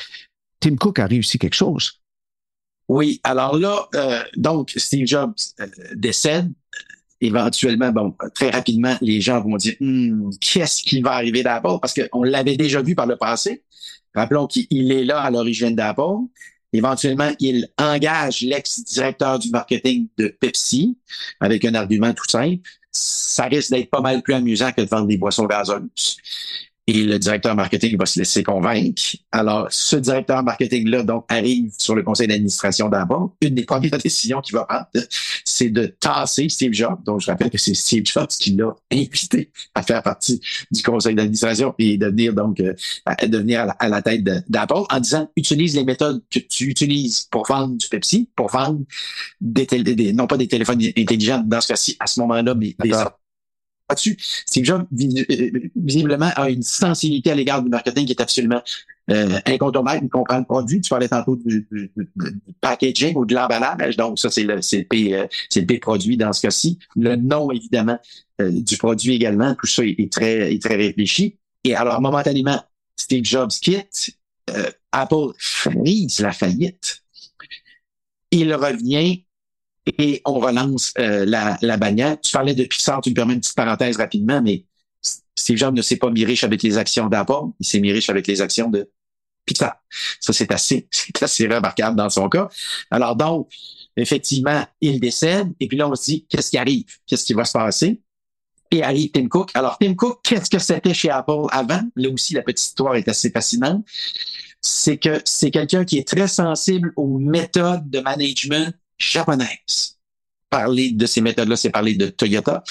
Tim 0.60 0.76
Cook 0.76 0.98
a 0.98 1.06
réussi 1.06 1.38
quelque 1.38 1.54
chose. 1.54 2.02
Oui, 2.88 3.20
alors 3.24 3.58
là, 3.58 3.88
euh, 3.94 4.22
donc 4.36 4.70
Steve 4.76 5.06
Jobs 5.06 5.34
euh, 5.60 5.66
décède. 5.94 6.52
Éventuellement, 7.20 7.92
bon, 7.92 8.16
très 8.34 8.50
rapidement, 8.50 8.96
les 9.00 9.20
gens 9.20 9.40
vont 9.40 9.56
dire 9.56 9.74
hmm, 9.78 10.30
qu'est-ce 10.40 10.82
qui 10.82 11.00
va 11.00 11.12
arriver 11.12 11.44
d'Apple 11.44 11.78
parce 11.80 11.94
qu'on 11.94 12.24
l'avait 12.24 12.56
déjà 12.56 12.82
vu 12.82 12.96
par 12.96 13.06
le 13.06 13.16
passé. 13.16 13.62
Rappelons 14.12 14.48
qu'il 14.48 14.90
est 14.90 15.04
là 15.04 15.20
à 15.20 15.30
l'origine 15.30 15.76
d'Apple. 15.76 16.26
Éventuellement, 16.72 17.30
il 17.38 17.68
engage 17.78 18.40
l'ex-directeur 18.40 19.38
du 19.38 19.50
marketing 19.50 20.08
de 20.16 20.28
Pepsi 20.28 20.96
avec 21.40 21.64
un 21.64 21.74
argument 21.74 22.12
tout 22.14 22.28
simple. 22.28 22.62
Ça 22.90 23.44
risque 23.44 23.70
d'être 23.70 23.90
pas 23.90 24.00
mal 24.00 24.22
plus 24.22 24.34
amusant 24.34 24.72
que 24.72 24.82
de 24.82 24.86
vendre 24.86 25.06
des 25.06 25.16
boissons 25.16 25.46
gazeuses 25.46 26.16
et 26.92 27.04
le 27.04 27.18
directeur 27.18 27.54
marketing 27.54 27.96
va 27.96 28.04
se 28.04 28.18
laisser 28.18 28.42
convaincre. 28.42 29.02
Alors, 29.30 29.66
ce 29.70 29.96
directeur 29.96 30.42
marketing-là, 30.42 31.02
donc, 31.02 31.24
arrive 31.28 31.72
sur 31.78 31.94
le 31.94 32.02
conseil 32.02 32.28
d'administration 32.28 32.90
d'abord. 32.90 33.34
Une 33.40 33.54
des 33.54 33.64
premières 33.64 33.96
décisions 33.98 34.42
qu'il 34.42 34.56
va 34.56 34.64
prendre, 34.64 34.86
c'est 35.42 35.70
de 35.70 35.86
tasser 35.86 36.50
Steve 36.50 36.74
Jobs. 36.74 37.02
Donc, 37.04 37.22
je 37.22 37.30
rappelle 37.30 37.48
que 37.48 37.56
c'est 37.56 37.72
Steve 37.72 38.04
Jobs 38.04 38.28
qui 38.28 38.54
l'a 38.54 38.76
invité 38.92 39.50
à 39.74 39.82
faire 39.82 40.02
partie 40.02 40.38
du 40.70 40.82
conseil 40.82 41.14
d'administration 41.14 41.74
et 41.78 41.96
devenir 41.96 42.34
donc 42.34 42.60
euh, 42.60 42.74
à 43.06 43.26
devenir 43.26 43.72
à 43.78 43.88
la, 43.88 44.02
tête 44.02 44.22
d'Apple 44.48 44.82
en 44.90 45.00
disant 45.00 45.30
utilise 45.36 45.74
les 45.74 45.84
méthodes 45.84 46.22
que 46.30 46.40
tu 46.40 46.66
utilises 46.66 47.22
pour 47.30 47.46
vendre 47.46 47.76
du 47.76 47.88
Pepsi, 47.88 48.28
pour 48.36 48.50
vendre 48.50 48.80
des, 49.40 49.64
des 49.64 50.12
non 50.12 50.26
pas 50.26 50.36
des 50.36 50.48
téléphones 50.48 50.82
intelligents 50.98 51.42
dans 51.46 51.60
ce 51.62 51.68
cas-ci 51.68 51.96
à 52.00 52.06
ce 52.06 52.20
moment-là, 52.20 52.54
mais 52.54 52.74
des 52.80 52.92
là-dessus. 53.92 54.16
Steve 54.46 54.64
Jobs, 54.64 54.86
visiblement, 54.90 56.30
a 56.36 56.50
une 56.50 56.62
sensibilité 56.62 57.30
à 57.30 57.34
l'égard 57.34 57.62
du 57.62 57.68
marketing 57.68 58.06
qui 58.06 58.12
est 58.12 58.20
absolument 58.20 58.62
euh, 59.10 59.38
incontournable. 59.46 60.00
Il 60.04 60.08
comprend 60.08 60.38
le 60.38 60.44
produit. 60.44 60.80
Tu 60.80 60.88
parlais 60.88 61.08
tantôt 61.08 61.36
du, 61.36 61.66
packaging 62.60 63.16
ou 63.16 63.24
de 63.24 63.34
l'emballage. 63.34 63.96
Donc, 63.96 64.18
ça, 64.18 64.30
c'est 64.30 64.44
le, 64.44 64.56
le, 64.56 64.60
euh, 65.14 65.26
c'est 65.48 65.60
le 65.60 65.66
P 65.66 65.78
produit 65.78 66.16
dans 66.16 66.32
ce 66.32 66.42
cas-ci. 66.42 66.78
Le 66.96 67.16
nom, 67.16 67.50
évidemment, 67.50 67.98
euh, 68.40 68.50
du 68.50 68.76
produit 68.76 69.14
également. 69.14 69.54
Tout 69.54 69.66
ça 69.66 69.84
est, 69.84 70.12
très, 70.12 70.54
est 70.54 70.62
très 70.62 70.76
réfléchi. 70.76 71.38
Et 71.64 71.74
alors, 71.74 72.00
momentanément, 72.00 72.62
Steve 72.96 73.24
Jobs 73.24 73.50
quitte. 73.50 74.16
Euh, 74.50 74.70
Apple 74.92 75.32
frise 75.38 76.20
la 76.20 76.32
faillite. 76.32 77.02
Il 78.30 78.54
revient 78.54 79.24
et 79.86 80.22
on 80.24 80.38
relance 80.38 80.92
euh, 80.98 81.24
la, 81.24 81.58
la 81.62 81.76
bannière. 81.76 82.20
Tu 82.20 82.32
parlais 82.32 82.54
de 82.54 82.64
Pixar, 82.64 83.00
tu 83.00 83.10
me 83.10 83.14
permets 83.14 83.34
une 83.34 83.40
petite 83.40 83.56
parenthèse 83.56 83.96
rapidement, 83.96 84.40
mais 84.40 84.64
Steve 85.36 85.56
Jobs 85.56 85.74
ne 85.74 85.82
s'est 85.82 85.96
pas 85.96 86.10
mis 86.10 86.24
riche 86.24 86.44
avec 86.44 86.62
les 86.62 86.78
actions 86.78 87.08
d'Apple, 87.08 87.50
il 87.58 87.66
s'est 87.66 87.80
mis 87.80 87.92
riche 87.92 88.10
avec 88.10 88.26
les 88.26 88.40
actions 88.40 88.70
de 88.70 88.90
Pixar. 89.44 89.76
Ça, 90.20 90.32
c'est 90.32 90.52
assez, 90.52 90.86
c'est 90.90 91.22
assez 91.22 91.46
remarquable 91.46 91.96
dans 91.96 92.10
son 92.10 92.28
cas. 92.28 92.48
Alors 92.90 93.16
donc, 93.16 93.50
effectivement, 93.96 94.64
il 94.80 95.00
décède, 95.00 95.52
et 95.58 95.68
puis 95.68 95.76
là, 95.76 95.88
on 95.88 95.94
se 95.94 96.04
dit, 96.04 96.26
qu'est-ce 96.28 96.50
qui 96.50 96.58
arrive? 96.58 96.84
Qu'est-ce 97.06 97.24
qui 97.24 97.34
va 97.34 97.44
se 97.44 97.52
passer? 97.52 98.00
Et 98.70 98.82
arrive 98.82 99.10
Tim 99.10 99.28
Cook. 99.28 99.50
Alors, 99.52 99.76
Tim 99.78 99.94
Cook, 99.94 100.20
qu'est-ce 100.22 100.48
que 100.48 100.58
c'était 100.58 100.94
chez 100.94 101.10
Apple 101.10 101.46
avant? 101.50 101.82
Là 101.94 102.08
aussi, 102.08 102.32
la 102.32 102.42
petite 102.42 102.68
histoire 102.68 102.96
est 102.96 103.06
assez 103.06 103.30
fascinante. 103.30 103.84
C'est 104.62 104.96
que 104.96 105.20
c'est 105.24 105.50
quelqu'un 105.50 105.84
qui 105.84 105.98
est 105.98 106.08
très 106.08 106.28
sensible 106.28 106.92
aux 106.96 107.18
méthodes 107.18 107.90
de 107.90 108.00
management 108.00 108.72
japonaise. 109.02 109.98
Parler 110.50 110.90
de 110.90 111.06
ces 111.06 111.20
méthodes-là, 111.20 111.56
c'est 111.56 111.70
parler 111.70 111.94
de 111.94 112.06
Toyota. 112.06 112.62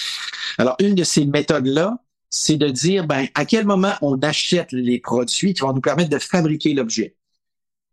Alors, 0.57 0.75
une 0.79 0.95
de 0.95 1.03
ces 1.03 1.25
méthodes-là, 1.25 1.97
c'est 2.29 2.57
de 2.57 2.69
dire, 2.69 3.05
ben, 3.05 3.27
à 3.35 3.45
quel 3.45 3.65
moment 3.65 3.93
on 4.01 4.19
achète 4.19 4.71
les 4.71 4.99
produits 4.99 5.53
qui 5.53 5.61
vont 5.61 5.73
nous 5.73 5.81
permettre 5.81 6.09
de 6.09 6.19
fabriquer 6.19 6.73
l'objet. 6.73 7.15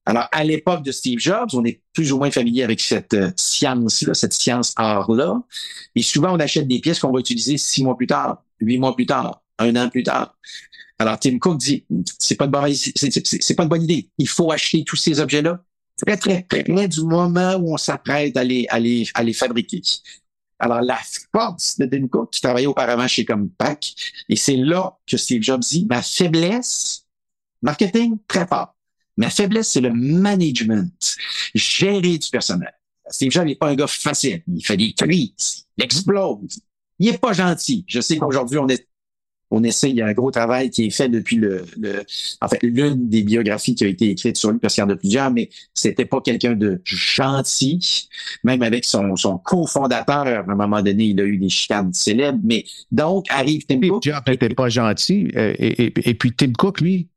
Alors, 0.06 0.28
à 0.32 0.44
l'époque 0.44 0.84
de 0.84 0.92
Steve 0.92 1.18
Jobs, 1.18 1.50
on 1.52 1.64
est 1.64 1.82
plus 1.92 2.12
ou 2.12 2.18
moins 2.18 2.30
familier 2.30 2.62
avec 2.62 2.80
cette 2.80 3.12
euh, 3.14 3.30
science-là, 3.36 4.14
cette 4.14 4.32
science 4.32 4.72
art-là. 4.76 5.42
Et 5.94 6.02
souvent, 6.02 6.34
on 6.34 6.40
achète 6.40 6.66
des 6.66 6.80
pièces 6.80 7.00
qu'on 7.00 7.12
va 7.12 7.20
utiliser 7.20 7.58
six 7.58 7.84
mois 7.84 7.96
plus 7.96 8.06
tard, 8.06 8.42
huit 8.60 8.78
mois 8.78 8.96
plus 8.96 9.04
tard, 9.04 9.42
un 9.58 9.76
an 9.76 9.90
plus 9.90 10.04
tard. 10.04 10.34
Alors, 10.98 11.18
Tim 11.18 11.38
Cook 11.38 11.58
dit, 11.58 11.84
c'est 12.18 12.36
pas 12.36 12.46
une 12.46 12.50
bonne 13.68 13.82
idée. 13.82 14.08
Il 14.18 14.28
faut 14.28 14.50
acheter 14.50 14.82
tous 14.82 14.96
ces 14.96 15.20
objets-là 15.20 15.62
très, 15.98 16.16
très 16.16 16.42
près 16.44 16.88
du 16.88 17.02
moment 17.02 17.54
où 17.56 17.74
on 17.74 17.76
s'apprête 17.76 18.36
à 18.36 18.44
les, 18.44 18.66
à, 18.68 18.78
les, 18.78 19.06
à 19.14 19.22
les 19.22 19.32
fabriquer. 19.32 19.82
Alors, 20.58 20.80
la 20.80 20.98
force 21.32 21.78
de 21.78 21.86
Tim 21.86 22.08
Cook, 22.08 22.30
qui 22.32 22.40
travaillait 22.40 22.66
auparavant 22.66 23.06
chez 23.06 23.24
Compaq, 23.24 23.94
et 24.28 24.36
c'est 24.36 24.56
là 24.56 24.96
que 25.06 25.16
Steve 25.16 25.42
Jobs 25.42 25.60
dit, 25.60 25.86
ma 25.88 26.02
faiblesse, 26.02 27.04
marketing, 27.62 28.18
très 28.26 28.46
fort. 28.46 28.74
Ma 29.16 29.30
faiblesse, 29.30 29.70
c'est 29.70 29.80
le 29.80 29.92
management, 29.92 31.16
gérer 31.54 32.18
du 32.18 32.30
personnel. 32.30 32.72
Steve 33.08 33.30
Jobs 33.30 33.46
n'est 33.46 33.56
pas 33.56 33.68
un 33.68 33.74
gars 33.74 33.86
facile. 33.86 34.42
Il 34.46 34.64
fait 34.64 34.76
des 34.76 34.92
crises, 34.92 35.66
il 35.76 35.84
explose. 35.84 36.60
Il 36.98 37.08
est 37.08 37.18
pas 37.18 37.32
gentil. 37.32 37.84
Je 37.86 38.00
sais 38.00 38.16
qu'aujourd'hui, 38.16 38.58
on 38.58 38.68
est 38.68 38.88
on 39.50 39.62
essaie, 39.64 39.90
il 39.90 39.96
y 39.96 40.02
a 40.02 40.06
un 40.06 40.12
gros 40.12 40.30
travail 40.30 40.70
qui 40.70 40.86
est 40.86 40.90
fait 40.90 41.08
depuis 41.08 41.36
le, 41.36 41.64
le 41.78 42.04
en 42.40 42.48
fait, 42.48 42.58
l'une 42.62 43.08
des 43.08 43.22
biographies 43.22 43.74
qui 43.74 43.84
a 43.84 43.88
été 43.88 44.10
écrite 44.10 44.36
sur 44.36 44.50
lui, 44.50 44.58
parce 44.58 44.74
qu'il 44.74 44.82
y 44.82 44.86
en 44.86 44.90
a 44.90 44.96
plusieurs, 44.96 45.30
mais 45.30 45.48
c'était 45.74 46.04
pas 46.04 46.20
quelqu'un 46.20 46.54
de 46.54 46.80
gentil, 46.84 48.08
même 48.44 48.62
avec 48.62 48.84
son, 48.84 49.16
son 49.16 49.38
cofondateur, 49.38 50.26
à 50.26 50.40
un 50.40 50.54
moment 50.54 50.82
donné, 50.82 51.04
il 51.04 51.20
a 51.20 51.24
eu 51.24 51.38
des 51.38 51.48
chicanes 51.48 51.92
célèbres, 51.92 52.40
mais 52.44 52.64
donc 52.92 53.26
arrive 53.30 53.64
Tim 53.66 53.80
Cook. 53.80 54.02
Job 54.02 54.22
n'était 54.26 54.50
pas 54.50 54.68
gentil, 54.68 55.30
euh, 55.36 55.54
et, 55.58 55.84
et, 55.84 56.10
et, 56.10 56.14
puis 56.14 56.32
Tim 56.32 56.52
Cook, 56.52 56.80
lui. 56.80 57.08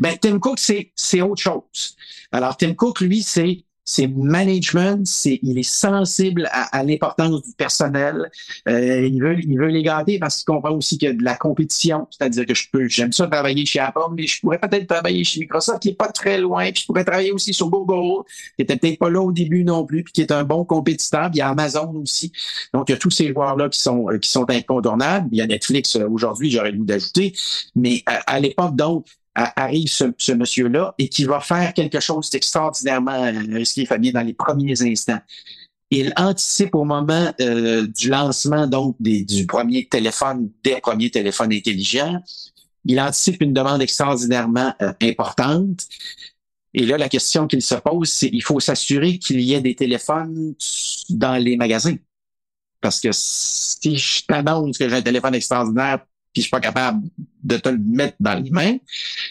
Ben, 0.00 0.16
Tim 0.20 0.38
Cook, 0.38 0.58
c'est, 0.58 0.92
c'est 0.96 1.22
autre 1.22 1.40
chose. 1.40 1.96
Alors, 2.30 2.56
Tim 2.56 2.74
Cook, 2.74 3.00
lui, 3.00 3.22
c'est 3.22 3.64
c'est 3.92 4.06
management, 4.06 5.06
c'est 5.06 5.38
il 5.42 5.58
est 5.58 5.62
sensible 5.62 6.48
à, 6.50 6.82
l'importance 6.82 7.42
du 7.42 7.52
personnel. 7.52 8.30
Euh, 8.66 9.06
il 9.06 9.20
veut 9.22 9.38
il 9.38 9.58
veut 9.58 9.66
les 9.66 9.82
garder 9.82 10.18
parce 10.18 10.38
qu'il 10.38 10.46
comprend 10.46 10.70
aussi 10.70 10.96
qu'il 10.96 11.08
y 11.08 11.10
a 11.10 11.14
de 11.14 11.22
la 11.22 11.36
compétition, 11.36 12.06
c'est-à-dire 12.10 12.46
que 12.46 12.54
je 12.54 12.68
peux 12.72 12.88
j'aime 12.88 13.12
ça 13.12 13.26
travailler 13.26 13.66
chez 13.66 13.80
Apple, 13.80 14.14
mais 14.16 14.26
je 14.26 14.40
pourrais 14.40 14.58
peut-être 14.58 14.86
travailler 14.86 15.24
chez 15.24 15.40
Microsoft 15.40 15.82
qui 15.82 15.90
est 15.90 15.94
pas 15.94 16.08
très 16.08 16.38
loin, 16.38 16.72
puis 16.72 16.80
je 16.80 16.86
pourrais 16.86 17.04
travailler 17.04 17.32
aussi 17.32 17.52
sur 17.52 17.68
Google 17.68 18.24
qui 18.56 18.62
était 18.62 18.76
peut-être 18.76 18.98
pas 18.98 19.10
là 19.10 19.20
au 19.20 19.30
début 19.30 19.62
non 19.62 19.84
plus, 19.84 20.04
puis 20.04 20.12
qui 20.14 20.22
est 20.22 20.32
un 20.32 20.44
bon 20.44 20.64
compétiteur. 20.64 21.30
Puis 21.30 21.36
il 21.36 21.38
y 21.38 21.42
a 21.42 21.48
Amazon 21.50 21.92
aussi, 21.96 22.32
donc 22.72 22.88
il 22.88 22.92
y 22.92 22.94
a 22.94 22.98
tous 22.98 23.10
ces 23.10 23.28
joueurs 23.28 23.56
là 23.56 23.68
qui 23.68 23.78
sont 23.78 24.06
qui 24.22 24.30
sont 24.30 24.48
incontournables. 24.48 25.28
Il 25.32 25.38
y 25.38 25.42
a 25.42 25.46
Netflix 25.46 25.96
euh, 25.96 26.08
aujourd'hui, 26.08 26.50
j'aurais 26.50 26.72
le 26.72 26.78
goût 26.78 26.86
d'ajouter, 26.86 27.34
mais 27.74 28.02
à, 28.06 28.36
à 28.36 28.40
l'époque 28.40 28.74
donc 28.74 29.04
arrive 29.34 29.88
ce, 29.88 30.32
monsieur-là 30.32 30.94
et 30.98 31.08
qui 31.08 31.24
va 31.24 31.40
faire 31.40 31.72
quelque 31.74 32.00
chose 32.00 32.30
d'extraordinairement 32.30 33.32
risqué, 33.52 33.86
Fabien, 33.86 34.12
dans 34.12 34.22
les 34.22 34.34
premiers 34.34 34.80
instants. 34.82 35.20
Il 35.90 36.12
anticipe 36.16 36.74
au 36.74 36.84
moment 36.84 37.32
euh, 37.40 37.86
du 37.86 38.08
lancement 38.08 38.66
donc 38.66 38.96
du 39.00 39.46
premier 39.46 39.86
téléphone, 39.86 40.50
des 40.64 40.80
premiers 40.80 41.10
téléphones 41.10 41.52
intelligents. 41.52 42.22
Il 42.84 42.98
anticipe 43.00 43.42
une 43.42 43.52
demande 43.52 43.82
extraordinairement 43.82 44.74
euh, 44.80 44.92
importante. 45.02 45.86
Et 46.74 46.86
là, 46.86 46.96
la 46.96 47.10
question 47.10 47.46
qu'il 47.46 47.60
se 47.60 47.74
pose, 47.74 48.10
c'est 48.10 48.30
il 48.32 48.42
faut 48.42 48.58
s'assurer 48.58 49.18
qu'il 49.18 49.40
y 49.42 49.52
ait 49.52 49.60
des 49.60 49.74
téléphones 49.74 50.54
dans 51.10 51.36
les 51.36 51.56
magasins. 51.56 51.96
Parce 52.80 52.98
que 52.98 53.10
si 53.12 53.96
je 53.96 54.24
t'annonce 54.26 54.78
que 54.78 54.88
j'ai 54.88 54.96
un 54.96 55.02
téléphone 55.02 55.34
extraordinaire 55.34 56.00
puis 56.32 56.40
je 56.40 56.46
suis 56.46 56.50
pas 56.50 56.60
capable 56.60 57.02
de 57.42 57.56
te 57.58 57.68
le 57.68 57.78
mettre 57.78 58.16
dans 58.20 58.42
les 58.42 58.50
mains. 58.50 58.78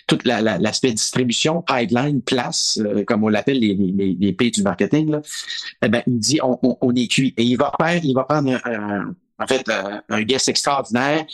Tout 0.08 0.20
l'aspect 0.24 0.89
la, 0.89 0.93
distribution, 0.93 1.64
pipeline, 1.64 2.22
place, 2.22 2.80
euh, 2.82 3.04
comme 3.06 3.24
on 3.24 3.30
l'appelle 3.30 3.60
les, 3.60 3.74
les, 3.74 4.16
les 4.20 4.34
pays 4.34 4.52
du 4.52 4.62
marketing, 4.62 5.10
là, 5.10 5.22
eh 5.82 5.89
ben, 5.89 6.04
il 6.06 6.20
dit 6.20 6.39
on, 6.43 6.60
on, 6.62 6.78
on, 6.82 6.95
est 6.95 7.08
cuit. 7.08 7.34
Et 7.38 7.43
il 7.43 7.58
va 7.58 7.72
faire, 7.80 8.04
il 8.04 8.14
va 8.14 8.24
prendre 8.26 8.60
un, 8.66 9.16
en 9.39 9.47
fait 9.47 9.68
un, 9.70 10.04
un 10.10 10.22
guest 10.22 10.47
extraordinaire. 10.49 11.26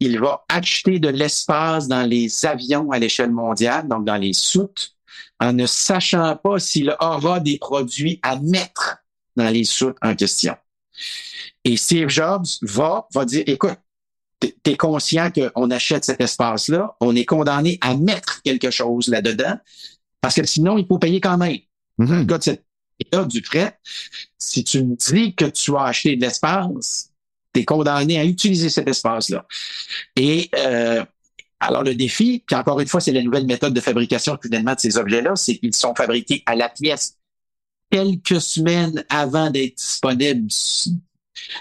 Il 0.00 0.18
va 0.18 0.44
acheter 0.48 0.98
de 0.98 1.08
l'espace 1.08 1.86
dans 1.86 2.02
les 2.02 2.44
avions 2.44 2.90
à 2.90 2.98
l'échelle 2.98 3.30
mondiale, 3.30 3.86
donc 3.86 4.04
dans 4.04 4.16
les 4.16 4.32
soutes, 4.32 4.96
en 5.38 5.52
ne 5.52 5.66
sachant 5.66 6.36
pas 6.36 6.58
s'il 6.58 6.94
aura 7.00 7.38
des 7.38 7.58
produits 7.58 8.18
à 8.22 8.40
mettre 8.40 8.98
dans 9.36 9.48
les 9.48 9.64
soutes 9.64 9.96
en 10.02 10.14
question. 10.16 10.56
Et 11.64 11.76
Steve 11.76 12.08
Jobs 12.08 12.46
va, 12.62 13.06
va 13.12 13.24
dire, 13.24 13.44
écoute, 13.46 13.78
tu 14.46 14.70
es 14.70 14.76
conscient 14.76 15.30
qu'on 15.30 15.70
achète 15.70 16.04
cet 16.04 16.20
espace-là, 16.20 16.96
on 17.00 17.14
est 17.16 17.24
condamné 17.24 17.78
à 17.80 17.96
mettre 17.96 18.42
quelque 18.42 18.70
chose 18.70 19.08
là-dedans, 19.08 19.56
parce 20.20 20.36
que 20.36 20.46
sinon, 20.46 20.78
il 20.78 20.86
faut 20.86 20.98
payer 20.98 21.20
quand 21.20 21.38
même. 21.38 21.58
Mm 21.98 22.06
-hmm. 22.06 22.40
cette 22.42 22.64
là 23.12 23.24
du 23.24 23.42
prêt, 23.42 23.78
si 24.38 24.64
tu 24.64 24.82
me 24.84 24.96
dis 24.96 25.34
que 25.34 25.46
tu 25.46 25.76
as 25.76 25.84
acheté 25.84 26.16
de 26.16 26.20
l'espace, 26.20 27.10
tu 27.52 27.60
es 27.60 27.64
condamné 27.64 28.18
à 28.18 28.24
utiliser 28.24 28.68
cet 28.68 28.88
espace-là. 28.88 29.46
Et 30.16 30.50
euh, 30.56 31.04
alors 31.60 31.82
le 31.82 31.94
défi, 31.94 32.42
puis 32.46 32.56
encore 32.56 32.80
une 32.80 32.86
fois, 32.86 33.00
c'est 33.00 33.12
la 33.12 33.22
nouvelle 33.22 33.46
méthode 33.46 33.74
de 33.74 33.80
fabrication 33.80 34.38
finalement 34.40 34.74
de 34.74 34.80
ces 34.80 34.96
objets-là, 34.96 35.36
c'est 35.36 35.56
qu'ils 35.58 35.74
sont 35.74 35.94
fabriqués 35.94 36.42
à 36.46 36.54
la 36.54 36.68
pièce 36.68 37.16
quelques 37.90 38.40
semaines 38.40 39.04
avant 39.08 39.50
d'être 39.50 39.76
disponibles 39.76 40.50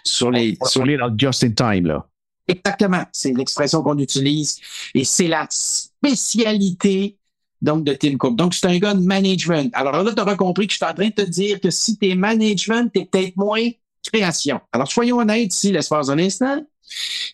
sur 0.03 0.31
les... 0.31 0.57
On, 0.59 0.65
sur 0.65 0.85
les 0.85 0.97
just 1.17 1.43
in 1.43 1.51
time, 1.51 1.87
là. 1.87 2.07
Exactement, 2.47 3.05
c'est 3.13 3.31
l'expression 3.31 3.81
qu'on 3.81 3.97
utilise 3.97 4.59
et 4.93 5.05
c'est 5.05 5.27
la 5.27 5.47
spécialité 5.49 7.17
donc 7.61 7.85
de 7.85 7.93
Tim 7.93 8.17
Cook. 8.17 8.35
Donc 8.35 8.53
c'est 8.53 8.67
un 8.67 8.77
gars 8.77 8.93
de 8.93 8.99
management. 8.99 9.71
Alors 9.73 10.03
là, 10.03 10.13
tu 10.13 10.21
auras 10.21 10.35
compris 10.35 10.67
que 10.67 10.73
je 10.73 10.77
suis 10.77 10.85
en 10.85 10.93
train 10.93 11.07
de 11.07 11.13
te 11.13 11.21
dire 11.21 11.61
que 11.61 11.69
si 11.71 11.97
tu 11.97 12.09
es 12.09 12.15
management, 12.15 12.91
tu 12.93 12.99
es 12.99 13.05
peut-être 13.05 13.37
moins 13.37 13.69
création. 14.11 14.59
Alors 14.73 14.91
soyons 14.91 15.19
honnêtes 15.19 15.53
ici, 15.53 15.71
l'espace 15.71 16.07
d'un 16.07 16.19
instant. 16.19 16.61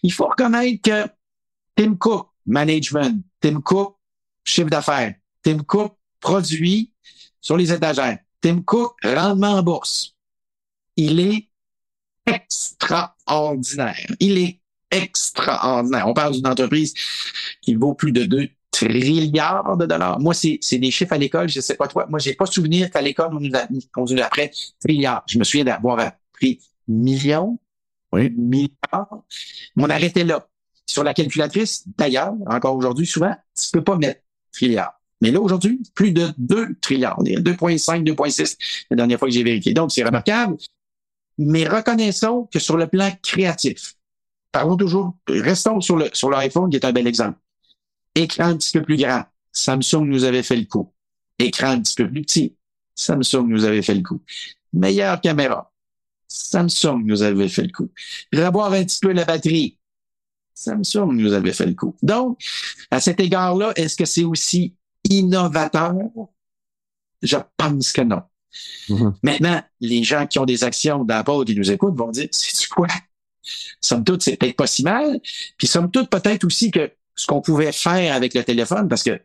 Il 0.03 0.13
faut 0.13 0.27
reconnaître 0.27 0.81
que 0.83 1.09
Tim 1.75 1.95
Cook, 1.95 2.29
management, 2.45 3.23
Tim 3.41 3.61
Cook, 3.61 3.95
chiffre 4.43 4.69
d'affaires, 4.69 5.15
Tim 5.41 5.59
Cook, 5.59 5.95
produit 6.19 6.93
sur 7.41 7.57
les 7.57 7.71
étagères, 7.71 8.19
Tim 8.41 8.61
Cook, 8.61 8.95
rendement 9.03 9.53
en 9.53 9.63
bourse. 9.63 10.15
Il 10.95 11.19
est 11.19 11.49
extraordinaire. 12.25 14.05
Il 14.19 14.37
est 14.37 14.58
extraordinaire. 14.91 16.07
On 16.07 16.13
parle 16.13 16.33
d'une 16.33 16.47
entreprise 16.47 16.93
qui 17.61 17.75
vaut 17.75 17.93
plus 17.93 18.11
de 18.11 18.25
2 18.25 18.49
trilliards 18.71 19.77
de 19.77 19.85
dollars. 19.85 20.19
Moi, 20.19 20.33
c'est, 20.33 20.57
c'est 20.61 20.77
des 20.77 20.91
chiffres 20.91 21.13
à 21.13 21.17
l'école, 21.17 21.49
je 21.49 21.59
sais 21.59 21.75
pas 21.75 21.87
toi. 21.87 22.05
Moi, 22.09 22.19
j'ai 22.19 22.33
pas 22.33 22.45
souvenir 22.45 22.89
qu'à 22.89 23.01
l'école, 23.01 23.29
on 23.33 23.39
nous 23.39 23.55
a, 23.55 23.67
on 23.97 24.05
nous 24.05 24.21
après 24.21 24.51
trilliards. 24.79 25.23
Je 25.27 25.37
me 25.37 25.43
souviens 25.43 25.65
d'avoir 25.65 25.99
appris 25.99 26.59
millions, 26.87 27.59
oui. 28.11 28.29
milliards. 28.35 29.23
Mais 29.75 29.83
on 29.83 29.89
arrêtait 29.89 30.23
là. 30.23 30.45
Sur 30.85 31.03
la 31.03 31.13
calculatrice, 31.13 31.83
d'ailleurs, 31.97 32.33
encore 32.47 32.75
aujourd'hui, 32.75 33.05
souvent, 33.05 33.35
tu 33.55 33.69
peux 33.71 33.83
pas 33.83 33.95
mettre 33.95 34.21
trilliards. 34.51 34.99
Mais 35.21 35.29
là, 35.31 35.39
aujourd'hui, 35.39 35.81
plus 35.93 36.11
de 36.11 36.29
2 36.37 36.75
trilliards. 36.81 37.17
On 37.19 37.25
est 37.25 37.35
2,5, 37.35 38.03
2,6 38.03 38.57
la 38.89 38.95
dernière 38.95 39.19
fois 39.19 39.27
que 39.27 39.33
j'ai 39.33 39.43
vérifié. 39.43 39.73
Donc, 39.73 39.91
c'est 39.91 40.03
remarquable. 40.03 40.55
Mais 41.37 41.67
reconnaissons 41.67 42.49
que 42.51 42.59
sur 42.59 42.75
le 42.75 42.87
plan 42.87 43.11
créatif, 43.21 43.95
parlons 44.51 44.77
toujours, 44.77 45.15
restons 45.27 45.81
sur 45.81 45.97
le 45.97 46.09
sur 46.13 46.29
l'iPhone 46.29 46.69
qui 46.69 46.77
est 46.77 46.85
un 46.85 46.91
bel 46.91 47.07
exemple. 47.07 47.37
Écran 48.15 48.45
un 48.45 48.57
petit 48.57 48.77
peu 48.77 48.83
plus 48.83 48.97
grand, 48.97 49.23
Samsung 49.51 50.05
nous 50.05 50.23
avait 50.23 50.43
fait 50.43 50.55
le 50.55 50.65
coup. 50.65 50.91
Écran 51.37 51.69
un 51.69 51.81
petit 51.81 51.95
peu 51.95 52.09
plus 52.09 52.21
petit, 52.21 52.55
Samsung 52.95 53.47
nous 53.47 53.65
avait 53.65 53.81
fait 53.81 53.95
le 53.95 54.01
coup. 54.01 54.21
Meilleure 54.73 55.21
caméra, 55.21 55.71
Samsung 56.27 57.01
nous 57.03 57.21
avait 57.23 57.49
fait 57.49 57.63
le 57.63 57.71
coup. 57.71 57.89
Revoir 58.33 58.73
un 58.73 58.83
petit 58.83 58.99
peu 58.99 59.11
la 59.11 59.25
batterie, 59.25 59.77
Samsung 60.53 61.13
nous 61.13 61.33
avait 61.33 61.53
fait 61.53 61.65
le 61.65 61.73
coup. 61.73 61.95
Donc, 62.01 62.39
à 62.91 62.99
cet 62.99 63.19
égard-là, 63.19 63.71
est-ce 63.75 63.95
que 63.95 64.05
c'est 64.05 64.23
aussi 64.23 64.75
innovateur? 65.09 65.93
Je 67.21 67.37
pense 67.55 67.91
que 67.91 68.01
non. 68.01 68.23
Mm-hmm. 68.89 69.13
Maintenant, 69.23 69.63
les 69.79 70.03
gens 70.03 70.27
qui 70.27 70.39
ont 70.39 70.45
des 70.45 70.63
actions 70.63 71.03
d'Apple 71.03 71.45
qui 71.45 71.55
nous 71.55 71.71
écoutent 71.71 71.95
vont 71.95 72.11
dire, 72.11 72.27
c'est 72.31 72.67
quoi? 72.67 72.87
Somme 73.81 74.03
toute, 74.03 74.21
c'est 74.21 74.37
peut-être 74.37 74.55
pas 74.55 74.67
si 74.67 74.83
mal. 74.83 75.19
Puis 75.57 75.67
somme 75.67 75.91
toute, 75.91 76.09
peut-être 76.09 76.43
aussi 76.43 76.71
que 76.71 76.91
ce 77.15 77.27
qu'on 77.27 77.41
pouvait 77.41 77.71
faire 77.71 78.13
avec 78.13 78.33
le 78.33 78.43
téléphone, 78.43 78.87
parce 78.87 79.03
que, 79.03 79.19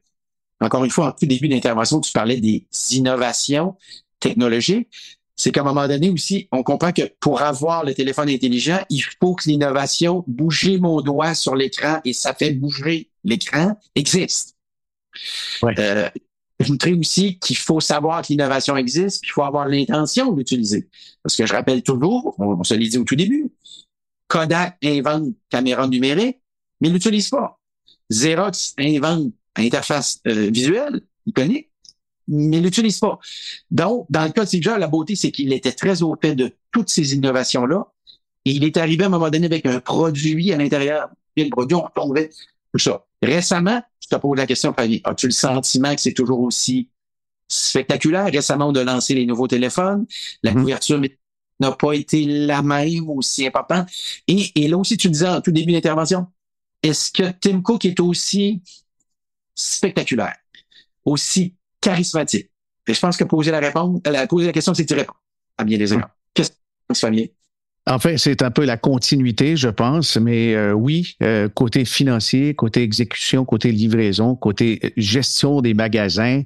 encore 0.61 0.85
une 0.85 0.91
fois, 0.91 1.09
en 1.09 1.13
tout 1.13 1.27
début 1.27 1.49
d'intervention, 1.49 2.01
tu 2.01 2.13
parlais 2.13 2.41
des 2.41 2.67
innovations 2.91 3.77
technologiques. 4.21 4.89
C'est 5.37 5.51
qu'à 5.51 5.63
un 5.63 5.65
moment 5.65 5.89
donné 5.89 6.11
aussi, 6.11 6.49
on 6.53 6.63
comprend 6.63 6.93
que 6.93 7.03
pour 7.21 7.43
avoir 7.43 7.85
le 7.85 7.93
téléphone 7.93 8.29
intelligent, 8.29 8.79
il 8.89 9.03
faut 9.21 9.35
que 9.35 9.49
l'innovation, 9.49 10.25
bouger 10.29 10.79
mon 10.79 11.01
doigt 11.01 11.35
sur 11.35 11.57
l'écran 11.57 12.01
et 12.05 12.13
ça 12.13 12.35
fait 12.35 12.53
bouger 12.53 13.11
l'écran, 13.25 13.77
existe. 13.97 14.57
Ouais. 15.63 15.75
Euh, 15.79 16.09
je 16.61 16.69
voudrais 16.69 16.93
aussi 16.93 17.39
qu'il 17.39 17.57
faut 17.57 17.81
savoir 17.81 18.23
que 18.23 18.29
l'innovation 18.29 18.77
existe, 18.77 19.23
puis 19.23 19.31
il 19.31 19.33
faut 19.33 19.43
avoir 19.43 19.67
l'intention 19.67 20.31
de 20.31 20.39
l'utiliser. 20.39 20.89
Parce 21.23 21.37
que 21.37 21.47
je 21.47 21.53
rappelle 21.53 21.83
toujours, 21.83 22.37
on, 22.39 22.61
on 22.61 22.65
se 22.65 22.75
l'est 22.75 22.89
dit 22.89 22.99
au 22.99 23.05
tout 23.05 23.17
début, 23.17 23.51
Kodak 24.35 24.79
invente 24.83 25.29
caméra 25.49 25.87
numérique, 25.87 26.41
mais 26.81 26.89
il 26.89 26.93
l'utilise 26.93 27.29
pas. 27.29 27.61
Xerox 28.11 28.75
invente 28.79 29.33
interface 29.55 30.21
euh, 30.27 30.51
visuelle, 30.51 31.03
iconique, 31.25 31.71
mais 32.27 32.57
il 32.57 32.65
l'utilise 32.65 32.99
pas. 32.99 33.21
Donc, 33.71 34.07
dans 34.11 34.25
le 34.25 34.33
cas 34.33 34.43
de 34.43 34.49
Steve 34.49 34.77
la 34.77 34.89
beauté, 34.89 35.15
c'est 35.15 35.31
qu'il 35.31 35.53
était 35.53 35.71
très 35.71 36.03
au 36.03 36.17
fait 36.21 36.35
de 36.35 36.51
toutes 36.73 36.89
ces 36.89 37.15
innovations-là, 37.15 37.87
et 38.45 38.51
il 38.51 38.65
est 38.65 38.77
arrivé 38.77 39.05
à 39.05 39.07
un 39.07 39.11
moment 39.11 39.31
donné 39.31 39.47
avec 39.47 39.67
un 39.67 39.79
produit 39.79 40.53
à 40.53 40.57
l'intérieur. 40.57 41.11
Et 41.37 41.45
le 41.45 41.51
produit, 41.51 41.77
on 41.77 41.89
tombait 41.95 42.31
tout 42.73 42.81
ça. 42.81 43.07
Récemment, 43.23 43.83
je 44.01 44.09
te 44.09 44.17
pose 44.17 44.37
la 44.37 44.47
question, 44.47 44.75
Fanny, 44.75 45.01
as-tu 45.05 45.27
le 45.27 45.33
sentiment 45.33 45.95
que 45.95 46.01
c'est 46.01 46.13
toujours 46.13 46.41
aussi 46.41 46.89
spectaculaire? 47.47 48.27
Récemment, 48.27 48.67
on 48.67 48.75
a 48.75 48.83
lancé 48.83 49.15
les 49.15 49.27
nouveaux 49.27 49.47
téléphones, 49.47 50.07
la 50.43 50.51
mm-hmm. 50.51 50.61
couverture 50.61 50.99
n'a 51.61 51.73
pas 51.73 51.93
été 51.93 52.25
la 52.25 52.63
même 52.63 53.09
aussi 53.09 53.47
importante. 53.47 53.89
Et, 54.27 54.51
et 54.55 54.69
là 54.69 54.77
aussi, 54.77 54.97
tu 54.97 55.09
disais 55.09 55.29
en 55.29 55.41
tout 55.41 55.53
début 55.53 55.73
d'intervention, 55.73 56.27
est-ce 56.83 57.11
que 57.13 57.31
Tim 57.41 57.63
Cook 57.63 57.85
est 57.85 58.01
aussi 58.01 58.63
spectaculaire, 59.55 60.37
aussi 61.05 61.55
charismatique? 61.81 62.51
Et 62.87 62.95
je 62.95 63.01
pense 63.01 63.17
que 63.17 63.25
poser 63.25 63.51
la 63.51 63.61
réponse, 63.61 64.01
la, 64.05 64.27
poser 64.27 64.47
la 64.47 64.53
question, 64.53 64.75
c'est 64.75 64.85
tu 64.85 64.95
réponds 64.95 65.15
à 65.57 65.65
bien 65.65 65.79
des 65.79 65.95
égards. 65.95 66.11
Qu'est-ce 66.35 66.51
que 66.51 66.57
tu 66.93 67.01
Fabien? 67.01 67.27
En 67.87 67.99
fait, 67.99 68.17
c'est 68.17 68.43
un 68.43 68.51
peu 68.51 68.65
la 68.65 68.79
continuité, 68.79 69.59
je 69.59 69.69
pense, 69.69 70.17
mais 70.17 70.55
euh, 70.55 70.73
oui, 70.73 71.17
euh, 71.23 71.51
côté 71.51 71.85
financier, 71.85 72.55
côté 72.55 72.83
exécution, 72.83 73.45
côté 73.45 73.73
livraison, 73.73 74.37
côté 74.37 74.81
euh, 74.83 74.89
gestion 74.97 75.61
des 75.61 75.75
magasins, 75.75 76.43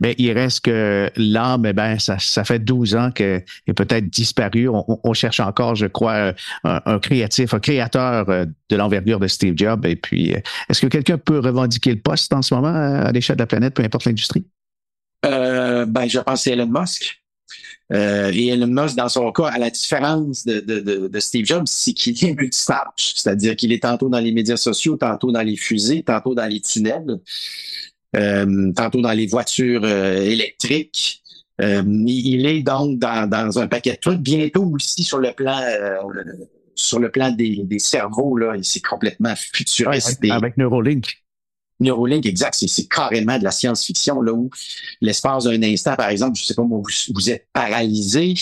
ben, 0.00 0.14
il 0.18 0.30
reste 0.32 0.66
que 0.66 1.10
l'âme, 1.16 1.64
eh 1.64 1.72
ben, 1.72 1.98
ça, 1.98 2.18
ça 2.18 2.44
fait 2.44 2.58
12 2.58 2.94
ans 2.94 3.10
qu'elle 3.10 3.42
est 3.66 3.72
peut-être 3.72 4.10
disparu. 4.10 4.68
On, 4.68 5.14
cherche 5.14 5.40
encore, 5.40 5.76
je 5.76 5.86
crois, 5.86 6.34
un, 6.64 6.98
créatif, 6.98 7.54
un 7.54 7.60
créateur 7.60 8.26
de 8.26 8.76
l'envergure 8.76 9.18
de 9.18 9.28
Steve 9.28 9.54
Jobs. 9.56 9.86
Et 9.86 9.96
puis, 9.96 10.34
est-ce 10.68 10.80
que 10.82 10.88
quelqu'un 10.88 11.16
peut 11.16 11.38
revendiquer 11.38 11.92
le 11.92 12.00
poste 12.00 12.32
en 12.34 12.42
ce 12.42 12.54
moment 12.54 12.74
à 12.74 13.12
l'échelle 13.12 13.36
de 13.36 13.42
la 13.42 13.46
planète, 13.46 13.74
peu 13.74 13.82
importe 13.82 14.04
l'industrie? 14.04 14.44
ben, 15.22 16.06
je 16.08 16.18
pense 16.18 16.42
c'est 16.42 16.52
Elon 16.52 16.66
Musk. 16.66 17.21
Euh, 17.92 18.30
et 18.32 18.48
Elon 18.48 18.68
Musk, 18.68 18.96
dans 18.96 19.08
son 19.08 19.30
cas, 19.32 19.46
à 19.46 19.58
la 19.58 19.70
différence 19.70 20.44
de, 20.44 21.20
Steve 21.20 21.44
Jobs, 21.44 21.66
c'est 21.66 21.92
qu'il 21.92 22.24
est 22.24 22.34
multitâche. 22.38 23.14
C'est-à-dire 23.16 23.56
qu'il 23.56 23.72
est 23.72 23.82
tantôt 23.82 24.08
dans 24.08 24.20
les 24.20 24.32
médias 24.32 24.56
sociaux, 24.56 24.96
tantôt 24.96 25.30
dans 25.32 25.42
les 25.42 25.56
fusées, 25.56 26.02
tantôt 26.02 26.34
dans 26.34 26.46
les 26.46 26.60
tunnels, 26.60 27.20
euh, 28.16 28.72
tantôt 28.72 29.00
dans 29.00 29.12
les 29.12 29.26
voitures 29.26 29.82
euh, 29.84 30.22
électriques. 30.22 31.22
Il 31.60 32.46
est 32.46 32.62
donc 32.62 32.98
dans, 32.98 33.58
un 33.58 33.68
paquet 33.68 33.92
de 33.92 33.98
trucs. 34.00 34.18
Bientôt 34.18 34.64
aussi 34.74 35.04
sur 35.04 35.18
le 35.18 35.32
plan 35.32 35.60
sur 36.74 36.98
le 36.98 37.10
plan 37.10 37.30
des, 37.30 37.62
des 37.62 37.78
cerveaux, 37.78 38.36
là, 38.36 38.54
c'est 38.62 38.80
complètement 38.80 39.34
futuriste. 39.36 40.18
Avec, 40.18 40.32
avec 40.32 40.56
Neuralink. 40.56 41.21
Neuralink, 41.82 42.24
exact, 42.26 42.54
c'est 42.54 42.88
carrément 42.88 43.38
de 43.38 43.44
la 43.44 43.50
science-fiction, 43.50 44.20
là 44.20 44.32
où 44.32 44.50
l'espace 45.00 45.44
d'un 45.44 45.62
instant, 45.62 45.96
par 45.96 46.08
exemple, 46.08 46.38
je 46.38 46.44
sais 46.44 46.54
pas, 46.54 46.62
vous, 46.62 46.82
vous 47.14 47.30
êtes 47.30 47.46
paralysé, 47.52 48.34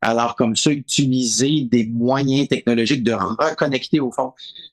alors 0.00 0.36
comme 0.36 0.56
ça, 0.56 0.70
utiliser 0.70 1.62
des 1.62 1.86
moyens 1.86 2.48
technologiques 2.48 3.02
de 3.02 3.12
reconnecter 3.12 4.00
au 4.00 4.10
fond 4.10 4.32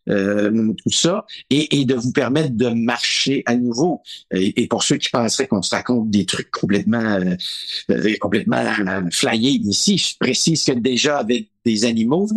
euh, 0.10 0.74
tout 0.84 0.92
ça 0.92 1.26
et, 1.50 1.86
de 1.86 1.94
vous 1.94 2.12
permettre 2.12 2.56
de 2.56 2.70
marcher 2.70 3.44
à 3.46 3.56
nouveau. 3.56 4.02
Et, 4.32 4.68
pour 4.68 4.84
ceux 4.84 4.98
qui 4.98 5.10
penseraient 5.10 5.48
qu'on 5.48 5.62
se 5.62 5.76
raconte 5.76 6.10
des 6.10 6.26
trucs 6.26 6.50
complètement 6.50 6.98
euh, 6.98 7.36
euh 7.92 8.14
complètement 8.20 8.58
euh, 8.58 9.02
flyés 9.12 9.62
ici, 9.64 9.98
je 9.98 10.18
précise 10.20 10.66
que 10.66 10.72
déjà 10.72 11.20
avec 11.20 11.51
des 11.66 11.86
animaux, 11.86 12.28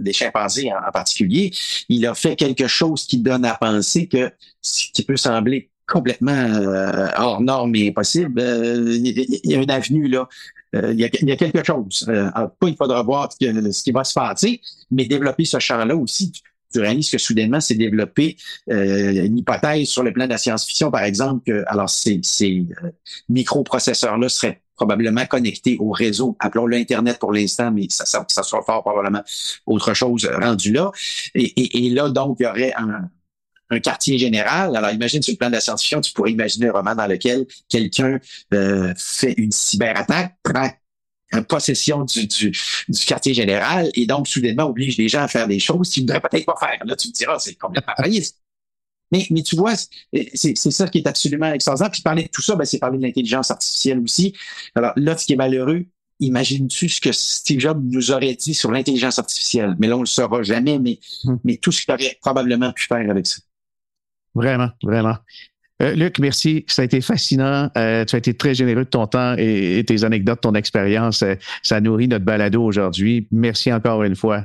des 0.00 0.12
chimpanzés 0.12 0.70
en, 0.72 0.90
particulier, 0.92 1.52
il 1.88 2.06
a 2.06 2.14
fait 2.14 2.36
quelque 2.36 2.66
chose 2.66 3.06
qui 3.06 3.18
donne 3.18 3.44
à 3.44 3.54
penser 3.54 4.06
que 4.06 4.30
ce 4.60 4.86
qui 4.92 5.02
peut 5.02 5.16
sembler 5.16 5.70
complètement 5.86 6.48
hors 7.18 7.40
norme 7.40 7.74
et 7.76 7.88
impossible, 7.88 8.40
il 8.40 9.40
y 9.44 9.54
a 9.54 9.58
une 9.58 9.70
avenue 9.70 10.08
là. 10.08 10.28
Il 10.74 10.98
y, 10.98 11.04
a, 11.04 11.10
il, 11.20 11.28
y 11.28 11.32
a, 11.32 11.36
quelque 11.36 11.62
chose. 11.62 12.06
pas 12.06 12.50
il 12.66 12.76
faudra 12.76 13.02
voir 13.02 13.30
ce 13.30 13.82
qui 13.82 13.92
va 13.92 14.04
se 14.04 14.14
passer, 14.14 14.58
mais 14.90 15.04
développer 15.04 15.44
ce 15.44 15.58
champ-là 15.58 15.94
aussi 15.94 16.32
tu 16.72 16.80
réalises 16.80 17.10
que 17.10 17.18
soudainement 17.18 17.60
s'est 17.60 17.74
développé 17.74 18.36
euh, 18.70 19.24
une 19.24 19.38
hypothèse 19.38 19.88
sur 19.88 20.02
le 20.02 20.12
plan 20.12 20.24
de 20.24 20.30
la 20.30 20.38
science-fiction, 20.38 20.90
par 20.90 21.02
exemple, 21.02 21.42
que 21.46 21.64
alors 21.66 21.90
ces, 21.90 22.20
ces 22.22 22.66
euh, 22.82 22.90
microprocesseurs-là 23.28 24.28
seraient 24.28 24.62
probablement 24.74 25.26
connectés 25.26 25.76
au 25.78 25.90
réseau, 25.90 26.36
appelons-le 26.40 26.76
Internet 26.76 27.18
pour 27.18 27.32
l'instant, 27.32 27.70
mais 27.70 27.86
ça, 27.88 28.04
ça, 28.04 28.24
ça, 28.28 28.42
sera 28.42 28.62
fort 28.62 28.82
probablement 28.82 29.22
autre 29.66 29.94
chose 29.94 30.28
rendu 30.40 30.72
là. 30.72 30.90
Et, 31.34 31.44
et, 31.44 31.86
et 31.86 31.90
là, 31.90 32.08
donc, 32.08 32.38
il 32.40 32.44
y 32.44 32.46
aurait 32.46 32.72
un, 32.76 33.08
un 33.72 33.80
quartier 33.80 34.18
général. 34.18 34.76
Alors, 34.76 34.90
imagine 34.90 35.22
sur 35.22 35.32
le 35.32 35.38
plan 35.38 35.48
de 35.48 35.54
la 35.54 35.60
science-fiction, 35.60 36.00
tu 36.00 36.12
pourrais 36.12 36.32
imaginer 36.32 36.68
un 36.68 36.72
roman 36.72 36.94
dans 36.94 37.06
lequel 37.06 37.46
quelqu'un 37.68 38.18
euh, 38.54 38.92
fait 38.96 39.34
une 39.36 39.52
cyberattaque, 39.52 40.36
prend 40.42 40.70
possession 41.40 42.04
du, 42.04 42.26
du, 42.26 42.50
du, 42.50 43.04
quartier 43.06 43.32
général 43.32 43.90
et 43.94 44.06
donc 44.06 44.28
soudainement 44.28 44.64
oblige 44.64 44.98
les 44.98 45.08
gens 45.08 45.22
à 45.22 45.28
faire 45.28 45.48
des 45.48 45.58
choses 45.58 45.90
qu'ils 45.90 46.04
ne 46.04 46.08
devraient 46.08 46.20
peut-être 46.20 46.46
pas 46.46 46.56
faire. 46.60 46.78
Là, 46.84 46.94
tu 46.96 47.08
me 47.08 47.12
diras, 47.12 47.38
c'est 47.38 47.54
complètement 47.54 47.94
réaliste. 47.98 48.38
Mais, 49.10 49.26
mais 49.30 49.42
tu 49.42 49.56
vois, 49.56 49.74
c'est 49.76 50.56
ça 50.56 50.88
qui 50.88 50.98
est 50.98 51.06
absolument 51.06 51.52
extraordinaire. 51.52 51.90
Puis 51.90 52.02
parler 52.02 52.24
de 52.24 52.28
tout 52.28 52.42
ça, 52.42 52.56
ben, 52.56 52.64
c'est 52.64 52.78
parler 52.78 52.98
de 52.98 53.02
l'intelligence 53.02 53.50
artificielle 53.50 53.98
aussi. 53.98 54.34
Alors 54.74 54.92
là, 54.96 55.16
ce 55.16 55.26
qui 55.26 55.34
est 55.34 55.36
malheureux, 55.36 55.84
imagines-tu 56.18 56.88
ce 56.88 57.00
que 57.00 57.12
Steve 57.12 57.60
Jobs 57.60 57.82
nous 57.84 58.10
aurait 58.10 58.34
dit 58.34 58.54
sur 58.54 58.70
l'intelligence 58.70 59.18
artificielle? 59.18 59.76
Mais 59.78 59.86
là, 59.86 59.96
on 59.98 60.00
le 60.00 60.06
saura 60.06 60.42
jamais, 60.42 60.78
mais, 60.78 60.98
hmm. 61.24 61.36
mais 61.44 61.56
tout 61.58 61.72
ce 61.72 61.82
qu'il 61.82 61.92
aurait 61.92 62.16
probablement 62.22 62.72
pu 62.72 62.86
faire 62.86 63.08
avec 63.10 63.26
ça. 63.26 63.40
Vraiment, 64.34 64.70
vraiment. 64.82 65.16
Euh, 65.82 65.94
Luc, 65.94 66.18
merci. 66.18 66.64
Ça 66.68 66.82
a 66.82 66.84
été 66.84 67.00
fascinant. 67.00 67.68
Euh, 67.76 68.04
tu 68.04 68.14
as 68.14 68.18
été 68.18 68.34
très 68.34 68.54
généreux 68.54 68.84
de 68.84 68.90
ton 68.90 69.06
temps 69.06 69.34
et, 69.36 69.82
tes 69.86 70.04
anecdotes, 70.04 70.40
ton 70.40 70.54
expérience. 70.54 71.22
Euh, 71.22 71.34
ça 71.62 71.80
nourrit 71.80 72.08
notre 72.08 72.24
balado 72.24 72.62
aujourd'hui. 72.62 73.26
Merci 73.32 73.72
encore 73.72 74.02
une 74.04 74.16
fois. 74.16 74.44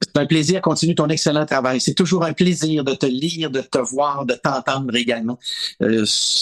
C'est 0.00 0.20
un 0.20 0.26
plaisir. 0.26 0.60
Continue 0.60 0.94
ton 0.94 1.08
excellent 1.08 1.44
travail. 1.44 1.80
C'est 1.80 1.94
toujours 1.94 2.24
un 2.24 2.32
plaisir 2.32 2.84
de 2.84 2.94
te 2.94 3.06
lire, 3.06 3.50
de 3.50 3.60
te 3.60 3.78
voir, 3.78 4.26
de 4.26 4.34
t'entendre 4.34 4.94
également. 4.94 5.38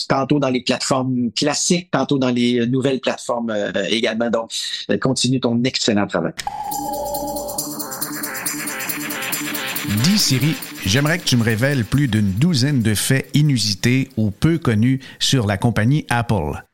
tantôt 0.08 0.38
dans 0.38 0.50
les 0.50 0.62
plateformes 0.62 1.30
classiques, 1.32 1.90
tantôt 1.90 2.18
dans 2.18 2.30
les 2.30 2.66
nouvelles 2.66 3.00
plateformes 3.00 3.54
également. 3.88 4.28
Donc, 4.28 4.50
continue 5.00 5.40
ton 5.40 5.62
excellent 5.64 6.06
travail. 6.06 6.32
Dis 9.88 10.18
Siri, 10.18 10.56
j'aimerais 10.84 11.18
que 11.18 11.24
tu 11.24 11.36
me 11.36 11.42
révèles 11.42 11.84
plus 11.84 12.08
d'une 12.08 12.32
douzaine 12.32 12.82
de 12.82 12.94
faits 12.94 13.28
inusités 13.34 14.08
ou 14.16 14.30
peu 14.30 14.58
connus 14.58 15.00
sur 15.18 15.46
la 15.46 15.56
compagnie 15.56 16.04
Apple. 16.08 16.64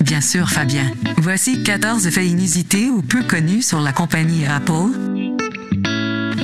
Bien 0.00 0.20
sûr, 0.20 0.48
Fabien. 0.48 0.90
Voici 1.18 1.62
14 1.62 2.08
faits 2.10 2.26
inusités 2.26 2.88
ou 2.88 3.02
peu 3.02 3.22
connus 3.22 3.62
sur 3.62 3.80
la 3.80 3.92
compagnie 3.92 4.46
Apple. 4.46 4.92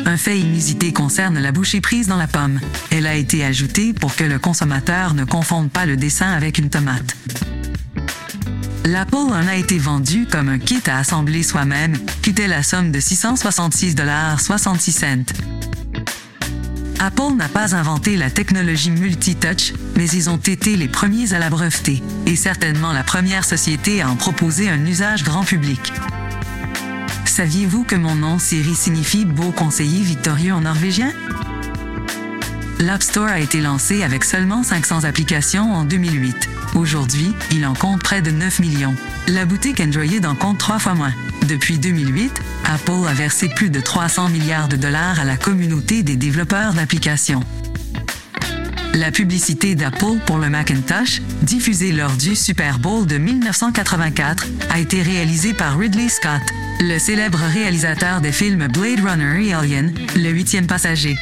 Un 0.05 0.17
fait 0.17 0.39
inusité 0.39 0.93
concerne 0.93 1.39
la 1.39 1.53
bouchée 1.53 1.81
prise 1.81 2.09
dans 2.09 2.17
la 2.17 2.27
pomme. 2.27 2.61
Elle 2.91 3.07
a 3.07 3.15
été 3.15 3.45
ajoutée 3.45 3.93
pour 3.93 4.17
que 4.17 4.25
le 4.25 4.39
consommateur 4.39 5.15
ne 5.15 5.25
confonde 5.25 5.71
pas 5.71 5.87
le 5.87 5.97
dessin 5.97 6.31
avec 6.31 6.59
une 6.59 6.71
tomate. 6.71 7.17
L'Apple 8.85 9.15
en 9.15 9.47
a 9.47 9.55
été 9.55 9.79
vendu 9.79 10.27
comme 10.27 10.49
un 10.49 10.59
kit 10.59 10.83
à 10.87 10.99
assembler 10.99 11.45
soi-même, 11.45 11.97
coûtait 12.25 12.49
la 12.49 12.65
somme 12.65 12.91
de 12.91 12.99
666,66 12.99 15.25
Apple 16.99 17.37
n'a 17.37 17.49
pas 17.49 17.77
inventé 17.77 18.17
la 18.17 18.31
technologie 18.31 18.91
multi-touch, 18.91 19.73
mais 19.97 20.09
ils 20.09 20.29
ont 20.31 20.37
été 20.37 20.77
les 20.77 20.89
premiers 20.89 21.33
à 21.33 21.39
la 21.39 21.49
breveter, 21.49 22.03
et 22.27 22.37
certainement 22.37 22.93
la 22.93 23.05
première 23.05 23.45
société 23.45 24.03
à 24.03 24.09
en 24.09 24.17
proposer 24.17 24.69
un 24.69 24.85
usage 24.85 25.23
grand 25.23 25.45
public. 25.45 25.93
Saviez-vous 27.25 27.85
que 27.85 27.97
mon 27.97 28.17
nom 28.17 28.39
Siri 28.39 28.75
signifie 28.75 29.25
beau 29.25 29.53
conseiller 29.53 30.03
victorieux 30.03 30.55
en 30.55 30.63
norvégien? 30.63 31.13
l'App 32.79 33.03
Store 33.03 33.29
a 33.29 33.41
été 33.41 33.61
lancé 33.61 34.03
avec 34.03 34.25
seulement 34.25 34.63
500 34.63 35.05
applications 35.05 35.73
en 35.73 35.85
2008. 35.85 36.49
Aujourd'hui, 36.75 37.33
il 37.51 37.67
en 37.67 37.75
compte 37.75 38.03
près 38.03 38.23
de 38.23 38.31
9 38.31 38.61
millions. 38.61 38.95
La 39.29 39.45
boutique 39.45 39.81
Android 39.81 40.05
en 40.25 40.35
compte 40.35 40.59
trois 40.59 40.79
fois 40.79 40.95
moins. 40.95 41.13
Depuis 41.49 41.79
2008, 41.79 42.33
Apple 42.65 43.07
a 43.09 43.13
versé 43.13 43.49
plus 43.49 43.71
de 43.71 43.81
300 43.81 44.29
milliards 44.29 44.69
de 44.69 44.77
dollars 44.77 45.21
à 45.21 45.25
la 45.25 45.37
communauté 45.37 46.03
des 46.03 46.17
développeurs 46.17 46.73
d'applications. 46.73 47.43
La 48.95 49.11
publicité 49.11 49.75
d'Apple 49.75 50.19
pour 50.27 50.39
le 50.39 50.51
Macintosh, 50.51 51.23
diffusée 51.43 51.93
lors 51.93 52.13
du 52.13 52.37
Super 52.37 52.79
Bowl 52.79 53.07
de 53.07 53.17
1984, 53.17 54.47
a 54.71 54.79
été 54.79 55.01
réalisée 55.03 55.55
par 55.55 55.79
Ridley 55.79 56.11
Scott, 56.11 56.43
le 56.81 56.99
célèbre 56.99 57.39
réalisateur 57.39 58.21
des 58.21 58.33
films 58.33 58.69
Blade 58.69 59.01
Runner 59.01 59.47
et 59.47 59.55
Alien, 59.55 59.95
le 60.15 60.29
huitième 60.31 60.67
passager. 60.67 61.17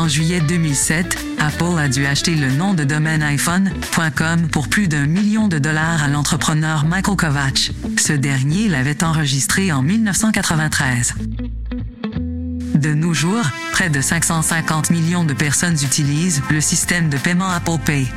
En 0.00 0.08
juillet 0.08 0.40
2007, 0.40 1.18
Apple 1.38 1.78
a 1.78 1.86
dû 1.86 2.06
acheter 2.06 2.34
le 2.34 2.50
nom 2.50 2.72
de 2.72 2.84
domaine 2.84 3.22
iPhone.com 3.22 4.48
pour 4.48 4.68
plus 4.68 4.88
d'un 4.88 5.04
million 5.04 5.46
de 5.46 5.58
dollars 5.58 6.02
à 6.02 6.08
l'entrepreneur 6.08 6.86
Michael 6.86 7.16
Kovacs. 7.16 7.72
Ce 7.98 8.14
dernier 8.14 8.68
l'avait 8.68 9.04
enregistré 9.04 9.70
en 9.72 9.82
1993. 9.82 11.16
De 12.76 12.94
nos 12.94 13.12
jours, 13.12 13.44
près 13.72 13.90
de 13.90 14.00
550 14.00 14.88
millions 14.88 15.24
de 15.24 15.34
personnes 15.34 15.76
utilisent 15.82 16.40
le 16.48 16.62
système 16.62 17.10
de 17.10 17.18
paiement 17.18 17.50
Apple 17.50 17.76
Pay. 17.84 18.08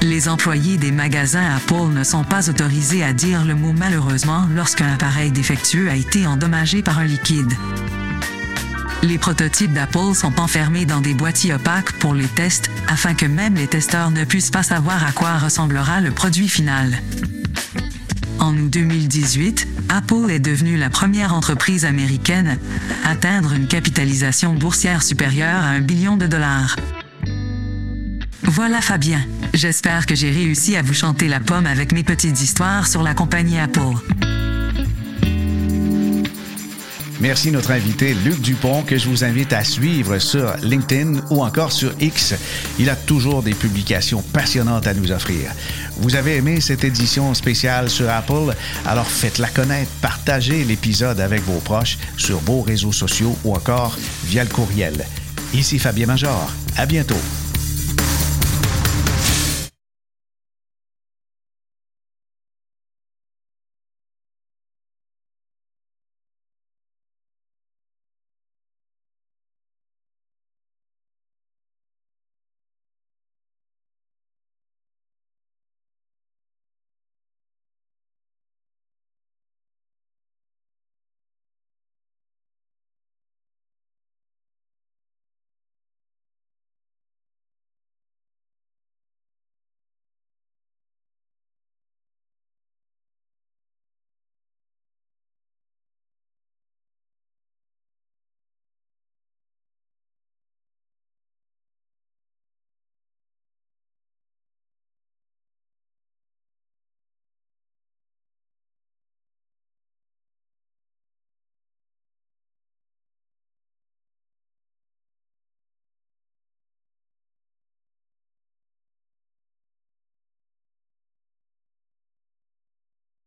Les 0.00 0.26
employés 0.30 0.78
des 0.78 0.90
magasins 0.90 1.54
Apple 1.54 1.92
ne 1.92 2.02
sont 2.02 2.24
pas 2.24 2.48
autorisés 2.48 3.04
à 3.04 3.12
dire 3.12 3.44
le 3.44 3.54
mot 3.54 3.74
malheureusement 3.76 4.48
lorsqu'un 4.54 4.90
appareil 4.90 5.32
défectueux 5.32 5.90
a 5.90 5.96
été 5.96 6.26
endommagé 6.26 6.82
par 6.82 6.98
un 6.98 7.04
liquide. 7.04 7.52
Les 9.02 9.16
prototypes 9.16 9.72
d'Apple 9.72 10.14
sont 10.14 10.40
enfermés 10.40 10.84
dans 10.84 11.00
des 11.00 11.14
boîtiers 11.14 11.54
opaques 11.54 11.92
pour 11.92 12.14
les 12.14 12.26
tests 12.26 12.70
afin 12.86 13.14
que 13.14 13.24
même 13.24 13.54
les 13.54 13.66
testeurs 13.66 14.10
ne 14.10 14.24
puissent 14.24 14.50
pas 14.50 14.62
savoir 14.62 15.04
à 15.04 15.12
quoi 15.12 15.38
ressemblera 15.38 16.00
le 16.00 16.10
produit 16.10 16.48
final. 16.48 17.00
En 18.38 18.56
août 18.56 18.70
2018, 18.70 19.68
Apple 19.88 20.30
est 20.30 20.38
devenue 20.40 20.76
la 20.76 20.90
première 20.90 21.34
entreprise 21.34 21.84
américaine 21.84 22.58
à 23.04 23.10
atteindre 23.10 23.52
une 23.52 23.66
capitalisation 23.66 24.54
boursière 24.54 25.02
supérieure 25.02 25.62
à 25.62 25.68
un 25.68 25.80
billion 25.80 26.16
de 26.16 26.26
dollars. 26.26 26.76
Voilà 28.42 28.80
Fabien. 28.80 29.20
J'espère 29.54 30.06
que 30.06 30.14
j'ai 30.14 30.30
réussi 30.30 30.76
à 30.76 30.82
vous 30.82 30.94
chanter 30.94 31.26
la 31.26 31.40
pomme 31.40 31.66
avec 31.66 31.92
mes 31.92 32.04
petites 32.04 32.40
histoires 32.42 32.86
sur 32.86 33.02
la 33.02 33.14
compagnie 33.14 33.58
Apple. 33.58 33.96
Merci 37.20 37.50
notre 37.50 37.72
invité 37.72 38.14
Luc 38.14 38.40
Dupont 38.40 38.82
que 38.82 38.96
je 38.96 39.06
vous 39.06 39.24
invite 39.24 39.52
à 39.52 39.62
suivre 39.62 40.18
sur 40.18 40.56
LinkedIn 40.62 41.20
ou 41.28 41.42
encore 41.42 41.70
sur 41.70 41.92
X. 42.00 42.34
Il 42.78 42.88
a 42.88 42.96
toujours 42.96 43.42
des 43.42 43.52
publications 43.52 44.22
passionnantes 44.22 44.86
à 44.86 44.94
nous 44.94 45.12
offrir. 45.12 45.52
Vous 45.98 46.16
avez 46.16 46.36
aimé 46.36 46.62
cette 46.62 46.82
édition 46.82 47.34
spéciale 47.34 47.90
sur 47.90 48.08
Apple? 48.08 48.54
Alors 48.86 49.06
faites-la 49.06 49.48
connaître, 49.48 49.90
partagez 50.00 50.64
l'épisode 50.64 51.20
avec 51.20 51.42
vos 51.42 51.60
proches 51.60 51.98
sur 52.16 52.38
vos 52.38 52.62
réseaux 52.62 52.92
sociaux 52.92 53.36
ou 53.44 53.54
encore 53.54 53.98
via 54.24 54.42
le 54.42 54.50
courriel. 54.50 55.04
Ici 55.52 55.78
Fabien 55.78 56.06
Major. 56.06 56.50
À 56.78 56.86
bientôt. 56.86 57.20